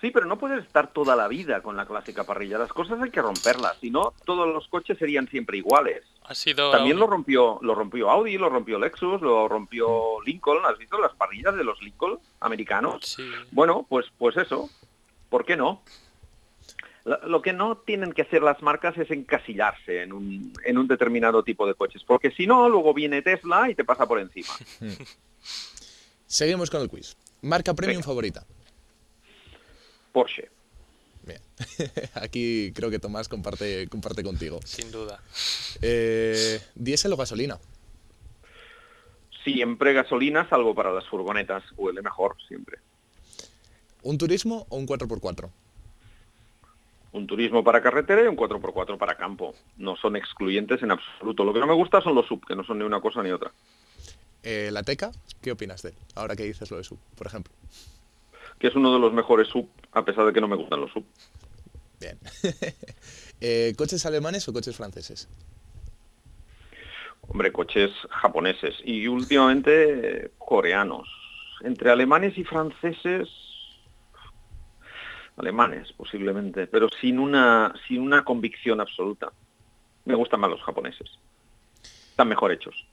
Sí, 0.00 0.10
pero 0.10 0.26
no 0.26 0.38
puedes 0.38 0.64
estar 0.64 0.92
toda 0.92 1.16
la 1.16 1.26
vida 1.26 1.60
con 1.60 1.76
la 1.76 1.86
clásica 1.86 2.24
parrilla. 2.24 2.58
Las 2.58 2.72
cosas 2.72 3.00
hay 3.02 3.10
que 3.10 3.22
romperlas, 3.22 3.78
si 3.80 3.90
no 3.90 4.12
todos 4.24 4.46
los 4.52 4.68
coches 4.68 4.98
serían 4.98 5.28
siempre 5.28 5.58
iguales. 5.58 6.04
Ha 6.28 6.34
sido 6.34 6.70
También 6.70 6.98
lo 6.98 7.06
rompió, 7.06 7.58
lo 7.62 7.74
rompió 7.74 8.10
Audi, 8.10 8.36
lo 8.36 8.50
rompió 8.50 8.78
Lexus, 8.78 9.22
lo 9.22 9.48
rompió 9.48 10.20
Lincoln. 10.26 10.62
¿Has 10.66 10.76
visto 10.76 11.00
las 11.00 11.14
parrillas 11.14 11.56
de 11.56 11.64
los 11.64 11.80
Lincoln 11.80 12.18
americanos? 12.40 12.98
Sí. 13.02 13.26
Bueno, 13.50 13.86
pues, 13.88 14.04
pues 14.18 14.36
eso. 14.36 14.68
¿Por 15.30 15.46
qué 15.46 15.56
no? 15.56 15.82
Lo 17.04 17.40
que 17.40 17.54
no 17.54 17.78
tienen 17.78 18.12
que 18.12 18.20
hacer 18.20 18.42
las 18.42 18.60
marcas 18.60 18.98
es 18.98 19.10
encasillarse 19.10 20.02
en 20.02 20.12
un, 20.12 20.52
en 20.66 20.76
un 20.76 20.86
determinado 20.86 21.42
tipo 21.42 21.66
de 21.66 21.72
coches, 21.72 22.04
porque 22.06 22.30
si 22.32 22.46
no, 22.46 22.68
luego 22.68 22.92
viene 22.92 23.22
Tesla 23.22 23.70
y 23.70 23.74
te 23.74 23.84
pasa 23.84 24.06
por 24.06 24.18
encima. 24.18 24.52
Seguimos 26.26 26.68
con 26.68 26.82
el 26.82 26.90
quiz. 26.90 27.16
Marca 27.40 27.72
premium 27.72 28.02
favorita. 28.02 28.44
Porsche. 30.12 30.50
Bien. 31.28 31.42
Aquí 32.14 32.72
creo 32.74 32.90
que 32.90 32.98
Tomás 32.98 33.28
comparte, 33.28 33.86
comparte 33.88 34.24
contigo. 34.24 34.60
Sin 34.64 34.90
duda. 34.90 35.20
Eh, 35.82 36.58
¿Diésel 36.74 37.12
o 37.12 37.16
gasolina? 37.16 37.58
Siempre 39.44 39.92
gasolina, 39.92 40.48
salvo 40.48 40.74
para 40.74 40.90
las 40.90 41.06
furgonetas. 41.06 41.62
Huele 41.76 42.00
mejor, 42.00 42.36
siempre. 42.48 42.78
¿Un 44.02 44.16
turismo 44.16 44.66
o 44.70 44.76
un 44.78 44.86
4x4? 44.86 45.50
Un 47.12 47.26
turismo 47.26 47.62
para 47.62 47.82
carretera 47.82 48.24
y 48.24 48.26
un 48.26 48.36
4x4 48.36 48.96
para 48.96 49.16
campo. 49.16 49.54
No 49.76 49.96
son 49.96 50.16
excluyentes 50.16 50.82
en 50.82 50.92
absoluto. 50.92 51.44
Lo 51.44 51.52
que 51.52 51.60
no 51.60 51.66
me 51.66 51.74
gusta 51.74 52.00
son 52.00 52.14
los 52.14 52.26
sub, 52.26 52.44
que 52.46 52.56
no 52.56 52.64
son 52.64 52.78
ni 52.78 52.84
una 52.84 53.02
cosa 53.02 53.22
ni 53.22 53.30
otra. 53.30 53.52
Eh, 54.42 54.70
¿La 54.72 54.82
Teca? 54.82 55.12
¿Qué 55.42 55.52
opinas 55.52 55.82
de 55.82 55.90
él? 55.90 55.94
Ahora 56.14 56.36
que 56.36 56.44
dices 56.44 56.70
lo 56.70 56.78
de 56.78 56.84
sub, 56.84 56.98
por 57.16 57.26
ejemplo 57.26 57.52
que 58.58 58.68
es 58.68 58.74
uno 58.74 58.92
de 58.92 58.98
los 58.98 59.12
mejores 59.12 59.48
sub, 59.48 59.68
a 59.92 60.04
pesar 60.04 60.26
de 60.26 60.32
que 60.32 60.40
no 60.40 60.48
me 60.48 60.56
gustan 60.56 60.80
los 60.80 60.92
sub. 60.92 61.04
Bien. 62.00 62.18
Eh, 63.40 63.74
¿Coches 63.78 64.04
alemanes 64.04 64.48
o 64.48 64.52
coches 64.52 64.76
franceses? 64.76 65.28
Hombre, 67.28 67.52
coches 67.52 67.92
japoneses 68.10 68.74
y 68.84 69.06
últimamente 69.06 70.32
coreanos. 70.38 71.08
Entre 71.62 71.88
alemanes 71.88 72.36
y 72.36 72.42
franceses, 72.42 73.28
alemanes 75.36 75.92
posiblemente, 75.92 76.66
pero 76.66 76.88
sin 77.00 77.20
una, 77.20 77.72
sin 77.86 78.00
una 78.00 78.24
convicción 78.24 78.80
absoluta. 78.80 79.30
Me 80.04 80.16
gustan 80.16 80.40
más 80.40 80.50
los 80.50 80.62
japoneses. 80.62 81.08
Están 82.10 82.28
mejor 82.28 82.50
hechos. 82.50 82.86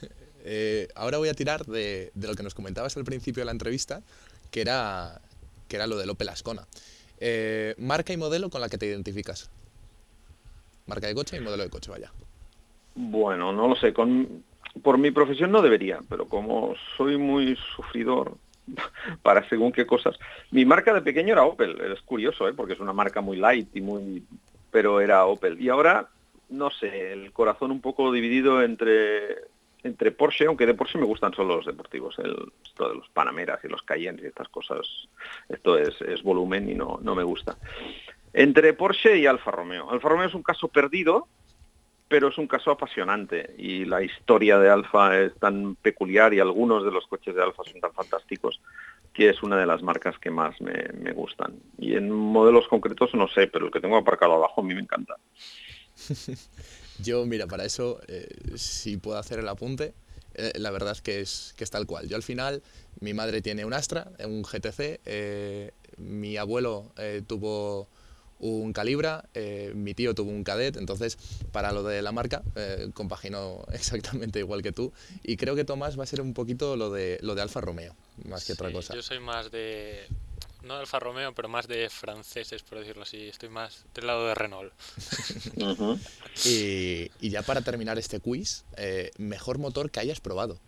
Eh, 0.42 0.88
ahora 0.94 1.18
voy 1.18 1.28
a 1.28 1.34
tirar 1.34 1.66
de, 1.66 2.12
de, 2.14 2.26
lo 2.26 2.34
que 2.34 2.42
nos 2.42 2.54
comentabas 2.54 2.96
al 2.96 3.04
principio 3.04 3.42
de 3.42 3.44
la 3.44 3.52
entrevista, 3.52 4.00
que 4.50 4.60
era, 4.60 5.20
que 5.68 5.76
era 5.76 5.86
lo 5.86 5.96
del 5.96 6.10
Opel 6.10 6.28
Ascona. 6.28 6.66
Eh, 7.18 7.74
marca 7.78 8.12
y 8.12 8.16
modelo 8.16 8.50
con 8.50 8.60
la 8.60 8.68
que 8.68 8.78
te 8.78 8.86
identificas. 8.86 9.50
Marca 10.86 11.06
de 11.06 11.14
coche 11.14 11.36
y 11.36 11.40
modelo 11.40 11.62
de 11.62 11.70
coche, 11.70 11.90
vaya. 11.90 12.12
Bueno, 12.94 13.52
no 13.52 13.68
lo 13.68 13.76
sé. 13.76 13.92
Con, 13.92 14.42
por 14.82 14.98
mi 14.98 15.10
profesión 15.10 15.52
no 15.52 15.62
debería, 15.62 16.00
pero 16.08 16.26
como 16.26 16.74
soy 16.96 17.16
muy 17.16 17.56
sufridor 17.76 18.36
para 19.22 19.48
según 19.48 19.72
qué 19.72 19.86
cosas. 19.86 20.18
Mi 20.50 20.64
marca 20.64 20.92
de 20.94 21.02
pequeño 21.02 21.32
era 21.32 21.44
Opel. 21.44 21.80
Es 21.80 22.00
curioso, 22.02 22.48
¿eh? 22.48 22.54
porque 22.54 22.74
es 22.74 22.80
una 22.80 22.92
marca 22.92 23.20
muy 23.20 23.36
light 23.36 23.68
y 23.74 23.80
muy... 23.80 24.24
Pero 24.70 25.00
era 25.00 25.26
Opel. 25.26 25.60
Y 25.60 25.68
ahora, 25.68 26.08
no 26.48 26.70
sé, 26.70 27.12
el 27.12 27.32
corazón 27.32 27.70
un 27.70 27.80
poco 27.80 28.12
dividido 28.12 28.62
entre 28.62 29.36
entre 29.82 30.12
Porsche, 30.12 30.46
aunque 30.46 30.66
de 30.66 30.74
Porsche 30.74 30.98
me 30.98 31.04
gustan 31.04 31.32
solo 31.32 31.56
los 31.56 31.66
deportivos, 31.66 32.18
el, 32.18 32.52
esto 32.64 32.88
de 32.88 32.94
los 32.96 33.08
Panameras 33.10 33.64
y 33.64 33.68
los 33.68 33.82
Cayennes 33.82 34.24
y 34.24 34.28
estas 34.28 34.48
cosas, 34.48 34.86
esto 35.48 35.78
es, 35.78 36.00
es 36.02 36.22
volumen 36.22 36.68
y 36.68 36.74
no, 36.74 36.98
no 37.02 37.14
me 37.14 37.22
gusta. 37.22 37.56
Entre 38.32 38.72
Porsche 38.74 39.18
y 39.18 39.26
Alfa 39.26 39.50
Romeo. 39.50 39.90
Alfa 39.90 40.08
Romeo 40.08 40.28
es 40.28 40.34
un 40.34 40.42
caso 40.42 40.68
perdido, 40.68 41.26
pero 42.08 42.28
es 42.28 42.38
un 42.38 42.46
caso 42.46 42.70
apasionante 42.70 43.54
y 43.56 43.84
la 43.84 44.02
historia 44.02 44.58
de 44.58 44.68
Alfa 44.68 45.18
es 45.18 45.34
tan 45.36 45.76
peculiar 45.76 46.34
y 46.34 46.40
algunos 46.40 46.84
de 46.84 46.90
los 46.90 47.06
coches 47.06 47.34
de 47.34 47.42
Alfa 47.42 47.62
son 47.64 47.80
tan 47.80 47.92
fantásticos 47.92 48.60
que 49.12 49.28
es 49.28 49.42
una 49.42 49.56
de 49.56 49.66
las 49.66 49.82
marcas 49.82 50.18
que 50.18 50.30
más 50.30 50.60
me, 50.60 50.88
me 51.00 51.12
gustan. 51.12 51.54
Y 51.78 51.96
en 51.96 52.10
modelos 52.10 52.68
concretos 52.68 53.14
no 53.14 53.28
sé, 53.28 53.46
pero 53.46 53.66
el 53.66 53.72
que 53.72 53.80
tengo 53.80 53.96
aparcado 53.96 54.34
abajo 54.34 54.60
a 54.60 54.64
mí 54.64 54.74
me 54.74 54.80
encanta. 54.80 55.16
Yo, 57.02 57.24
mira, 57.26 57.46
para 57.46 57.64
eso, 57.64 58.00
eh, 58.08 58.28
si 58.56 58.96
puedo 58.96 59.18
hacer 59.18 59.38
el 59.38 59.48
apunte, 59.48 59.94
eh, 60.34 60.52
la 60.56 60.70
verdad 60.70 60.92
es 60.92 61.02
que, 61.02 61.20
es 61.20 61.54
que 61.56 61.64
es 61.64 61.70
tal 61.70 61.86
cual. 61.86 62.08
Yo 62.08 62.16
al 62.16 62.22
final, 62.22 62.62
mi 63.00 63.14
madre 63.14 63.42
tiene 63.42 63.64
un 63.64 63.72
Astra, 63.72 64.10
un 64.24 64.42
GTC, 64.42 65.00
eh, 65.04 65.72
mi 65.98 66.36
abuelo 66.36 66.92
tuvo 67.26 67.88
un 68.38 68.72
Calibra, 68.72 69.28
mi 69.74 69.92
tío 69.92 70.14
tuvo 70.14 70.30
un 70.30 70.44
Cadet, 70.44 70.76
entonces 70.78 71.18
para 71.52 71.72
lo 71.72 71.82
de 71.82 72.00
la 72.00 72.10
marca 72.10 72.42
compaginó 72.94 73.66
exactamente 73.72 74.38
igual 74.38 74.62
que 74.62 74.72
tú 74.72 74.94
y 75.22 75.36
creo 75.36 75.54
que 75.54 75.64
Tomás 75.64 75.98
va 75.98 76.04
a 76.04 76.06
ser 76.06 76.22
un 76.22 76.32
poquito 76.32 76.74
lo 76.76 76.90
de, 76.90 77.18
lo 77.20 77.34
de 77.34 77.42
Alfa 77.42 77.60
Romeo, 77.60 77.94
más 78.24 78.46
que 78.46 78.54
otra 78.54 78.72
cosa. 78.72 78.94
Yo 78.94 79.02
soy 79.02 79.20
más 79.20 79.50
de, 79.50 80.06
no 80.62 80.74
de 80.74 80.80
Alfa 80.80 80.98
Romeo, 80.98 81.32
pero 81.32 81.48
más 81.48 81.66
de 81.66 81.88
franceses, 81.88 82.62
por 82.62 82.78
decirlo 82.78 83.02
así. 83.02 83.28
Estoy 83.28 83.48
más 83.48 83.86
del 83.94 84.06
lado 84.06 84.26
de 84.26 84.34
Renault. 84.34 84.72
y, 86.44 87.10
ya 87.28 87.42
para 87.42 87.62
terminar 87.62 87.98
este 87.98 88.20
quiz, 88.20 88.64
eh, 88.76 89.10
mejor 89.18 89.58
motor 89.58 89.90
que 89.90 90.00
hayas 90.00 90.20
probado. 90.20 90.58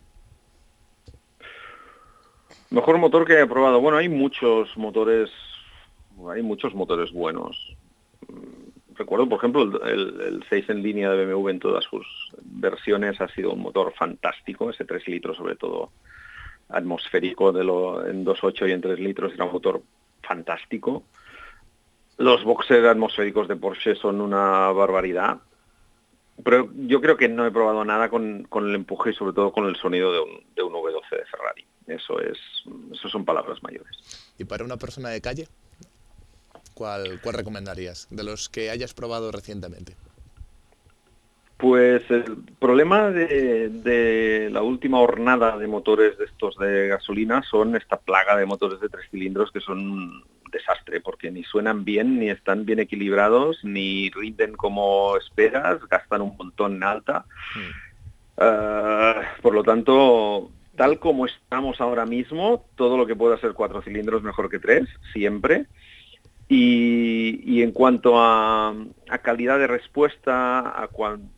Mejor 2.69 2.97
motor 2.97 3.25
que 3.25 3.33
haya 3.33 3.47
probado. 3.47 3.79
Bueno, 3.81 3.97
hay 3.97 4.09
muchos 4.09 4.75
motores, 4.77 5.29
hay 6.31 6.41
muchos 6.41 6.73
motores 6.73 7.11
buenos. 7.11 7.75
Mm, 8.27 8.95
recuerdo, 8.95 9.29
por 9.29 9.37
ejemplo, 9.37 9.61
el, 9.85 10.21
el 10.21 10.45
6 10.49 10.69
en 10.69 10.81
línea 10.81 11.11
de 11.11 11.25
BMW 11.25 11.49
en 11.49 11.59
todas 11.59 11.83
sus 11.83 12.05
versiones 12.41 13.21
ha 13.21 13.27
sido 13.29 13.53
un 13.53 13.61
motor 13.61 13.93
fantástico, 13.93 14.71
ese 14.71 14.85
3 14.85 15.07
litros 15.07 15.37
sobre 15.37 15.55
todo 15.55 15.91
atmosférico 16.73 17.51
de 17.51 17.63
lo, 17.63 18.05
en 18.05 18.25
2.8 18.25 18.69
y 18.69 18.71
en 18.71 18.81
3 18.81 18.99
litros 18.99 19.33
era 19.33 19.45
un 19.45 19.53
motor 19.53 19.81
fantástico. 20.21 21.03
Los 22.17 22.43
boxes 22.43 22.85
atmosféricos 22.85 23.47
de 23.47 23.55
Porsche 23.55 23.95
son 23.95 24.21
una 24.21 24.71
barbaridad. 24.71 25.39
Pero 26.43 26.69
yo 26.75 26.99
creo 26.99 27.15
que 27.15 27.29
no 27.29 27.45
he 27.45 27.51
probado 27.51 27.85
nada 27.85 28.09
con, 28.09 28.43
con 28.43 28.67
el 28.67 28.75
empuje 28.75 29.11
y 29.11 29.13
sobre 29.13 29.33
todo 29.33 29.51
con 29.51 29.65
el 29.65 29.75
sonido 29.75 30.11
de 30.11 30.19
un, 30.19 30.43
de 30.55 30.63
un 30.63 30.73
V12 30.73 31.09
de 31.11 31.25
Ferrari. 31.25 31.65
Eso 31.87 32.19
es, 32.19 32.37
eso 32.91 33.09
son 33.09 33.23
palabras 33.23 33.61
mayores. 33.61 34.33
¿Y 34.37 34.45
para 34.45 34.63
una 34.63 34.77
persona 34.77 35.09
de 35.09 35.21
calle? 35.21 35.47
¿Cuál, 36.73 37.19
cuál 37.21 37.35
recomendarías 37.35 38.07
de 38.09 38.23
los 38.23 38.49
que 38.49 38.71
hayas 38.71 38.93
probado 38.93 39.31
recientemente? 39.31 39.95
Pues 41.63 42.03
el 42.11 42.25
problema 42.59 43.09
de, 43.09 44.49
la 44.51 44.61
última 44.61 44.99
hornada 44.99 45.57
de 45.57 45.65
motores 45.65 46.17
de 46.17 46.25
estos 46.25 46.57
de 46.57 46.89
gasolina 46.89 47.41
son 47.49 47.77
esta 47.77 47.95
plaga 47.95 48.35
de 48.35 48.45
motores 48.45 48.81
de 48.81 48.89
tres 48.89 49.09
cilindros 49.09 49.49
que 49.49 49.61
son 49.61 49.79
un 49.79 50.23
desastre 50.51 50.99
porque 50.99 51.31
ni 51.31 51.45
suenan 51.45 51.85
bien, 51.85 52.19
ni 52.19 52.29
están 52.29 52.65
bien 52.65 52.79
equilibrados, 52.79 53.63
ni 53.63 54.09
rinden 54.09 54.57
como 54.57 55.15
esperas, 55.15 55.79
gastan 55.87 56.23
un 56.23 56.35
montón 56.35 56.75
en 56.75 56.83
alta. 56.83 57.25
Hmm. 57.55 57.71
Ah, 58.39 59.21
por 59.41 59.53
lo 59.53 59.63
tanto, 59.63 60.51
tal 60.75 60.99
como 60.99 61.27
estamos 61.27 61.79
ahora 61.79 62.05
mismo, 62.05 62.65
todo 62.75 62.97
lo 62.97 63.07
que 63.07 63.15
pueda 63.15 63.37
ser 63.37 63.53
cuatro 63.53 63.81
cilindros 63.81 64.21
mejor 64.21 64.49
que 64.49 64.59
tres, 64.59 64.89
siempre. 65.13 65.67
Y, 66.49 67.61
en 67.61 67.71
cuanto 67.71 68.13
a, 68.17 68.75
calidad 69.21 69.57
de 69.59 69.67
respuesta, 69.67 70.89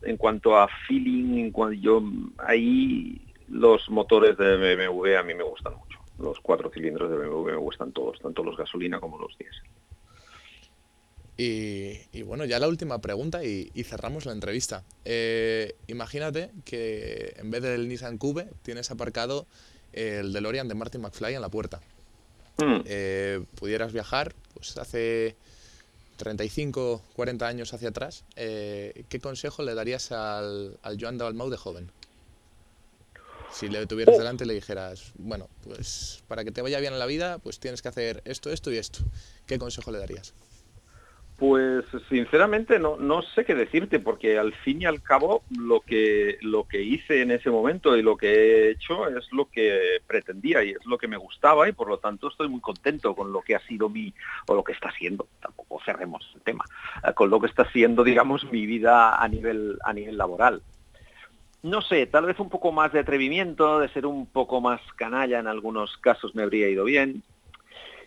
en 0.02 0.16
cuanto 0.16 0.56
a 0.56 0.68
feeling, 0.86 1.38
en 1.38 1.50
cuanto 1.52 1.80
yo 1.80 2.02
ahí 2.38 3.22
los 3.48 3.88
motores 3.88 4.36
de 4.36 4.56
BMW 4.56 5.16
a 5.16 5.22
mí 5.22 5.34
me 5.34 5.44
gustan 5.44 5.74
mucho. 5.74 6.00
Los 6.18 6.40
cuatro 6.40 6.70
cilindros 6.70 7.10
de 7.10 7.16
BMW 7.16 7.50
me 7.52 7.56
gustan 7.56 7.92
todos, 7.92 8.18
tanto 8.20 8.42
los 8.42 8.56
gasolina 8.56 9.00
como 9.00 9.18
los 9.18 9.36
diésel. 9.38 9.62
Y, 11.38 12.22
bueno, 12.22 12.46
ya 12.46 12.58
la 12.58 12.66
última 12.66 13.00
pregunta 13.00 13.44
y, 13.44 13.70
cerramos 13.84 14.24
la 14.24 14.32
entrevista. 14.32 14.84
Eh, 15.04 15.74
imagínate 15.86 16.50
que 16.64 17.34
en 17.36 17.50
vez 17.50 17.62
del 17.62 17.88
Nissan 17.88 18.16
Cube 18.18 18.48
tienes 18.62 18.90
aparcado 18.90 19.46
el 19.92 20.32
DeLorean 20.32 20.68
de 20.68 20.74
Martin 20.74 21.02
McFly 21.02 21.34
en 21.34 21.42
la 21.42 21.50
puerta. 21.50 21.80
Mm. 22.58 22.80
Eh, 22.86 23.44
pudieras 23.54 23.92
viajar 23.92 24.34
pues 24.56 24.76
hace 24.78 25.36
35, 26.16 27.02
40 27.14 27.46
años 27.46 27.74
hacia 27.74 27.90
atrás, 27.90 28.24
eh, 28.36 29.04
¿qué 29.08 29.20
consejo 29.20 29.62
le 29.62 29.74
darías 29.74 30.12
al, 30.12 30.78
al 30.82 30.96
Joan 30.98 31.18
Dalmau 31.18 31.50
de 31.50 31.58
joven? 31.58 31.92
Si 33.52 33.68
le 33.68 33.86
tuvieras 33.86 34.16
oh. 34.16 34.18
delante 34.18 34.44
y 34.44 34.46
le 34.46 34.54
dijeras, 34.54 35.12
bueno, 35.18 35.48
pues 35.62 36.22
para 36.26 36.44
que 36.44 36.50
te 36.50 36.62
vaya 36.62 36.80
bien 36.80 36.94
en 36.94 36.98
la 36.98 37.06
vida, 37.06 37.38
pues 37.38 37.58
tienes 37.58 37.82
que 37.82 37.88
hacer 37.88 38.22
esto, 38.24 38.50
esto 38.50 38.72
y 38.72 38.78
esto. 38.78 39.00
¿Qué 39.46 39.58
consejo 39.58 39.90
le 39.92 39.98
darías? 39.98 40.32
Pues 41.36 41.84
sinceramente 42.08 42.78
no, 42.78 42.96
no 42.96 43.20
sé 43.20 43.44
qué 43.44 43.54
decirte, 43.54 44.00
porque 44.00 44.38
al 44.38 44.54
fin 44.54 44.80
y 44.80 44.86
al 44.86 45.02
cabo 45.02 45.42
lo 45.50 45.80
que, 45.80 46.38
lo 46.40 46.64
que 46.64 46.80
hice 46.80 47.20
en 47.20 47.30
ese 47.30 47.50
momento 47.50 47.94
y 47.94 48.00
lo 48.00 48.16
que 48.16 48.28
he 48.28 48.70
hecho 48.70 49.06
es 49.08 49.30
lo 49.32 49.50
que 49.50 50.00
pretendía 50.06 50.64
y 50.64 50.70
es 50.70 50.86
lo 50.86 50.96
que 50.96 51.08
me 51.08 51.18
gustaba 51.18 51.68
y 51.68 51.72
por 51.72 51.88
lo 51.88 51.98
tanto 51.98 52.28
estoy 52.28 52.48
muy 52.48 52.60
contento 52.62 53.14
con 53.14 53.32
lo 53.32 53.42
que 53.42 53.54
ha 53.54 53.60
sido 53.66 53.90
mi, 53.90 54.14
o 54.46 54.54
lo 54.54 54.64
que 54.64 54.72
está 54.72 54.90
siendo, 54.92 55.28
tampoco 55.42 55.78
cerremos 55.84 56.26
el 56.34 56.40
tema, 56.40 56.64
eh, 57.06 57.12
con 57.12 57.28
lo 57.28 57.38
que 57.38 57.48
está 57.48 57.70
siendo, 57.70 58.02
digamos, 58.02 58.50
mi 58.50 58.64
vida 58.64 59.22
a 59.22 59.28
nivel, 59.28 59.78
a 59.84 59.92
nivel 59.92 60.16
laboral. 60.16 60.62
No 61.62 61.82
sé, 61.82 62.06
tal 62.06 62.24
vez 62.24 62.40
un 62.40 62.48
poco 62.48 62.72
más 62.72 62.94
de 62.94 63.00
atrevimiento, 63.00 63.78
de 63.78 63.88
ser 63.88 64.06
un 64.06 64.24
poco 64.24 64.62
más 64.62 64.80
canalla 64.96 65.38
en 65.38 65.48
algunos 65.48 65.98
casos 65.98 66.34
me 66.34 66.44
habría 66.44 66.70
ido 66.70 66.84
bien. 66.84 67.22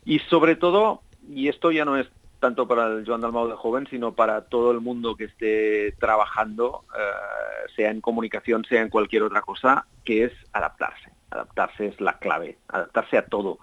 Y 0.03 0.17
sobre 0.19 0.55
todo, 0.55 1.03
y 1.29 1.49
esto 1.49 1.71
ya 1.71 1.85
no 1.85 1.97
es 1.97 2.07
tanto 2.39 2.67
para 2.67 2.87
el 2.87 3.05
Joan 3.05 3.21
Dalmau 3.21 3.47
de 3.47 3.55
joven, 3.55 3.87
sino 3.89 4.13
para 4.13 4.45
todo 4.45 4.71
el 4.71 4.79
mundo 4.79 5.15
que 5.15 5.25
esté 5.25 5.91
trabajando, 5.99 6.85
eh, 6.97 7.71
sea 7.75 7.91
en 7.91 8.01
comunicación, 8.01 8.65
sea 8.65 8.81
en 8.81 8.89
cualquier 8.89 9.23
otra 9.23 9.41
cosa, 9.41 9.85
que 10.03 10.25
es 10.25 10.33
adaptarse. 10.53 11.11
Adaptarse 11.31 11.87
es 11.87 12.01
la 12.01 12.17
clave, 12.17 12.57
adaptarse 12.67 13.17
a 13.17 13.25
todo. 13.25 13.59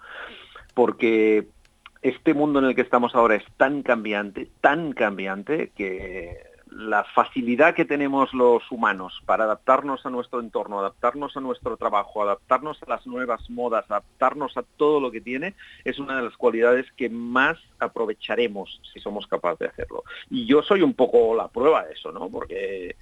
Porque 0.75 1.49
este 2.03 2.35
mundo 2.35 2.59
en 2.59 2.67
el 2.67 2.75
que 2.75 2.83
estamos 2.83 3.15
ahora 3.15 3.35
es 3.35 3.45
tan 3.57 3.83
cambiante, 3.83 4.49
tan 4.61 4.93
cambiante, 4.93 5.73
que 5.75 6.56
la 6.77 7.05
facilidad 7.05 7.75
que 7.75 7.87
tenemos 7.87 8.35
los 8.35 8.63
humanos 8.71 9.23
para 9.25 9.45
adaptarnos 9.45 10.05
a 10.05 10.11
nuestro 10.11 10.41
entorno, 10.41 10.79
adaptarnos 10.79 11.35
a 11.37 11.41
nuestro 11.41 11.77
trabajo, 11.79 12.23
adaptarnos 12.23 12.83
a 12.83 12.91
las 12.91 13.07
nuevas 13.07 13.49
modas, 13.49 13.87
adaptarnos 13.91 14.57
a 14.59 14.65
todo 14.77 15.01
lo 15.01 15.11
que 15.11 15.23
tiene, 15.23 15.55
es 15.85 15.99
una 15.99 16.17
de 16.17 16.23
las 16.25 16.37
cualidades 16.37 16.85
que 16.93 17.09
más 17.09 17.57
aprovecharemos 17.79 18.81
si 18.93 19.01
somos 19.01 19.27
capaces 19.27 19.61
de 19.61 19.67
hacerlo. 19.69 20.05
Y 20.29 20.47
yo 20.47 20.63
soy 20.63 20.83
un 20.83 20.93
poco 20.93 21.35
la 21.35 21.49
prueba 21.49 21.85
de 21.85 21.95
eso, 21.95 22.13
¿no? 22.13 22.29
Porque 22.29 22.97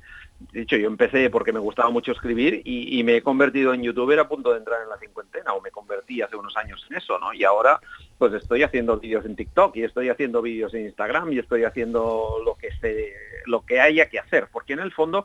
de 0.52 0.62
hecho, 0.62 0.76
yo 0.76 0.86
empecé 0.86 1.30
porque 1.30 1.52
me 1.52 1.58
gustaba 1.58 1.90
mucho 1.90 2.12
escribir 2.12 2.62
y, 2.64 3.02
me 3.04 3.16
he 3.16 3.22
convertido 3.22 3.74
en 3.74 3.82
youtuber 3.82 4.18
a 4.18 4.28
punto 4.28 4.52
de 4.52 4.58
entrar 4.58 4.82
en 4.82 4.88
la 4.88 4.98
cincuentena, 4.98 5.52
o 5.52 5.60
me 5.60 5.70
convertí 5.70 6.22
hace 6.22 6.36
unos 6.36 6.56
años 6.56 6.84
en 6.88 6.96
eso, 6.96 7.18
¿no? 7.18 7.32
Y 7.32 7.44
ahora 7.44 7.80
pues 8.18 8.32
estoy 8.34 8.62
haciendo 8.62 8.98
vídeos 8.98 9.24
en 9.26 9.36
TikTok 9.36 9.76
y 9.76 9.82
estoy 9.82 10.08
haciendo 10.08 10.40
vídeos 10.42 10.72
en 10.74 10.86
Instagram 10.86 11.32
y 11.32 11.38
estoy 11.38 11.64
haciendo 11.64 12.40
lo 12.44 12.54
que 12.54 12.70
se, 12.80 13.12
lo 13.46 13.64
que 13.66 13.80
haya 13.80 14.08
que 14.08 14.18
hacer, 14.18 14.48
porque 14.52 14.72
en 14.72 14.80
el 14.80 14.92
fondo 14.92 15.24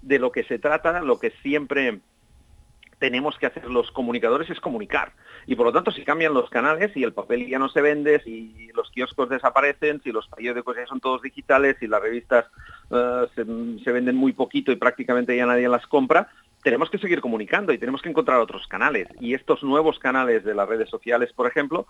de 0.00 0.18
lo 0.18 0.32
que 0.32 0.44
se 0.44 0.58
trata, 0.58 1.00
lo 1.00 1.18
que 1.18 1.30
siempre 1.42 2.00
tenemos 3.02 3.36
que 3.36 3.46
hacer 3.46 3.64
los 3.64 3.90
comunicadores 3.90 4.48
es 4.48 4.60
comunicar. 4.60 5.10
Y 5.48 5.56
por 5.56 5.66
lo 5.66 5.72
tanto, 5.72 5.90
si 5.90 6.04
cambian 6.04 6.34
los 6.34 6.48
canales, 6.48 6.96
y 6.96 7.02
el 7.02 7.12
papel 7.12 7.48
ya 7.48 7.58
no 7.58 7.68
se 7.68 7.82
vende, 7.82 8.20
si 8.22 8.68
los 8.76 8.92
kioscos 8.92 9.28
desaparecen, 9.28 10.00
si 10.04 10.12
los 10.12 10.28
periódicos 10.28 10.76
ya 10.76 10.86
son 10.86 11.00
todos 11.00 11.20
digitales, 11.20 11.74
si 11.80 11.88
las 11.88 12.00
revistas 12.00 12.44
eh, 12.92 13.26
se, 13.34 13.90
venden 13.90 14.14
muy 14.14 14.34
poquito 14.34 14.70
y 14.70 14.76
prácticamente 14.76 15.36
ya 15.36 15.46
nadie 15.46 15.68
las 15.68 15.84
compra, 15.88 16.28
tenemos 16.62 16.90
que 16.90 16.98
seguir 16.98 17.20
comunicando 17.20 17.72
y 17.72 17.78
tenemos 17.78 18.02
que 18.02 18.08
encontrar 18.08 18.38
otros 18.38 18.68
canales. 18.68 19.08
Y 19.18 19.34
estos 19.34 19.64
nuevos 19.64 19.98
canales 19.98 20.44
de 20.44 20.54
las 20.54 20.68
redes 20.68 20.88
sociales, 20.88 21.32
por 21.32 21.48
ejemplo, 21.48 21.88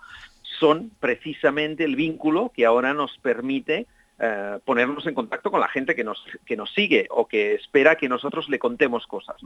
son 0.59 0.89
precisamente 0.99 1.83
el 1.83 1.95
vínculo 1.95 2.51
que 2.55 2.65
ahora 2.65 2.95
nos 2.95 3.19
permite 3.19 3.85
eh, 4.19 4.59
ponernos 4.63 5.05
en 5.07 5.15
contacto 5.15 5.49
con 5.49 5.59
la 5.59 5.67
gente 5.67 5.95
que 5.95 6.03
nos, 6.03 6.23
que 6.45 6.55
nos 6.55 6.71
sigue 6.73 7.07
o 7.09 7.27
que 7.27 7.55
espera 7.55 7.95
que 7.95 8.07
nosotros 8.07 8.47
le 8.49 8.59
contemos 8.59 9.07
cosas. 9.07 9.37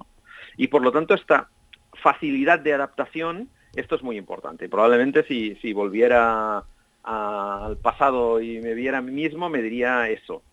Y 0.57 0.67
por 0.67 0.81
lo 0.81 0.91
tanto 0.91 1.13
esta 1.13 1.49
facilidad 1.93 2.59
de 2.59 2.73
adaptación, 2.73 3.49
esto 3.75 3.95
es 3.95 4.03
muy 4.03 4.17
importante. 4.17 4.69
Probablemente 4.69 5.23
si, 5.23 5.55
si 5.61 5.73
volviera 5.73 6.63
al 7.03 7.77
pasado 7.77 8.41
y 8.41 8.59
me 8.59 8.73
viera 8.73 8.97
a 8.97 9.01
mí 9.01 9.11
mismo, 9.11 9.49
me 9.49 9.61
diría 9.61 10.09
eso. 10.09 10.43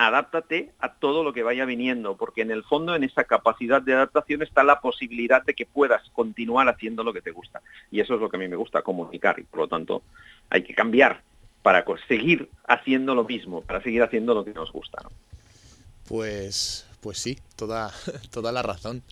adáptate 0.00 0.72
a 0.78 0.94
todo 0.94 1.22
lo 1.22 1.34
que 1.34 1.42
vaya 1.42 1.66
viniendo, 1.66 2.16
porque 2.16 2.40
en 2.40 2.50
el 2.50 2.64
fondo 2.64 2.96
en 2.96 3.04
esa 3.04 3.24
capacidad 3.24 3.82
de 3.82 3.92
adaptación 3.92 4.40
está 4.40 4.64
la 4.64 4.80
posibilidad 4.80 5.44
de 5.44 5.52
que 5.52 5.66
puedas 5.66 6.08
continuar 6.10 6.70
haciendo 6.70 7.04
lo 7.04 7.12
que 7.12 7.20
te 7.20 7.32
gusta. 7.32 7.60
Y 7.90 8.00
eso 8.00 8.14
es 8.14 8.20
lo 8.20 8.30
que 8.30 8.38
a 8.38 8.40
mí 8.40 8.48
me 8.48 8.56
gusta, 8.56 8.80
comunicar, 8.80 9.38
y 9.38 9.42
por 9.42 9.60
lo 9.60 9.68
tanto 9.68 10.02
hay 10.48 10.62
que 10.62 10.74
cambiar 10.74 11.22
para 11.62 11.84
seguir 12.08 12.48
haciendo 12.66 13.14
lo 13.14 13.24
mismo, 13.24 13.62
para 13.62 13.82
seguir 13.82 14.02
haciendo 14.02 14.34
lo 14.34 14.44
que 14.44 14.52
nos 14.52 14.72
gusta. 14.72 15.02
Pues, 16.08 16.86
pues 17.00 17.18
sí, 17.18 17.38
toda, 17.56 17.92
toda 18.30 18.52
la 18.52 18.62
razón. 18.62 19.02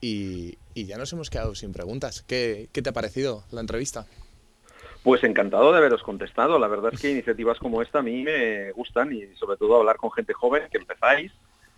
Y, 0.00 0.58
ya 0.74 0.98
nos 0.98 1.12
hemos 1.12 1.30
quedado 1.30 1.54
sin 1.54 1.72
preguntas. 1.72 2.22
¿Qué, 2.22 2.68
¿Qué 2.72 2.82
te 2.82 2.90
ha 2.90 2.92
parecido 2.92 3.44
la 3.50 3.60
entrevista? 3.60 4.06
Pues 5.02 5.22
encantado 5.22 5.70
de 5.72 5.78
haberos 5.78 6.02
contestado. 6.02 6.58
La 6.58 6.68
verdad 6.68 6.92
es 6.92 7.00
que 7.00 7.10
iniciativas 7.10 7.58
como 7.58 7.80
esta 7.80 8.00
a 8.00 8.02
mí 8.02 8.22
me 8.22 8.72
gustan 8.72 9.12
y 9.12 9.34
sobre 9.36 9.56
todo 9.56 9.76
hablar 9.76 9.96
con 9.96 10.10
gente 10.12 10.32
joven 10.32 10.64
que 10.70 10.78
empezáis 10.78 11.32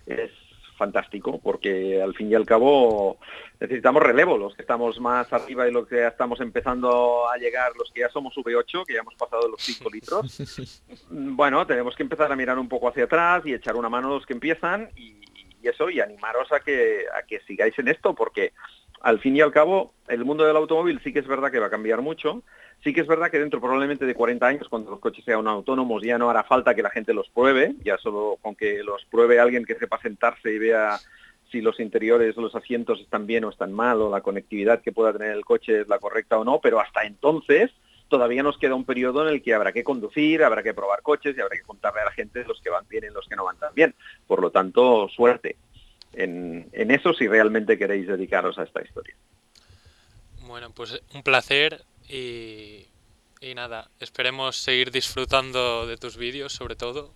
es 0.07 0.31
fantástico 0.77 1.41
porque 1.43 2.01
al 2.03 2.15
fin 2.15 2.31
y 2.31 2.35
al 2.35 2.47
cabo 2.47 3.19
necesitamos 3.61 4.03
relevo, 4.03 4.39
los 4.39 4.55
que 4.55 4.63
estamos 4.63 5.01
más 5.01 5.33
arriba 5.33 5.69
y 5.69 5.73
los 5.73 5.89
que 5.89 5.97
ya 5.97 6.09
estamos 6.09 6.41
empezando 6.41 7.29
a 7.29 7.37
llegar, 7.39 7.73
los 7.77 7.91
que 7.93 8.01
ya 8.01 8.09
somos 8.11 8.35
V8, 8.35 8.85
que 8.87 8.95
ya 8.95 9.01
hemos 9.01 9.15
pasado 9.15 9.49
los 9.49 9.61
5 9.61 9.91
litros. 9.91 10.83
Bueno, 11.11 11.67
tenemos 11.67 11.95
que 11.95 12.03
empezar 12.03 12.31
a 12.31 12.37
mirar 12.37 12.59
un 12.59 12.69
poco 12.69 12.89
hacia 12.89 13.05
atrás 13.05 13.43
y 13.45 13.55
echar 13.55 13.77
una 13.77 13.89
mano 13.89 14.09
a 14.09 14.11
los 14.15 14.27
que 14.27 14.33
empiezan 14.33 14.91
y, 14.97 15.17
y 15.63 15.69
eso 15.69 15.91
y 15.91 16.01
animaros 16.01 16.51
a 16.53 16.61
que, 16.61 17.05
a 17.15 17.23
que 17.27 17.41
sigáis 17.41 17.79
en 17.79 17.89
esto 17.89 18.15
porque 18.15 18.53
al 19.01 19.21
fin 19.21 19.37
y 19.37 19.41
al 19.41 19.53
cabo 19.53 19.95
el 20.09 20.25
mundo 20.25 20.45
del 20.45 20.57
automóvil 20.57 21.01
sí 21.03 21.13
que 21.13 21.21
es 21.21 21.27
verdad 21.27 21.51
que 21.51 21.59
va 21.59 21.67
a 21.67 21.71
cambiar 21.71 22.03
mucho 22.03 22.43
Sí 22.83 22.93
que 22.93 23.01
es 23.01 23.07
verdad 23.07 23.31
que 23.31 23.39
dentro 23.39 23.61
probablemente 23.61 24.07
de 24.07 24.15
40 24.15 24.47
años, 24.47 24.69
cuando 24.69 24.91
los 24.91 25.01
coches 25.01 25.25
sean 25.25 25.47
autónomos, 25.49 26.03
ya 26.03 26.19
no 26.19 26.31
hará 26.31 26.45
falta 26.45 26.75
que 26.75 26.83
la 26.83 26.91
gente 26.91 27.13
los 27.13 27.29
pruebe, 27.31 27.75
ya 27.85 27.99
solo 27.99 28.39
con 28.41 28.55
que 28.55 28.83
los 28.85 29.05
pruebe 29.07 29.41
alguien 29.41 29.65
que 29.65 29.75
sepa 29.75 30.01
sentarse 30.01 30.53
y 30.53 30.59
vea 30.59 30.99
si 31.51 31.61
los 31.61 31.81
interiores, 31.81 32.37
los 32.37 32.55
asientos 32.55 33.01
están 33.01 33.27
bien 33.27 33.45
o 33.45 33.51
están 33.51 33.73
mal, 33.73 34.01
o 34.03 34.11
la 34.11 34.21
conectividad 34.21 34.83
que 34.83 34.93
pueda 34.93 35.13
tener 35.13 35.33
el 35.33 35.45
coche 35.45 35.81
es 35.81 35.89
la 35.89 35.99
correcta 35.99 36.39
o 36.39 36.45
no, 36.45 36.61
pero 36.61 36.81
hasta 36.81 37.05
entonces 37.05 37.71
todavía 38.09 38.43
nos 38.43 38.59
queda 38.59 38.75
un 38.75 38.85
periodo 38.85 39.27
en 39.27 39.35
el 39.35 39.43
que 39.43 39.55
habrá 39.55 39.73
que 39.73 39.85
conducir, 39.85 40.43
habrá 40.43 40.63
que 40.63 40.75
probar 40.75 41.03
coches 41.03 41.37
y 41.37 41.41
habrá 41.41 41.57
que 41.57 41.63
contarle 41.63 42.03
a 42.03 42.07
la 42.07 42.13
gente 42.13 42.45
los 42.45 42.61
que 42.61 42.71
van 42.71 42.87
bien 42.89 43.05
y 43.05 43.13
los 43.13 43.27
que 43.27 43.37
no 43.37 43.45
van 43.45 43.59
tan 43.59 43.75
bien. 43.75 43.95
Por 44.27 44.41
lo 44.41 44.51
tanto, 44.51 45.09
suerte 45.09 45.57
en, 46.13 46.69
en 46.73 46.91
eso 46.91 47.13
si 47.15 47.29
realmente 47.29 47.79
queréis 47.79 48.07
dedicaros 48.07 48.59
a 48.59 48.65
esta 48.65 48.83
historia. 48.83 49.15
Bueno, 50.47 50.71
pues 50.71 51.01
un 51.15 51.23
placer 51.23 51.83
y, 52.09 52.87
nada, 53.55 53.91
esperemos 54.01 54.57
seguir 54.57 54.91
disfrutando 54.91 55.87
de 55.87 55.97
tus 55.97 56.17
vídeos, 56.17 56.53
sobre 56.53 56.77
todo, 56.77 57.13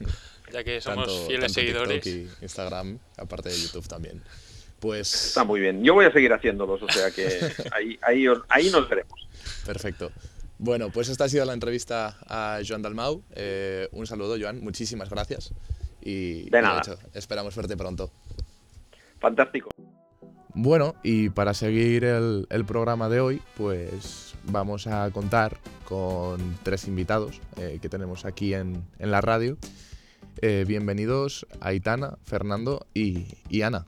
ya 0.52 0.64
que 0.64 0.80
somos 0.80 1.26
fieles 1.26 1.52
seguidores. 1.52 2.06
y 2.06 2.28
Instagram, 2.40 2.98
aparte 3.16 3.50
de 3.50 3.60
YouTube 3.60 3.86
también. 3.86 4.22
Pues... 4.80 5.28
Está 5.28 5.44
muy 5.44 5.60
bien. 5.60 5.82
Yo 5.82 5.94
voy 5.94 6.04
a 6.04 6.12
seguir 6.12 6.32
haciéndolos, 6.32 6.82
o 6.82 6.88
sea 6.88 7.10
que 7.10 7.26
ahí, 7.72 7.98
ahí, 8.02 8.26
ahí 8.48 8.70
nos 8.70 8.88
veremos. 8.88 9.28
Perfecto. 9.64 10.10
Bueno, 10.58 10.90
pues 10.90 11.08
esta 11.08 11.24
ha 11.24 11.28
sido 11.28 11.44
la 11.44 11.52
entrevista 11.52 12.16
a 12.26 12.60
Joan 12.66 12.82
Dalmau. 12.82 13.22
Eh, 13.34 13.88
un 13.92 14.06
saludo, 14.06 14.36
Joan. 14.40 14.60
Muchísimas 14.62 15.10
gracias. 15.10 15.52
Y, 16.00 16.48
de 16.50 16.62
nada. 16.62 16.82
esperamos 17.14 17.56
verte 17.56 17.76
pronto. 17.76 18.10
Fantástico. 19.20 19.70
Bueno, 20.56 20.94
y 21.02 21.30
para 21.30 21.52
seguir 21.52 22.04
el, 22.04 22.64
programa 22.64 23.08
de 23.08 23.18
hoy, 23.18 23.42
pues 23.56 24.36
vamos 24.44 24.86
a 24.86 25.10
contar 25.10 25.58
con 25.84 26.56
tres 26.62 26.86
invitados 26.86 27.40
eh, 27.56 27.80
que 27.82 27.88
tenemos 27.88 28.24
aquí 28.24 28.54
en, 28.54 28.84
la 29.00 29.20
radio. 29.20 29.58
Eh, 30.42 30.64
bienvenidos 30.64 31.44
Aitana, 31.60 32.18
Fernando 32.22 32.86
y, 32.94 33.26
Ana. 33.62 33.84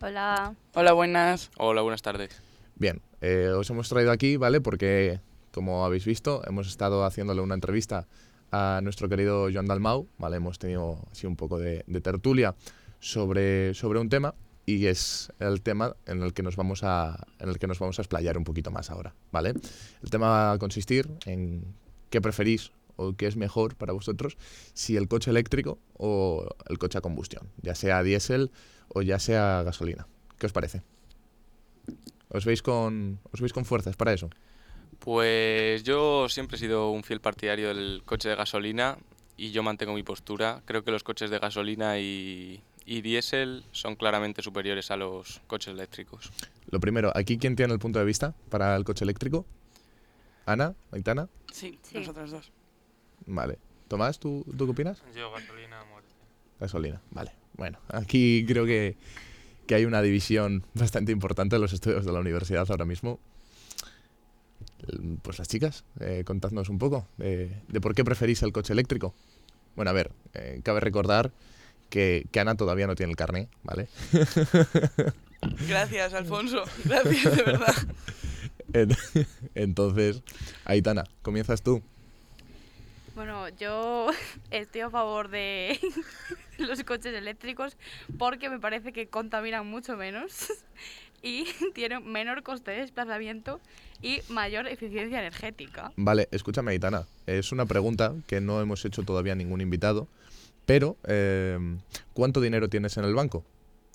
Hola. 0.00 0.54
Hola, 0.72 0.94
buenas. 0.94 1.50
Hola, 1.58 1.82
buenas 1.82 2.00
tardes. 2.00 2.40
Bien, 2.74 3.02
eh, 3.20 3.50
os 3.54 3.68
hemos 3.68 3.90
traído 3.90 4.12
aquí, 4.12 4.38
¿vale? 4.38 4.62
Porque, 4.62 5.20
como 5.52 5.84
habéis 5.84 6.06
visto, 6.06 6.40
hemos 6.46 6.68
estado 6.68 7.04
haciéndole 7.04 7.42
una 7.42 7.54
entrevista 7.54 8.08
a 8.50 8.80
nuestro 8.82 9.10
querido 9.10 9.50
Joan 9.52 9.66
Dalmau, 9.66 10.08
¿vale? 10.16 10.38
Hemos 10.38 10.58
tenido 10.58 11.00
así 11.12 11.26
un 11.26 11.36
poco 11.36 11.58
de, 11.58 11.84
de 11.86 12.00
tertulia 12.00 12.54
sobre, 12.98 13.74
sobre 13.74 13.98
un 13.98 14.08
tema 14.08 14.34
y 14.66 14.86
es 14.86 15.32
el 15.38 15.62
tema 15.62 15.96
en 16.06 16.22
el 16.22 16.32
que 16.32 16.42
nos 16.42 16.56
vamos 16.56 16.82
a 16.84 17.26
en 17.38 17.48
el 17.48 17.58
que 17.58 17.66
nos 17.66 17.78
vamos 17.78 17.98
a 17.98 18.02
explayar 18.02 18.38
un 18.38 18.44
poquito 18.44 18.70
más 18.70 18.90
ahora, 18.90 19.14
¿vale? 19.30 19.54
El 20.02 20.10
tema 20.10 20.28
va 20.28 20.52
a 20.52 20.58
consistir 20.58 21.08
en 21.26 21.64
qué 22.10 22.20
preferís 22.20 22.70
o 22.96 23.14
qué 23.14 23.26
es 23.26 23.36
mejor 23.36 23.74
para 23.74 23.92
vosotros 23.92 24.36
si 24.74 24.96
el 24.96 25.08
coche 25.08 25.30
eléctrico 25.30 25.78
o 25.96 26.46
el 26.68 26.78
coche 26.78 26.98
a 26.98 27.00
combustión, 27.00 27.48
ya 27.60 27.74
sea 27.74 28.02
diésel 28.02 28.50
o 28.88 29.02
ya 29.02 29.18
sea 29.18 29.62
gasolina. 29.62 30.06
¿Qué 30.38 30.46
os 30.46 30.52
parece? 30.52 30.82
¿Os 32.28 32.44
veis 32.44 32.62
con 32.62 33.18
os 33.32 33.40
veis 33.40 33.52
con 33.52 33.64
fuerzas 33.64 33.96
para 33.96 34.12
eso? 34.12 34.30
Pues 34.98 35.82
yo 35.82 36.28
siempre 36.28 36.56
he 36.56 36.60
sido 36.60 36.90
un 36.90 37.02
fiel 37.02 37.20
partidario 37.20 37.68
del 37.68 38.02
coche 38.04 38.28
de 38.28 38.36
gasolina 38.36 38.98
y 39.36 39.50
yo 39.50 39.64
mantengo 39.64 39.94
mi 39.94 40.04
postura. 40.04 40.62
Creo 40.64 40.84
que 40.84 40.92
los 40.92 41.02
coches 41.02 41.30
de 41.30 41.40
gasolina 41.40 41.98
y 41.98 42.62
y 42.86 43.00
diésel 43.02 43.64
son 43.72 43.96
claramente 43.96 44.42
superiores 44.42 44.90
a 44.90 44.96
los 44.96 45.40
coches 45.46 45.72
eléctricos. 45.72 46.30
Lo 46.70 46.80
primero, 46.80 47.12
¿aquí 47.14 47.38
quién 47.38 47.56
tiene 47.56 47.72
el 47.72 47.78
punto 47.78 47.98
de 47.98 48.04
vista 48.04 48.34
para 48.50 48.76
el 48.76 48.84
coche 48.84 49.04
eléctrico? 49.04 49.46
¿Ana? 50.46 50.74
¿Aitana? 50.90 51.28
Sí, 51.52 51.78
sí. 51.82 51.98
nosotros 51.98 52.30
dos. 52.30 52.52
Vale. 53.26 53.58
Tomás, 53.88 54.18
¿tú, 54.18 54.44
¿tú 54.56 54.64
qué 54.64 54.70
opinas? 54.72 55.02
Yo, 55.14 55.30
gasolina 55.30 55.84
muerte. 55.84 56.08
Gasolina, 56.58 57.00
vale. 57.10 57.32
Bueno, 57.54 57.78
aquí 57.88 58.44
creo 58.46 58.64
que, 58.64 58.96
que 59.66 59.74
hay 59.74 59.84
una 59.84 60.00
división 60.00 60.64
bastante 60.74 61.12
importante 61.12 61.56
en 61.56 61.62
los 61.62 61.72
estudios 61.72 62.04
de 62.04 62.12
la 62.12 62.20
universidad 62.20 62.66
ahora 62.70 62.84
mismo. 62.84 63.20
Pues 65.22 65.38
las 65.38 65.46
chicas, 65.46 65.84
eh, 66.00 66.24
contadnos 66.24 66.68
un 66.68 66.78
poco 66.78 67.06
de, 67.16 67.56
de, 67.68 67.80
por 67.80 67.94
qué 67.94 68.04
preferís 68.04 68.42
el 68.42 68.52
coche 68.52 68.72
eléctrico. 68.72 69.14
Bueno, 69.76 69.90
a 69.90 69.94
ver, 69.94 70.10
eh, 70.34 70.60
cabe 70.64 70.80
recordar 70.80 71.32
que, 71.92 72.40
Ana 72.40 72.54
todavía 72.54 72.86
no 72.86 72.94
tiene 72.94 73.10
el 73.10 73.16
carné, 73.16 73.48
¿vale? 73.62 73.86
Gracias, 75.68 76.14
Alfonso. 76.14 76.64
Gracias, 76.84 77.36
de 77.36 77.42
verdad. 77.42 77.74
Entonces, 79.54 80.22
Aitana, 80.64 81.04
comienzas 81.20 81.62
tú. 81.62 81.82
Bueno, 83.14 83.46
yo 83.60 84.08
estoy 84.50 84.80
a 84.80 84.88
favor 84.88 85.28
de 85.28 85.78
los 86.58 86.82
coches 86.84 87.14
eléctricos 87.14 87.76
porque 88.18 88.48
me 88.48 88.58
parece 88.58 88.94
que 88.94 89.08
contaminan 89.08 89.66
mucho 89.66 89.94
menos 89.98 90.50
y 91.22 91.44
tienen 91.74 92.10
menor 92.10 92.42
coste 92.42 92.70
de 92.70 92.78
desplazamiento 92.78 93.60
y 94.00 94.22
mayor 94.30 94.66
eficiencia 94.66 95.18
energética. 95.18 95.92
Vale, 95.96 96.26
escúchame, 96.30 96.70
Aitana. 96.70 97.04
Es 97.26 97.52
una 97.52 97.66
pregunta 97.66 98.14
que 98.26 98.40
no 98.40 98.62
hemos 98.62 98.82
hecho 98.86 99.02
todavía 99.02 99.34
a 99.34 99.36
ningún 99.36 99.60
invitado 99.60 100.08
pero, 100.66 100.96
em, 101.04 101.78
¿cuánto 102.12 102.40
dinero 102.40 102.68
tienes 102.68 102.96
en 102.96 103.04
el 103.04 103.14
banco? 103.14 103.44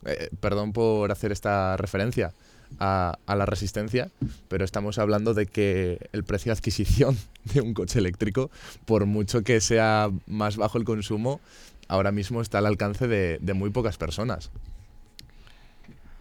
Eh, 0.05 0.30
perdón 0.39 0.74
por 0.74 1.11
hacer 1.11 1.32
esta 1.32 1.76
referencia 1.78 2.34
a, 2.80 3.18
la 3.28 3.45
resistencia, 3.45 4.11
pero 4.47 4.65
estamos 4.65 4.97
hablando 4.97 5.34
de 5.34 5.47
que 5.47 6.09
el 6.11 6.24
precio 6.24 6.51
de 6.51 6.57
adquisición 6.57 7.18
de 7.45 7.61
un 7.61 7.74
coche 7.74 7.99
eléctrico, 7.99 8.51
por 8.86 9.05
mucho 9.05 9.43
que 9.43 9.61
sea 9.61 10.09
más 10.28 10.57
bajo 10.57 10.78
el 10.78 10.84
consumo, 10.84 11.39
ahora 11.88 12.11
mismo 12.11 12.41
está 12.41 12.59
al 12.59 12.65
alcance 12.65 13.07
de, 13.07 13.39
de 13.41 13.53
muy 13.53 13.70
pocas 13.70 13.97
personas. 13.97 14.51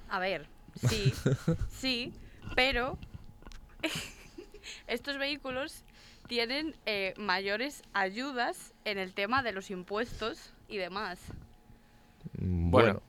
A 0.09 0.18
ver, 0.18 0.47
sí, 0.88 1.12
sí, 1.80 2.12
pero 2.55 2.99
estos 4.86 5.18
vehículos 5.18 5.84
tienen 6.26 6.74
eh, 6.86 7.14
mayores 7.16 7.82
ayudas 7.92 8.72
en 8.84 8.98
el 8.98 9.14
tema 9.14 9.42
de 9.42 9.52
los 9.52 9.70
impuestos 9.70 10.52
y 10.68 10.76
demás. 10.76 11.20
Mm, 12.38 12.70
bueno, 12.70 13.02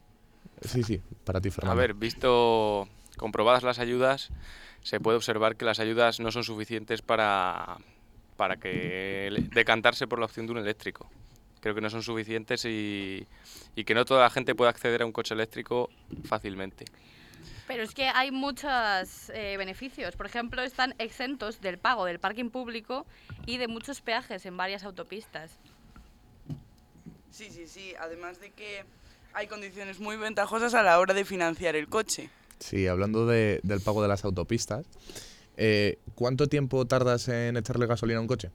sí, 0.62 0.84
sí, 0.84 1.02
para 1.24 1.42
ti, 1.42 1.50
Fernando. 1.50 1.80
A 1.80 1.82
ver, 1.82 1.94
visto 1.94 2.88
comprobadas 3.18 3.64
las 3.64 3.80
ayudas, 3.80 4.30
se 4.82 5.00
puede 5.00 5.18
observar 5.18 5.56
que 5.56 5.66
las 5.66 5.80
ayudas 5.80 6.20
no 6.20 6.32
son 6.32 6.44
suficientes 6.44 7.02
para, 7.02 7.78
para 8.36 8.58
que 8.58 9.48
decantarse 9.54 10.08
por 10.08 10.20
la 10.20 10.26
opción 10.26 10.46
de 10.46 10.54
un 10.54 10.58
eléctrico. 10.60 11.10
Creo 11.60 11.74
que 11.74 11.82
no 11.82 11.90
son 11.90 12.04
suficientes 12.04 12.64
y, 12.66 13.26
y 13.76 13.84
que 13.84 13.96
no 13.96 14.06
toda 14.06 14.22
la 14.22 14.30
gente 14.30 14.56
puede 14.56 14.70
acceder 14.70 15.02
a 15.02 15.06
un 15.06 15.12
coche 15.12 15.34
eléctrico 15.34 15.90
fácilmente. 16.24 16.86
Pero 17.68 17.84
es 17.84 17.94
que 17.94 18.08
hay 18.08 18.32
muchos 18.32 19.30
eh, 19.34 19.56
beneficios. 19.58 20.16
Por 20.16 20.26
ejemplo, 20.26 20.64
están 20.64 20.96
exentos 21.00 21.60
del 21.62 21.78
pago 21.78 22.06
del 22.06 22.20
parking 22.20 22.50
público 22.50 23.06
y 23.46 23.58
de 23.58 23.68
muchos 23.68 24.02
peajes 24.02 24.46
en 24.46 24.56
varias 24.58 24.84
autopistas. 24.84 25.52
Sí, 27.32 27.50
sí, 27.52 27.68
sí. 27.68 27.94
Además 28.00 28.40
de 28.40 28.52
que 28.52 28.86
hay 29.34 29.48
condiciones 29.48 30.00
muy 30.00 30.16
ventajosas 30.18 30.74
a 30.74 30.82
la 30.84 31.00
hora 31.00 31.14
de 31.14 31.26
financiar 31.26 31.76
el 31.76 31.88
coche. 31.88 32.30
Sí, 32.60 32.88
hablando 32.88 33.28
del 33.28 33.82
pago 33.84 34.02
de 34.02 34.08
las 34.08 34.26
autopistas, 34.26 34.86
eh, 35.58 36.00
¿cuánto 36.16 36.48
tiempo 36.48 36.88
tardas 36.88 37.28
en 37.28 37.58
echarle 37.58 37.86
gasolina 37.86 38.18
a 38.18 38.22
un 38.22 38.28
coche? 38.28 38.50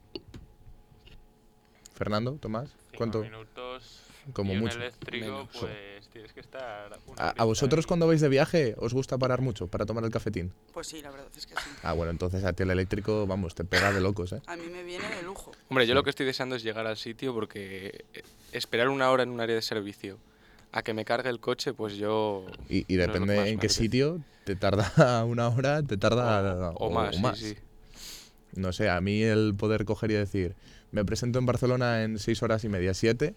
Fernando, 1.95 2.33
Tomás, 2.33 2.69
¿cuánto? 2.97 3.21
minutos 3.21 4.01
como 4.33 4.53
y 4.53 4.57
un 4.57 4.63
mucho. 4.63 4.77
eléctrico, 4.77 5.25
Menos. 5.25 5.49
pues 5.59 5.92
tienes 6.13 6.31
que 6.31 6.39
estar... 6.39 6.97
una 7.07 7.29
¿A, 7.29 7.43
vosotros 7.43 7.87
cuando 7.87 8.07
vais 8.07 8.21
de 8.21 8.29
viaje 8.29 8.75
os 8.77 8.93
gusta 8.93 9.17
parar 9.17 9.41
mucho 9.41 9.67
para 9.67 9.85
tomar 9.85 10.03
el 10.03 10.11
cafetín? 10.11 10.53
Pues 10.71 10.87
sí, 10.87 11.01
la 11.01 11.09
verdad 11.09 11.27
es 11.35 11.47
que 11.47 11.55
sí. 11.55 11.69
Ah, 11.81 11.93
bueno, 11.93 12.11
entonces 12.11 12.43
a 12.43 12.53
ti 12.53 12.63
el 12.63 12.69
eléctrico, 12.69 13.25
vamos, 13.25 13.55
te 13.55 13.65
pega 13.65 13.91
de 13.91 13.99
locos, 13.99 14.31
¿eh? 14.33 14.41
A 14.45 14.55
mí 14.55 14.67
me 14.71 14.83
viene 14.83 15.09
de 15.09 15.23
lujo. 15.23 15.51
Hombre, 15.69 15.87
yo 15.87 15.95
lo 15.95 16.03
que 16.03 16.11
estoy 16.11 16.27
deseando 16.27 16.55
es 16.55 16.63
llegar 16.63 16.85
al 16.85 16.97
sitio 16.97 17.33
porque 17.33 18.05
eh, 18.13 18.23
esperar 18.51 18.89
una 18.89 19.09
hora 19.09 19.23
en 19.23 19.29
un 19.29 19.41
área 19.41 19.55
de 19.55 19.61
servicio 19.61 20.19
a 20.71 20.83
que 20.83 20.93
me 20.93 21.03
cargue 21.03 21.29
el 21.29 21.39
coche, 21.39 21.73
pues 21.73 21.95
yo... 21.95 22.45
Y, 22.69 22.95
depende 22.95 23.49
en 23.49 23.59
qué 23.59 23.69
sitio, 23.69 24.21
te 24.43 24.55
tarda 24.55 25.25
una 25.25 25.47
hora, 25.49 25.81
te 25.81 25.97
tarda 25.97 26.71
o, 26.71 26.87
o 26.87 26.89
más, 26.91 27.15
sí, 27.37 27.49
sí. 27.49 27.57
No 28.55 28.71
sé, 28.71 28.89
a 28.89 29.01
mí 29.01 29.23
el 29.23 29.55
poder 29.55 29.83
coger 29.85 30.11
y 30.11 30.13
decir, 30.13 30.55
me 30.91 31.03
presento 31.03 31.39
en 31.39 31.45
Barcelona 31.45 32.03
en 32.03 32.19
seis 32.19 32.43
horas 32.43 32.63
y 32.63 32.69
media, 32.69 32.93
siete, 32.93 33.33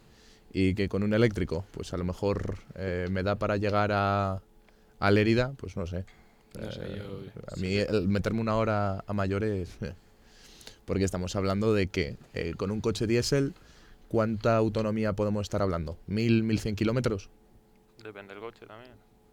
y 0.53 0.75
que 0.75 0.89
con 0.89 1.03
un 1.03 1.13
eléctrico, 1.15 1.65
pues 1.73 1.93
a 1.93 1.97
lo 1.97 2.05
mejor 2.05 2.59
eh, 2.77 3.07
me 3.11 3.23
da 3.23 3.37
para 3.37 3.57
llegar 3.57 3.91
a, 3.93 4.41
a 5.01 5.11
Lérida, 5.11 5.53
pues 5.57 5.77
no 5.77 5.87
sé. 5.87 6.05
No 6.59 6.71
sé, 6.73 6.81
Eh, 6.85 6.97
yo- 6.97 7.21
a 7.53 7.57
mí 7.61 7.77
el 7.77 8.09
meterme 8.09 8.41
una 8.41 8.57
hora 8.57 9.05
a 9.07 9.13
mayores, 9.13 9.77
eh, 9.83 9.93
porque 10.87 11.05
estamos 11.05 11.37
hablando 11.37 11.75
de 11.75 11.89
que 11.89 12.17
eh, 12.33 12.55
con 12.57 12.71
un 12.71 12.81
coche 12.81 13.07
diésel, 13.07 13.53
¿cuánta 14.09 14.57
autonomía 14.57 15.13
podemos 15.15 15.43
estar 15.43 15.61
hablando? 15.63 15.99
¿Mil, 16.07 16.43
mil 16.45 16.59
cien 16.59 16.77
kilómetros? 16.77 17.29
Depende 18.03 18.35
del 18.35 18.43
coche 18.43 18.67
también. 18.67 18.93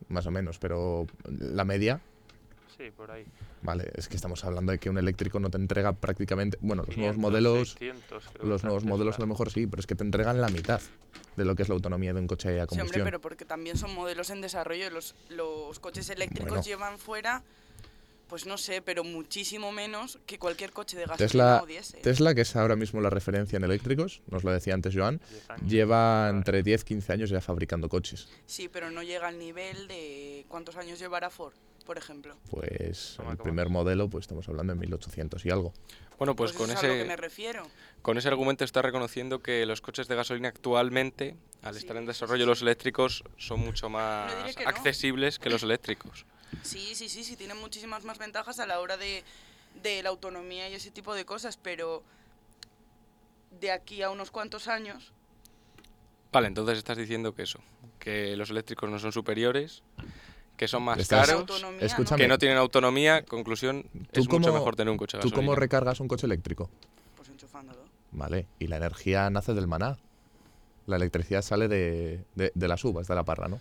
Más 0.09 0.25
o 0.25 0.31
menos, 0.31 0.59
pero 0.59 1.07
la 1.29 1.63
media, 1.63 2.01
Sí, 2.77 2.91
por 2.95 3.11
ahí. 3.11 3.25
vale, 3.61 3.91
es 3.95 4.07
que 4.07 4.15
estamos 4.15 4.43
hablando 4.45 4.71
de 4.71 4.79
que 4.79 4.89
un 4.89 4.97
eléctrico 4.97 5.39
no 5.39 5.49
te 5.49 5.57
entrega 5.57 5.93
prácticamente, 5.93 6.57
bueno, 6.61 6.83
los 6.87 6.97
nuevos 6.97 7.15
500, 7.15 7.17
modelos... 7.31 7.69
600, 7.71 8.23
creo 8.25 8.41
que 8.41 8.47
Los 8.47 8.63
nuevos 8.63 8.83
modelos 8.85 9.17
a 9.17 9.19
lo 9.21 9.27
mejor 9.27 9.51
sí, 9.51 9.67
pero 9.67 9.79
es 9.79 9.87
que 9.87 9.95
te 9.95 10.03
entregan 10.03 10.41
la 10.41 10.49
mitad 10.49 10.81
de 11.35 11.45
lo 11.45 11.55
que 11.55 11.63
es 11.63 11.69
la 11.69 11.75
autonomía 11.75 12.13
de 12.13 12.19
un 12.19 12.27
coche 12.27 12.49
a 12.49 12.51
Sí, 12.51 12.59
hombre, 12.61 12.67
combustión. 12.77 13.05
pero 13.05 13.21
porque 13.21 13.45
también 13.45 13.77
son 13.77 13.93
modelos 13.93 14.29
en 14.29 14.41
desarrollo. 14.41 14.89
Los, 14.89 15.15
los 15.29 15.79
coches 15.79 16.09
eléctricos 16.09 16.49
Bueno. 16.49 16.63
llevan 16.63 16.99
fuera, 16.99 17.43
pues 18.27 18.45
no 18.45 18.57
sé, 18.57 18.81
pero 18.81 19.03
muchísimo 19.03 19.71
menos 19.71 20.19
que 20.25 20.37
cualquier 20.39 20.71
coche 20.71 20.97
de 20.97 21.03
gasolina 21.05 21.27
Tesla, 21.27 21.59
o 21.63 21.65
diésel. 21.67 22.01
Tesla, 22.01 22.33
que 22.35 22.41
es 22.41 22.55
ahora 22.55 22.75
mismo 22.75 23.01
la 23.01 23.09
referencia 23.09 23.57
en 23.57 23.63
eléctricos, 23.63 24.21
nos 24.29 24.43
lo 24.43 24.51
decía 24.51 24.73
antes 24.73 24.95
Joan, 24.95 25.19
10 25.29 25.49
años. 25.49 25.71
lleva 25.71 26.29
entre 26.29 26.63
10 26.63 26.83
15 26.83 27.13
años 27.13 27.29
ya 27.29 27.41
fabricando 27.41 27.89
coches. 27.89 28.29
Sí, 28.45 28.69
pero 28.69 28.89
no 28.91 29.03
llega 29.03 29.27
al 29.27 29.37
nivel 29.39 29.87
de 29.87 30.45
cuántos 30.47 30.77
años 30.77 30.99
llevará 30.99 31.29
Ford, 31.29 31.53
por 31.83 31.97
ejemplo. 31.97 32.35
Pues 32.49 33.13
Toma, 33.17 33.31
el 33.31 33.37
toma. 33.37 33.43
primer 33.43 33.69
modelo, 33.69 34.09
pues 34.09 34.23
estamos 34.23 34.47
hablando 34.49 34.73
de 34.73 34.79
1800 34.79 35.45
y 35.45 35.49
algo. 35.49 35.73
Bueno, 36.17 36.35
pues, 36.35 36.51
Pues, 36.53 36.57
con 36.69 36.69
eso 36.71 36.79
es 36.79 36.83
a 36.83 36.87
lo 36.87 36.93
que 36.93 36.99
ese... 37.01 37.07
me 37.07 37.17
refiero. 37.17 37.67
Con 38.01 38.17
ese 38.17 38.27
argumento 38.27 38.63
está 38.63 38.81
reconociendo 38.81 39.39
que 39.41 39.65
los 39.65 39.81
coches 39.81 40.07
de 40.07 40.15
gasolina 40.15 40.49
actualmente, 40.49 41.35
al 41.63 41.73
Sí, 41.73 41.79
estar 41.81 41.97
en 41.97 42.05
desarrollo 42.05 42.43
sí. 42.43 42.47
los 42.49 42.61
eléctricos, 42.61 43.23
son 43.37 43.59
mucho 43.61 43.89
más 43.89 44.35
diré 44.37 44.53
que 44.55 44.63
no. 44.63 44.69
accesibles 44.69 45.39
que 45.39 45.49
los 45.49 45.63
eléctricos. 45.63 46.25
Sí, 46.61 46.93
sí, 46.95 47.09
sí, 47.09 47.23
sí, 47.23 47.35
tienen 47.35 47.57
muchísimas 47.59 48.03
más 48.03 48.17
ventajas 48.19 48.59
a 48.59 48.67
la 48.67 48.79
hora 48.79 48.95
de, 48.97 49.23
de 49.81 50.03
la 50.03 50.09
autonomía 50.09 50.69
y 50.69 50.75
ese 50.75 50.91
tipo 50.91 51.15
de 51.15 51.25
cosas, 51.25 51.57
pero 51.57 52.03
de 53.59 53.71
aquí 53.71 54.01
a 54.03 54.09
unos 54.09 54.31
cuantos 54.31 54.67
años, 54.67 55.11
Vale, 56.31 56.47
entonces 56.47 56.79
estás 56.79 56.97
diciendo 56.97 57.35
que 57.35 57.43
eso, 57.43 57.59
que 57.99 58.35
los 58.35 58.49
eléctricos 58.49 58.89
no 58.89 58.97
son 58.97 59.11
superiores, 59.11 59.83
que 60.57 60.67
son 60.67 60.83
más 60.83 60.99
Estás- 60.99 61.27
caros, 61.27 61.41
autonomía, 61.41 61.87
que 62.17 62.27
no 62.27 62.37
tienen 62.37 62.57
autonomía, 62.57 63.25
conclusión, 63.25 63.83
¿Tú 64.11 64.21
es 64.21 64.29
mucho 64.29 64.49
cómo- 64.49 64.59
mejor 64.59 64.75
tener 64.75 64.91
un 64.91 64.97
coche 64.97 65.17
¿Tú 65.17 65.27
gasolina. 65.29 65.35
cómo 65.35 65.55
recargas 65.55 65.99
un 65.99 66.07
coche 66.07 66.25
eléctrico? 66.27 66.69
pues 67.15 67.29
enchufándolo. 67.29 67.79
Vale, 68.11 68.45
y 68.59 68.67
la 68.67 68.77
energía 68.77 69.29
nace 69.29 69.53
del 69.53 69.67
maná. 69.67 69.97
La 70.85 70.97
electricidad 70.97 71.41
sale 71.41 71.67
de, 71.67 72.23
de- 72.35 72.51
de 72.53 72.67
las 72.67 72.83
uvas, 72.83 73.07
de 73.07 73.15
la 73.15 73.23
parra, 73.23 73.47
¿no? 73.47 73.59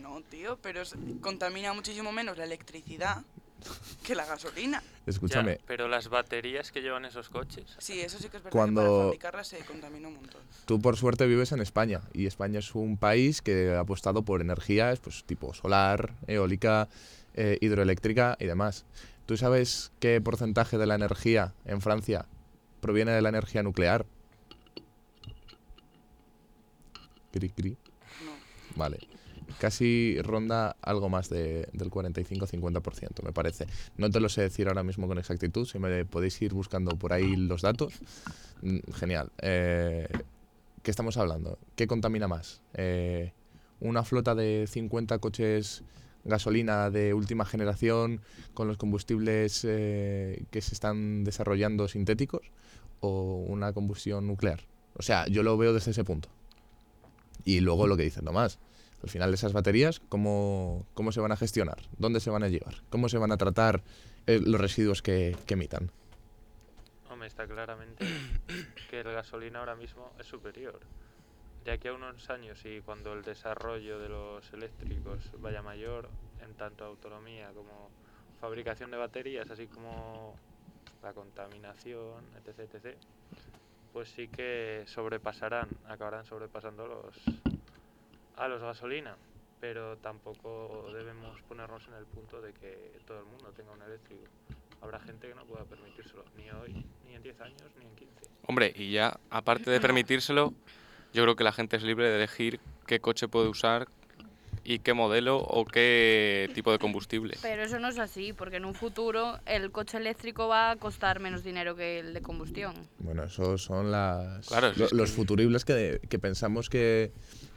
No, 0.00 0.22
tío, 0.22 0.56
pero 0.62 0.80
es- 0.82 0.94
contamina 1.20 1.72
muchísimo 1.72 2.10
menos 2.12 2.38
la 2.38 2.44
electricidad 2.44 3.22
que 4.04 4.14
la 4.14 4.24
gasolina. 4.26 4.80
Ya, 4.82 4.92
Escúchame, 5.06 5.58
pero 5.66 5.88
las 5.88 6.08
baterías 6.08 6.70
que 6.72 6.80
llevan 6.82 7.04
esos 7.04 7.28
coches. 7.28 7.64
Sí, 7.78 8.00
eso 8.00 8.18
sí 8.18 8.28
que 8.28 8.36
es 8.38 8.42
verdad 8.42 8.50
Cuando- 8.52 8.82
que 8.82 8.88
para 8.88 9.04
fabricarla 9.04 9.44
se 9.44 9.58
contamina 9.64 10.08
un 10.08 10.14
montón. 10.14 10.40
Tú 10.66 10.80
por 10.80 10.96
suerte 10.96 11.26
vives 11.26 11.52
en 11.52 11.60
España 11.60 12.02
y 12.12 12.26
España 12.26 12.58
es 12.58 12.74
un 12.74 12.96
país 12.98 13.40
que 13.42 13.70
ha 13.70 13.80
apostado 13.80 14.22
por 14.22 14.40
energías 14.40 15.00
pues 15.00 15.24
tipo 15.24 15.54
solar, 15.54 16.14
eólica, 16.26 16.88
eh, 17.34 17.58
hidroeléctrica 17.60 18.36
y 18.38 18.46
demás. 18.46 18.84
¿Tú 19.26 19.36
sabes 19.36 19.92
qué 20.00 20.20
porcentaje 20.20 20.78
de 20.78 20.86
la 20.86 20.94
energía 20.94 21.52
en 21.64 21.80
Francia 21.80 22.26
proviene 22.80 23.12
de 23.12 23.22
la 23.22 23.28
energía 23.30 23.62
nuclear? 23.62 24.06
Cri, 27.32 27.50
cri. 27.50 27.76
No. 28.24 28.32
Vale. 28.76 28.98
Casi 29.58 30.18
ronda 30.22 30.76
algo 30.82 31.08
más 31.08 31.28
de- 31.30 31.68
del 31.72 31.90
45-50%, 31.90 33.22
me 33.22 33.32
parece. 33.32 33.66
No 33.96 34.10
te 34.10 34.20
lo 34.20 34.28
sé 34.28 34.42
decir 34.42 34.68
ahora 34.68 34.82
mismo 34.82 35.08
con 35.08 35.18
exactitud, 35.18 35.66
si 35.66 35.78
me 35.78 36.04
podéis 36.04 36.40
ir 36.42 36.52
buscando 36.54 36.90
por 36.98 37.12
ahí 37.12 37.34
los 37.36 37.62
datos. 37.62 37.94
Mm, 38.62 38.78
Genial. 38.94 39.30
Eh, 39.40 40.06
¿Qué 40.82 40.90
estamos 40.90 41.16
hablando? 41.16 41.58
¿Qué 41.76 41.86
contamina 41.86 42.28
más? 42.28 42.60
Eh, 42.74 43.32
¿Una 43.80 44.04
flota 44.04 44.34
de 44.34 44.66
50 44.68 45.18
coches 45.18 45.82
gasolina 46.24 46.90
de 46.90 47.14
última 47.14 47.44
generación 47.44 48.20
con 48.54 48.68
los 48.68 48.76
combustibles 48.76 49.64
eh, 49.66 50.44
que 50.50 50.60
se 50.60 50.74
están 50.74 51.24
desarrollando 51.24 51.88
sintéticos 51.88 52.42
o 53.00 53.44
una 53.48 53.72
combustión 53.72 54.26
nuclear? 54.26 54.60
O 54.94 55.02
sea, 55.02 55.26
yo 55.28 55.42
lo 55.42 55.56
veo 55.56 55.72
desde 55.72 55.92
ese 55.92 56.04
punto. 56.04 56.28
Y 57.44 57.60
luego 57.60 57.86
lo 57.86 57.96
que 57.96 58.02
dice 58.04 58.20
Tomás, 58.20 58.58
al 59.02 59.08
final 59.08 59.32
esas 59.32 59.52
baterías, 59.52 60.00
¿cómo, 60.08 60.86
cómo 60.94 61.12
se 61.12 61.20
van 61.20 61.32
a 61.32 61.36
gestionar? 61.36 61.78
¿Dónde 61.98 62.20
se 62.20 62.30
van 62.30 62.42
a 62.42 62.48
llevar? 62.48 62.82
¿Cómo 62.90 63.08
se 63.08 63.18
van 63.18 63.32
a 63.32 63.36
tratar 63.36 63.82
eh, 64.26 64.40
los 64.44 64.60
residuos 64.60 65.02
que, 65.02 65.36
que 65.46 65.54
emitan? 65.54 65.90
Hombre, 67.10 67.28
está 67.28 67.46
claramente 67.46 68.04
que 68.90 69.00
el 69.00 69.12
gasolina 69.12 69.60
ahora 69.60 69.76
mismo 69.76 70.12
es 70.18 70.26
superior. 70.26 70.80
De 71.64 71.72
aquí 71.72 71.88
a 71.88 71.92
unos 71.92 72.28
años 72.30 72.58
y 72.64 72.80
cuando 72.80 73.12
el 73.12 73.22
desarrollo 73.22 73.98
de 73.98 74.08
los 74.08 74.52
eléctricos 74.52 75.18
vaya 75.38 75.62
mayor, 75.62 76.08
en 76.42 76.54
tanto 76.54 76.84
autonomía 76.84 77.50
como 77.54 77.90
fabricación 78.40 78.90
de 78.90 78.96
baterías, 78.96 79.50
así 79.50 79.66
como 79.66 80.34
la 81.02 81.12
contaminación, 81.12 82.24
etc., 82.36 82.74
etc., 82.74 82.96
pues 83.92 84.10
sí 84.10 84.28
que 84.28 84.84
sobrepasarán, 84.86 85.68
acabarán 85.88 86.24
sobrepasando 86.24 86.86
los, 86.86 87.16
a 88.38 88.48
los 88.48 88.62
gasolina. 88.62 89.16
Pero 89.60 89.96
tampoco 89.98 90.86
debemos 90.92 91.40
ponernos 91.42 91.86
en 91.88 91.94
el 91.94 92.04
punto 92.06 92.40
de 92.40 92.52
que 92.52 93.00
todo 93.06 93.18
el 93.18 93.24
mundo 93.26 93.52
tenga 93.56 93.72
un 93.72 93.82
eléctrico. 93.82 94.22
Habrá 94.80 95.00
gente 95.00 95.28
que 95.28 95.34
no 95.34 95.44
pueda 95.44 95.64
permitírselo, 95.64 96.24
ni 96.36 96.48
hoy, 96.50 96.84
ni 97.04 97.16
en 97.16 97.22
10 97.22 97.40
años, 97.40 97.62
ni 97.78 97.86
en 97.86 97.96
15. 97.96 98.14
Hombre, 98.46 98.72
y 98.76 98.92
ya, 98.92 99.18
aparte 99.30 99.70
de 99.70 99.80
permitírselo, 99.80 100.54
yo 101.12 101.22
creo 101.24 101.34
que 101.34 101.42
la 101.42 101.52
gente 101.52 101.76
es 101.76 101.82
libre 101.82 102.08
de 102.08 102.16
elegir 102.16 102.60
qué 102.86 103.00
coche 103.00 103.26
puede 103.26 103.48
usar 103.48 103.88
y 104.70 104.80
qué 104.80 104.92
modelo 104.92 105.38
o 105.38 105.64
qué 105.64 106.50
tipo 106.54 106.70
de 106.72 106.78
combustible. 106.78 107.34
Pero 107.40 107.62
eso 107.62 107.78
no 107.78 107.88
es 107.88 107.98
así, 107.98 108.34
porque 108.34 108.56
en 108.56 108.66
un 108.66 108.74
futuro 108.74 109.38
el 109.46 109.70
coche 109.72 109.96
eléctrico 109.96 110.46
va 110.46 110.72
a 110.72 110.76
costar 110.76 111.20
menos 111.20 111.42
dinero 111.42 111.74
que 111.74 112.00
el 112.00 112.12
de 112.12 112.20
combustión. 112.20 112.74
Bueno, 112.98 113.24
esos 113.24 113.62
son 113.62 113.90
las, 113.90 114.46
Claro, 114.46 114.74
si 114.74 114.80
lo- 114.80 114.86
es 114.86 114.92
los 114.92 115.08
que- 115.10 115.16
futuribles 115.16 115.64
que, 115.64 116.00
que 116.06 116.18
pensamos 116.18 116.68
que, 116.68 117.12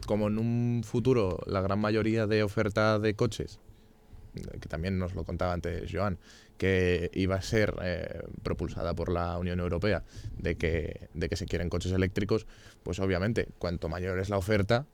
como 0.05 0.27
en 0.27 0.37
un 0.39 0.83
futuro 0.85 1.37
la 1.47 1.59
gran 1.59 1.79
mayoría 1.79 2.27
de 2.27 2.43
oferta 2.43 2.97
de 2.97 3.13
coches, 3.13 3.59
que 4.33 4.69
también 4.69 4.97
nos 4.97 5.13
lo 5.13 5.25
contaba 5.25 5.51
antes 5.51 5.91
Joan, 5.91 6.17
que 6.57 7.11
iba 7.13 7.35
a 7.35 7.41
ser 7.41 7.73
eh, 7.83 8.21
propulsada 8.41 8.93
por 8.93 9.11
la 9.11 9.37
Unión 9.37 9.59
Europea, 9.59 10.05
de 10.37 10.55
que, 10.55 11.09
de 11.13 11.27
que 11.27 11.35
se 11.35 11.45
quieren 11.45 11.67
coches 11.69 11.91
eléctricos, 11.91 12.47
pues 12.83 12.99
obviamente, 12.99 13.49
cuanto 13.59 13.89
mayor 13.89 14.17
es 14.19 14.29
la 14.29 14.37
oferta, 14.37 14.85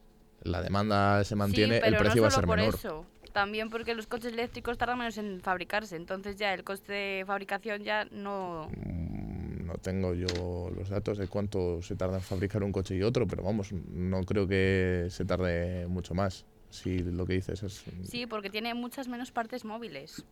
la 0.44 0.62
demanda 0.62 1.24
se 1.24 1.36
mantiene, 1.36 1.76
sí, 1.76 1.82
pero 1.84 1.98
el 1.98 2.04
precio 2.04 2.16
no 2.18 2.22
va 2.24 2.28
a 2.28 2.32
ser 2.32 2.46
por 2.46 2.58
menor. 2.58 2.76
eso. 2.76 3.06
También 3.34 3.70
porque 3.70 3.94
los 3.94 4.08
coches 4.08 4.34
eléctricos 4.34 4.78
tardan 4.78 4.98
menos 4.98 5.18
en 5.18 5.42
fabricarse, 5.42 5.96
entonces 5.96 6.38
ya 6.38 6.54
el 6.54 6.64
coste 6.64 6.92
de 6.94 7.24
fabricación 7.26 7.84
ya 7.84 8.06
no... 8.06 8.70
Mm, 8.76 9.66
No 9.68 9.74
tengo 9.80 10.14
yo 10.14 10.70
los 10.76 10.90
datos 10.90 11.18
de 11.18 11.28
cuánto 11.28 11.82
se 11.82 11.96
tarda 11.96 12.18
en 12.18 12.22
fabricar 12.24 12.64
un 12.64 12.72
coche 12.72 12.96
y 12.96 13.04
otro, 13.04 13.28
pero 13.28 13.44
vamos, 13.44 13.74
no 13.74 14.24
creo 14.24 14.48
que 14.48 15.08
se 15.10 15.26
tarde 15.26 15.86
mucho 15.88 16.14
más. 16.14 16.46
Si 16.70 17.00
lo 17.00 17.26
que 17.26 17.34
dices 17.34 17.64
es 17.64 17.84
Sí, 18.04 18.26
porque 18.28 18.50
tiene 18.50 18.74
muchas 18.74 19.08
menos 19.10 19.32
partes 19.32 19.66
móviles. 19.66 20.24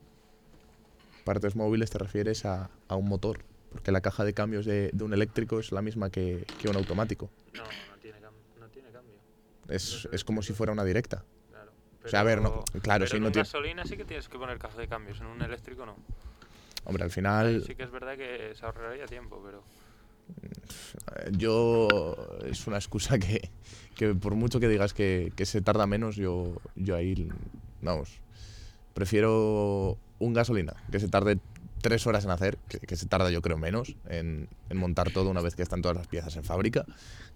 partes 1.23 1.55
móviles, 1.55 1.89
te 1.89 1.97
refieres 1.97 2.45
a, 2.45 2.69
a 2.87 2.95
un 2.95 3.07
motor, 3.09 3.39
porque 3.71 3.91
la 3.91 4.01
caja 4.01 4.23
de 4.23 4.33
cambios 4.33 4.65
de, 4.65 4.89
de 4.93 5.03
un 5.03 5.13
eléctrico 5.13 5.59
es 5.59 5.71
la 5.71 5.81
misma 5.81 6.09
que, 6.09 6.45
que 6.57 6.67
un 6.69 6.75
automático. 6.75 7.29
No, 7.53 7.63
no 7.63 7.97
tiene, 8.01 8.19
cam- 8.19 8.59
no 8.59 8.67
tiene 8.69 8.89
cambio. 8.91 9.15
Es, 9.69 10.07
es 10.11 10.23
como 10.23 10.41
si 10.41 10.53
fuera 10.53 10.71
una 10.71 10.83
directa. 10.83 11.23
Claro. 11.51 11.71
O 12.03 12.07
sea, 12.09 12.19
a 12.19 12.23
ver, 12.23 12.41
no, 12.41 12.63
claro, 12.81 13.05
pero 13.05 13.07
si 13.07 13.17
en 13.17 13.23
no 13.23 13.31
tiene- 13.31 13.43
gasolina 13.43 13.85
sí 13.85 13.97
que 13.97 14.05
tienes 14.05 14.27
que 14.29 14.37
poner 14.37 14.57
caja 14.59 14.77
de 14.79 14.87
cambios, 14.87 15.19
en 15.21 15.27
un 15.27 15.41
eléctrico 15.41 15.85
no. 15.85 15.95
Hombre, 16.83 17.03
al 17.03 17.09
final 17.11 17.63
sí 17.65 17.73
que 17.75 17.83
es 17.83 17.91
verdad 17.91 18.15
que 18.15 18.53
se 18.55 18.63
ahorraría 18.65 19.05
tiempo, 19.07 19.41
pero 19.43 19.63
yo 21.31 21.87
es 22.45 22.67
una 22.67 22.77
excusa 22.77 23.17
que, 23.19 23.49
que 23.95 24.13
por 24.15 24.35
mucho 24.35 24.59
que 24.59 24.67
digas 24.67 24.93
que, 24.93 25.31
que 25.35 25.45
se 25.45 25.61
tarda 25.61 25.87
menos, 25.87 26.15
yo, 26.15 26.55
yo 26.75 26.95
ahí, 26.95 27.29
vamos, 27.81 28.19
prefiero 28.93 29.97
un 30.19 30.33
gasolina 30.33 30.73
que 30.91 30.99
se 30.99 31.07
tarde 31.07 31.39
tres 31.81 32.05
horas 32.07 32.25
en 32.25 32.31
hacer, 32.31 32.57
que, 32.67 32.79
que 32.79 32.95
se 32.95 33.05
tarda 33.07 33.29
yo 33.29 33.41
creo 33.41 33.57
menos 33.57 33.95
en, 34.09 34.47
en 34.69 34.77
montar 34.77 35.11
todo 35.11 35.29
una 35.29 35.41
vez 35.41 35.55
que 35.55 35.61
están 35.61 35.81
todas 35.81 35.97
las 35.97 36.07
piezas 36.07 36.35
en 36.35 36.43
fábrica, 36.43 36.85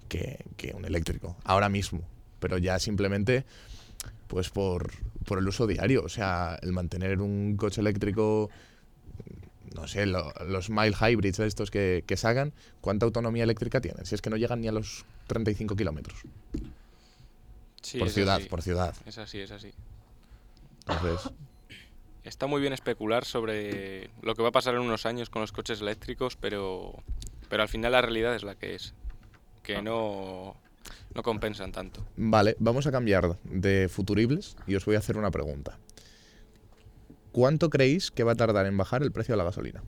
que, 0.07 0.43
que 0.57 0.73
un 0.73 0.85
eléctrico, 0.85 1.35
ahora 1.43 1.69
mismo. 1.69 2.01
Pero 2.39 2.57
ya 2.57 2.79
simplemente, 2.79 3.43
pues 4.27 4.49
por, 4.49 4.91
por 5.25 5.39
el 5.39 5.47
uso 5.47 5.67
diario, 5.67 6.03
o 6.03 6.09
sea, 6.09 6.57
el 6.61 6.71
mantener 6.71 7.21
un 7.21 7.55
coche 7.57 7.81
eléctrico 7.81 8.49
no 9.75 9.87
sé, 9.87 10.05
lo- 10.07 10.33
los 10.47 10.69
mild 10.71 10.95
hybrids 10.99 11.39
estos 11.39 11.69
que, 11.69 12.03
que 12.07 12.17
sacan, 12.17 12.53
¿cuánta 12.81 13.05
autonomía 13.05 13.43
eléctrica 13.43 13.79
tienen? 13.79 14.03
Si 14.05 14.15
es 14.15 14.21
que 14.21 14.29
no 14.31 14.35
llegan 14.35 14.61
ni 14.61 14.67
a 14.67 14.71
los 14.71 15.05
35 15.27 15.75
kilómetros. 15.75 16.19
Sí, 17.81 17.99
por 17.99 18.09
ciudad, 18.09 18.37
así. 18.37 18.49
por 18.49 18.61
ciudad. 18.63 18.95
Es 19.05 19.17
así, 19.19 19.39
es 19.39 19.51
así. 19.51 19.71
Entonces, 20.87 21.31
Está 22.23 22.47
muy 22.47 22.61
bien 22.61 22.73
especular 22.73 23.25
sobre 23.25 24.09
lo 24.21 24.35
que 24.35 24.41
va 24.41 24.49
a 24.49 24.51
pasar 24.51 24.75
en 24.75 24.81
unos 24.81 25.05
años 25.05 25.29
con 25.29 25.41
los 25.41 25.51
coches 25.51 25.81
eléctricos, 25.81 26.35
pero, 26.35 26.93
pero 27.47 27.63
al 27.63 27.69
final 27.69 27.93
la 27.93 28.01
realidad 28.01 28.35
es 28.35 28.43
la 28.43 28.55
que 28.55 28.75
es. 28.75 28.93
Que 29.63 29.81
no, 29.81 30.55
no 31.13 31.23
compensan 31.23 31.71
tanto. 31.71 32.05
vale, 32.15 32.55
vamos 32.59 32.85
a 32.87 32.91
cambiar 32.91 33.39
de 33.43 33.89
futuribles 33.89 34.55
y 34.67 34.75
os 34.75 34.85
voy 34.85 34.95
a 34.95 34.99
hacer 34.99 35.17
una 35.17 35.31
pregunta. 35.31 35.79
¿Cuánto 37.31 37.69
creéis 37.69 38.11
que 38.11 38.23
va 38.23 38.33
a 38.33 38.35
tardar 38.35 38.65
en 38.65 38.77
bajar 38.77 39.03
el 39.03 39.11
precio 39.11 39.33
de 39.33 39.37
la 39.37 39.43
gasolina? 39.43 39.83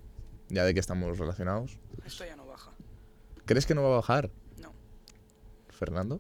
Ya 0.49 0.63
de 0.63 0.73
que 0.73 0.79
estamos 0.79 1.17
relacionados. 1.17 1.79
Esto 2.05 2.25
ya 2.25 2.35
no 2.35 2.45
baja. 2.45 2.71
¿Crees 3.45 3.65
que 3.65 3.73
no 3.73 3.81
va 3.83 3.89
a 3.89 3.95
bajar? 3.95 4.29
No. 4.59 4.73
Fernando. 5.69 6.19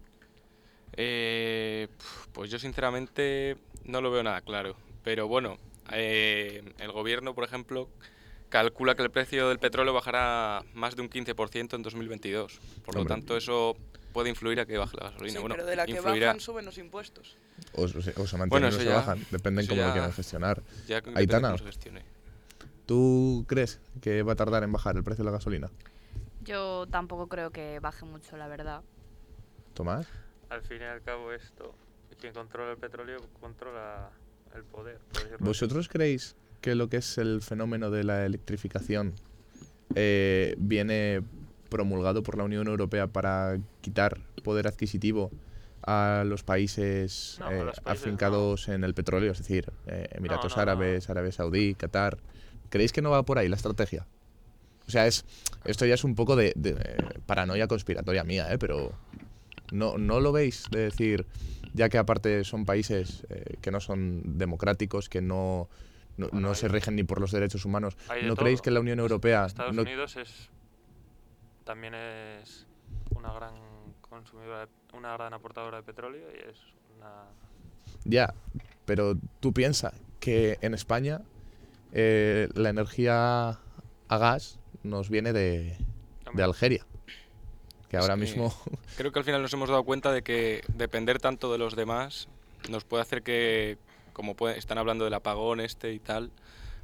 Eh, 0.93 1.87
pues 2.33 2.49
yo 2.49 2.59
sinceramente 2.59 3.57
no 3.85 4.01
lo 4.01 4.11
veo 4.11 4.23
nada 4.23 4.41
claro. 4.41 4.75
Pero 5.03 5.27
bueno, 5.27 5.57
eh, 5.91 6.73
el 6.79 6.91
gobierno, 6.91 7.35
por 7.35 7.43
ejemplo, 7.43 7.89
calcula 8.49 8.95
que 8.95 9.03
el 9.03 9.11
precio 9.11 9.49
del 9.49 9.59
petróleo 9.59 9.93
bajará 9.93 10.63
más 10.73 10.95
de 10.95 11.01
un 11.03 11.09
15% 11.09 11.75
en 11.75 11.81
2022. 11.81 12.59
Por 12.83 12.95
lo 12.95 13.05
tanto, 13.05 13.37
eso 13.37 13.75
puede 14.11 14.29
influir 14.29 14.59
a 14.59 14.65
que 14.65 14.77
baje 14.77 14.95
la 14.97 15.09
gasolina. 15.09 15.31
Sí, 15.33 15.39
bueno, 15.39 15.55
pero 15.55 15.65
de 15.67 15.75
la 15.75 15.85
que 15.85 15.91
influirá 15.93 16.27
bajan 16.27 16.39
suben 16.39 16.65
los 16.65 16.77
impuestos. 16.77 17.37
O, 17.73 17.87
se- 17.87 17.97
o 17.99 18.27
se 18.27 18.37
mantienen 18.37 18.49
Bueno, 18.49 18.67
o 18.67 18.71
se 18.71 18.85
ya- 18.85 18.95
bajan. 18.95 19.25
Depende 19.31 19.67
cómo 19.67 19.81
lo 19.81 19.91
quieran 19.91 20.13
gestionar. 20.13 20.61
ya 20.87 21.01
Aitana. 21.15 21.49
cómo 21.49 21.57
se 21.59 21.65
gestione. 21.65 22.03
¿Tú 22.85 23.45
crees 23.47 23.79
que 24.01 24.23
va 24.23 24.33
a 24.33 24.35
tardar 24.35 24.63
en 24.63 24.71
bajar 24.71 24.97
el 24.97 25.03
precio 25.03 25.23
de 25.23 25.31
la 25.31 25.37
gasolina? 25.37 25.69
Yo 26.43 26.87
tampoco 26.91 27.27
creo 27.27 27.51
que 27.51 27.79
baje 27.79 28.03
mucho, 28.05 28.35
la 28.37 28.47
verdad. 28.47 28.81
Tomás. 29.73 30.07
Al 30.49 30.61
fin 30.63 30.81
y 30.81 30.85
al 30.85 31.01
cabo 31.01 31.31
esto, 31.31 31.73
quien 32.19 32.33
controla 32.33 32.71
el 32.71 32.77
petróleo 32.77 33.19
controla 33.39 34.09
el 34.55 34.63
poder. 34.63 34.99
así. 35.15 35.23
¿Vosotros 35.39 35.87
creéis 35.87 36.35
que 36.59 36.75
lo 36.75 36.89
que 36.89 36.97
es 36.97 37.17
el 37.17 37.41
fenómeno 37.41 37.89
de 37.91 38.03
la 38.03 38.25
electrificación 38.25 39.13
eh, 39.95 40.55
viene 40.57 41.21
promulgado 41.81 42.21
por 42.21 42.37
la 42.37 42.43
Unión 42.43 42.67
Europea 42.67 43.07
para 43.07 43.57
quitar 43.81 44.19
poder 44.43 44.67
adquisitivo 44.67 45.31
a 45.83 46.23
los 46.27 46.43
países, 46.43 47.37
No, 47.39 47.49
eh, 47.49 47.63
los 47.65 47.79
países 47.79 48.03
afincados 48.03 48.67
en 48.67 48.83
el 48.83 48.93
petróleo, 48.93 49.31
es 49.31 49.39
decir, 49.39 49.71
eh, 49.87 50.07
Emiratos 50.11 50.55
No, 50.55 50.61
Árabes, 50.61 51.09
Arabia 51.09 51.31
Saudí, 51.31 51.73
Qatar? 51.73 52.17
¿Creéis 52.69 52.91
que 52.91 53.01
no 53.01 53.09
va 53.09 53.23
por 53.23 53.39
ahí 53.39 53.47
la 53.49 53.55
estrategia? 53.55 54.05
O 54.87 54.91
sea, 54.91 55.07
es 55.07 55.25
esto 55.65 55.85
ya 55.85 55.95
es 55.95 56.03
un 56.03 56.13
poco 56.13 56.35
de, 56.35 56.53
de, 56.55 56.71
eh, 56.71 56.97
paranoia 57.25 57.67
conspiratoria 57.67 58.23
mía, 58.23 58.51
¿eh? 58.53 58.57
pero 58.59 58.91
no, 59.71 59.97
¿no 59.97 60.19
lo 60.19 60.31
veis? 60.33 60.65
De 60.69 60.79
decir, 60.81 61.25
ya 61.73 61.87
que 61.89 61.97
aparte 61.97 62.43
son 62.43 62.65
países 62.65 63.25
que 63.61 63.71
no 63.71 63.79
son 63.79 64.37
democráticos, 64.37 65.07
que 65.07 65.21
no, 65.21 65.69
no, 66.17 66.27
Bueno, 66.27 66.41
no 66.41 66.49
hay- 66.49 66.55
se 66.55 66.67
rigen 66.67 66.95
ni 66.97 67.03
por 67.03 67.21
los 67.21 67.31
derechos 67.31 67.63
humanos, 67.65 67.95
¿no 68.23 68.35
creéis 68.35 68.61
que 68.61 68.71
la 68.71 68.81
Unión 68.81 68.99
Europea... 68.99 69.45
Estados 69.45 69.73
no- 69.73 69.83
Unidos 69.83 70.17
es 70.17 70.49
también 71.71 71.93
es 71.95 72.67
una 73.15 73.31
gran 73.31 73.53
consumidora, 74.01 74.67
una 74.93 75.13
gran 75.13 75.33
aportadora 75.33 75.77
de 75.77 75.83
petróleo 75.83 76.27
y 76.35 76.49
es 76.49 76.57
una 76.97 77.23
Ya, 78.03 78.33
pero 78.85 79.15
tú 79.39 79.53
piensas 79.53 79.93
que 80.19 80.57
en 80.61 80.73
España 80.73 81.21
eh, 81.93 82.49
la 82.55 82.69
energía 82.71 83.51
a 84.09 84.17
gas 84.17 84.59
nos 84.83 85.09
viene 85.09 85.31
de, 85.31 85.77
de 86.33 86.43
Algeria, 86.43 86.85
que 87.89 87.95
Es 87.95 88.01
ahora 88.01 88.15
que- 88.15 88.21
mismo... 88.21 88.53
Creo 88.97 89.13
que 89.13 89.19
al 89.19 89.25
final 89.25 89.41
nos 89.41 89.53
hemos 89.53 89.69
dado 89.69 89.85
cuenta 89.85 90.11
de 90.11 90.23
que 90.23 90.63
depender 90.75 91.19
tanto 91.19 91.53
de 91.53 91.57
los 91.57 91.77
demás 91.77 92.27
nos 92.69 92.83
puede 92.83 93.01
hacer 93.03 93.23
que, 93.23 93.77
como 94.11 94.35
puede- 94.35 94.57
están 94.59 94.77
hablando 94.77 95.05
del 95.05 95.13
apagón 95.13 95.61
este 95.61 95.93
y 95.93 95.99
tal, 95.99 96.31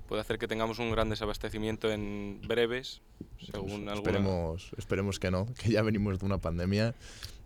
puede 0.08 0.22
hacer 0.22 0.38
que 0.40 0.48
tengamos 0.48 0.80
un 0.80 0.92
gran 0.92 1.10
desabastecimiento 1.10 1.92
en 1.92 2.42
breves, 2.48 3.02
según 3.40 3.90
alguna... 3.90 3.94
Esperemos, 3.94 4.72
esperemos 4.78 5.20
que 5.20 5.32
no, 5.32 5.48
que 5.62 5.72
ya 5.72 5.82
venimos 5.82 6.20
de 6.20 6.26
una 6.26 6.40
pandemia 6.40 6.96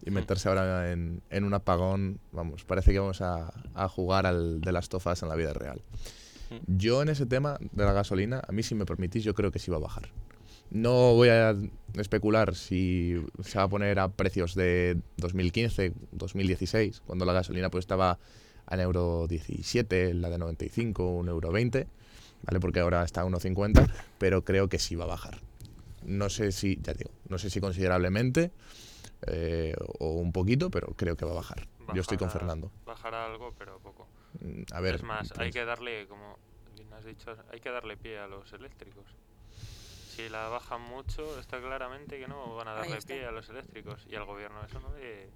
y 0.05 0.11
meterse 0.11 0.49
ahora 0.49 0.91
en, 0.91 1.21
en 1.29 1.43
un 1.43 1.53
apagón, 1.53 2.19
vamos, 2.31 2.63
parece 2.63 2.91
que 2.91 2.99
vamos 2.99 3.21
a, 3.21 3.51
a 3.73 3.87
jugar 3.87 4.25
al 4.25 4.61
de 4.61 4.71
las 4.71 4.89
tofas 4.89 5.21
en 5.23 5.29
la 5.29 5.35
vida 5.35 5.53
real. 5.53 5.81
Mm. 6.49 6.77
Yo 6.77 7.01
en 7.01 7.09
ese 7.09 7.25
tema 7.25 7.57
de 7.59 7.85
la 7.85 7.93
gasolina, 7.93 8.41
a 8.47 8.51
mí 8.51 8.63
si 8.63 8.75
me 8.75 8.85
permitís, 8.85 9.23
yo 9.23 9.33
creo 9.33 9.51
que 9.51 9.59
sí 9.59 9.71
va 9.71 9.77
a 9.77 9.81
bajar. 9.81 10.09
No 10.69 11.15
voy 11.15 11.27
a 11.27 11.53
especular 11.97 12.55
si 12.55 13.21
se 13.43 13.57
va 13.57 13.65
a 13.65 13.67
poner 13.67 13.99
a 13.99 14.07
precios 14.07 14.55
de 14.55 14.97
2015, 15.17 15.93
2016, 16.13 17.01
cuando 17.05 17.25
la 17.25 17.33
gasolina 17.33 17.69
pues 17.69 17.83
estaba 17.83 18.19
en 18.69 18.79
euro 18.79 19.27
17, 19.27 20.13
la 20.13 20.29
de 20.29 20.37
95, 20.37 21.09
un 21.09 21.27
euro 21.27 21.51
20, 21.51 21.87
¿vale? 22.43 22.59
Porque 22.59 22.79
ahora 22.79 23.03
está 23.03 23.21
a 23.21 23.25
1,50, 23.25 23.89
pero 24.17 24.43
creo 24.43 24.67
que 24.69 24.79
sí 24.79 24.95
va 24.95 25.05
a 25.05 25.07
bajar. 25.07 25.39
No 26.03 26.29
sé 26.29 26.51
si, 26.51 26.77
ya 26.81 26.93
digo, 26.93 27.11
no 27.29 27.37
sé 27.37 27.49
si 27.49 27.61
considerablemente 27.61 28.51
eh, 29.27 29.75
o 29.99 30.13
un 30.13 30.31
poquito, 30.31 30.69
pero 30.71 30.87
creo 30.95 31.15
que 31.15 31.25
va 31.25 31.31
a 31.31 31.35
bajar. 31.35 31.67
Yo 31.93 32.01
estoy 32.01 32.17
con 32.17 32.27
bajará- 32.27 32.39
Fernando. 32.39 32.71
Bajará 32.85 33.25
algo, 33.25 33.53
pero 33.57 33.77
poco. 33.79 34.07
Mm, 34.41 34.63
A 34.73 34.79
ver, 34.81 34.95
es 34.95 35.03
más, 35.03 35.31
hay 35.37 35.51
que 35.51 35.63
darle, 35.65 36.07
como 36.07 36.37
bien 36.75 36.91
has 36.93 37.05
dicho, 37.05 37.35
hay 37.51 37.59
que 37.59 37.69
darle 37.69 37.97
pie 37.97 38.17
a 38.19 38.27
los 38.27 38.51
eléctricos. 38.53 39.05
Si 40.15 40.27
la 40.29 40.47
bajan 40.49 40.81
mucho, 40.81 41.39
está 41.39 41.59
claramente 41.59 42.19
que 42.19 42.27
no 42.27 42.55
van 42.55 42.67
a 42.69 42.73
darle 42.73 42.97
pie 43.01 43.25
a 43.25 43.31
los 43.31 43.47
eléctricos 43.49 44.05
y 44.09 44.15
al 44.15 44.25
gobierno 44.25 44.63
eso 44.65 44.79
no 44.79 44.93
le, 44.97 45.29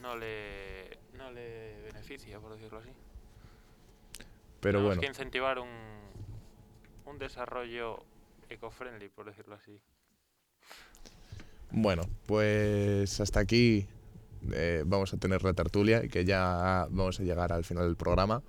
no 0.00 0.16
le, 0.16 0.98
no 1.16 1.30
le 1.30 1.80
beneficia, 1.82 2.38
por 2.40 2.54
decirlo 2.54 2.78
así. 2.78 2.90
pero 4.60 4.78
Tenemos 4.78 4.86
bueno, 4.86 5.00
que 5.00 5.06
incentivar 5.06 5.58
un, 5.58 5.68
un 7.06 7.18
desarrollo 7.18 8.02
eco-friendly, 8.48 9.08
por 9.08 9.26
decirlo 9.26 9.54
así. 9.54 9.80
bueno, 11.70 12.02
pues 12.26 13.20
hasta 13.20 13.40
aquí 13.40 13.86
eh, 14.52 14.82
vamos 14.86 15.12
a 15.14 15.16
tener 15.16 15.42
la 15.42 15.52
tertulia 15.52 16.04
y 16.04 16.08
que 16.08 16.24
ya 16.24 16.86
vamos 16.90 17.20
a 17.20 17.22
llegar 17.22 17.52
al 17.52 17.64
final 17.64 17.86
del 17.86 17.96
programa. 17.96 18.42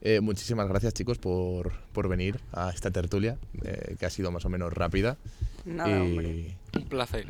Eh, 0.00 0.20
muchísimas 0.20 0.68
gracias 0.68 0.94
chicos 0.94 1.18
por, 1.18 1.72
por 1.92 2.08
venir 2.08 2.40
a 2.52 2.70
esta 2.70 2.90
tertulia, 2.90 3.38
eh, 3.62 3.96
que 3.98 4.06
ha 4.06 4.10
sido 4.10 4.30
más 4.30 4.44
o 4.44 4.48
menos 4.48 4.72
rápida. 4.72 5.16
Nada, 5.64 5.90
y, 5.90 6.00
hombre. 6.00 6.56
Un 6.74 6.88
placer. 6.88 7.26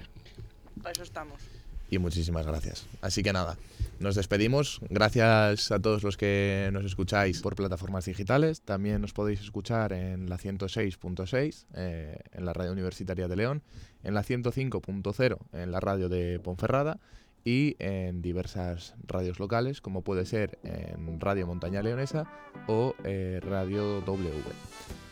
Para 0.83 0.93
eso 0.93 1.03
estamos. 1.03 1.43
Y 1.91 1.99
muchísimas 1.99 2.47
gracias. 2.47 2.87
Así 3.01 3.23
que 3.23 3.33
nada, 3.33 3.57
nos 3.99 4.15
despedimos. 4.15 4.81
Gracias 4.91 5.71
a 5.71 5.79
todos 5.79 6.03
los 6.03 6.17
que 6.17 6.71
nos 6.73 6.85
escucháis 6.85 7.41
por 7.41 7.57
plataformas 7.57 8.05
digitales. 8.05 8.61
También 8.61 9.01
nos 9.01 9.13
podéis 9.13 9.41
escuchar 9.41 9.93
en 9.93 10.29
la 10.29 10.39
106.6 10.39 11.67
eh, 11.75 12.19
en 12.33 12.45
la 12.45 12.53
radio 12.53 12.73
universitaria 12.73 13.29
de 13.29 13.37
León, 13.37 13.63
en 14.03 14.15
la 14.15 14.23
105.0 14.23 15.39
en 15.53 15.73
la 15.73 15.81
radio 15.81 16.09
de 16.09 16.39
Ponferrada 16.41 16.99
y 17.45 17.77
en 17.79 18.21
diversas 18.21 18.95
radios 19.07 19.39
locales 19.39 19.81
como 19.81 20.03
puede 20.03 20.27
ser 20.27 20.59
en 20.65 21.21
Radio 21.21 21.47
Montaña 21.47 21.83
Leonesa 21.83 22.31
o 22.67 22.95
eh, 23.05 23.41
Radio 23.43 24.01
W. 24.03 24.31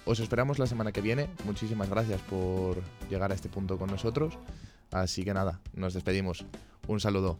Os 0.04 0.20
esperamos 0.20 0.60
la 0.60 0.66
semana 0.66 0.92
que 0.92 1.00
viene. 1.00 1.28
Muchísimas 1.44 1.90
gracias 1.90 2.20
por 2.22 2.80
llegar 3.10 3.32
a 3.32 3.34
este 3.34 3.48
punto 3.48 3.76
con 3.76 3.90
nosotros. 3.90 4.38
Así 4.90 5.24
que 5.24 5.34
nada, 5.34 5.60
nos 5.74 5.94
despedimos. 5.94 6.44
Un 6.86 7.00
saludo. 7.00 7.38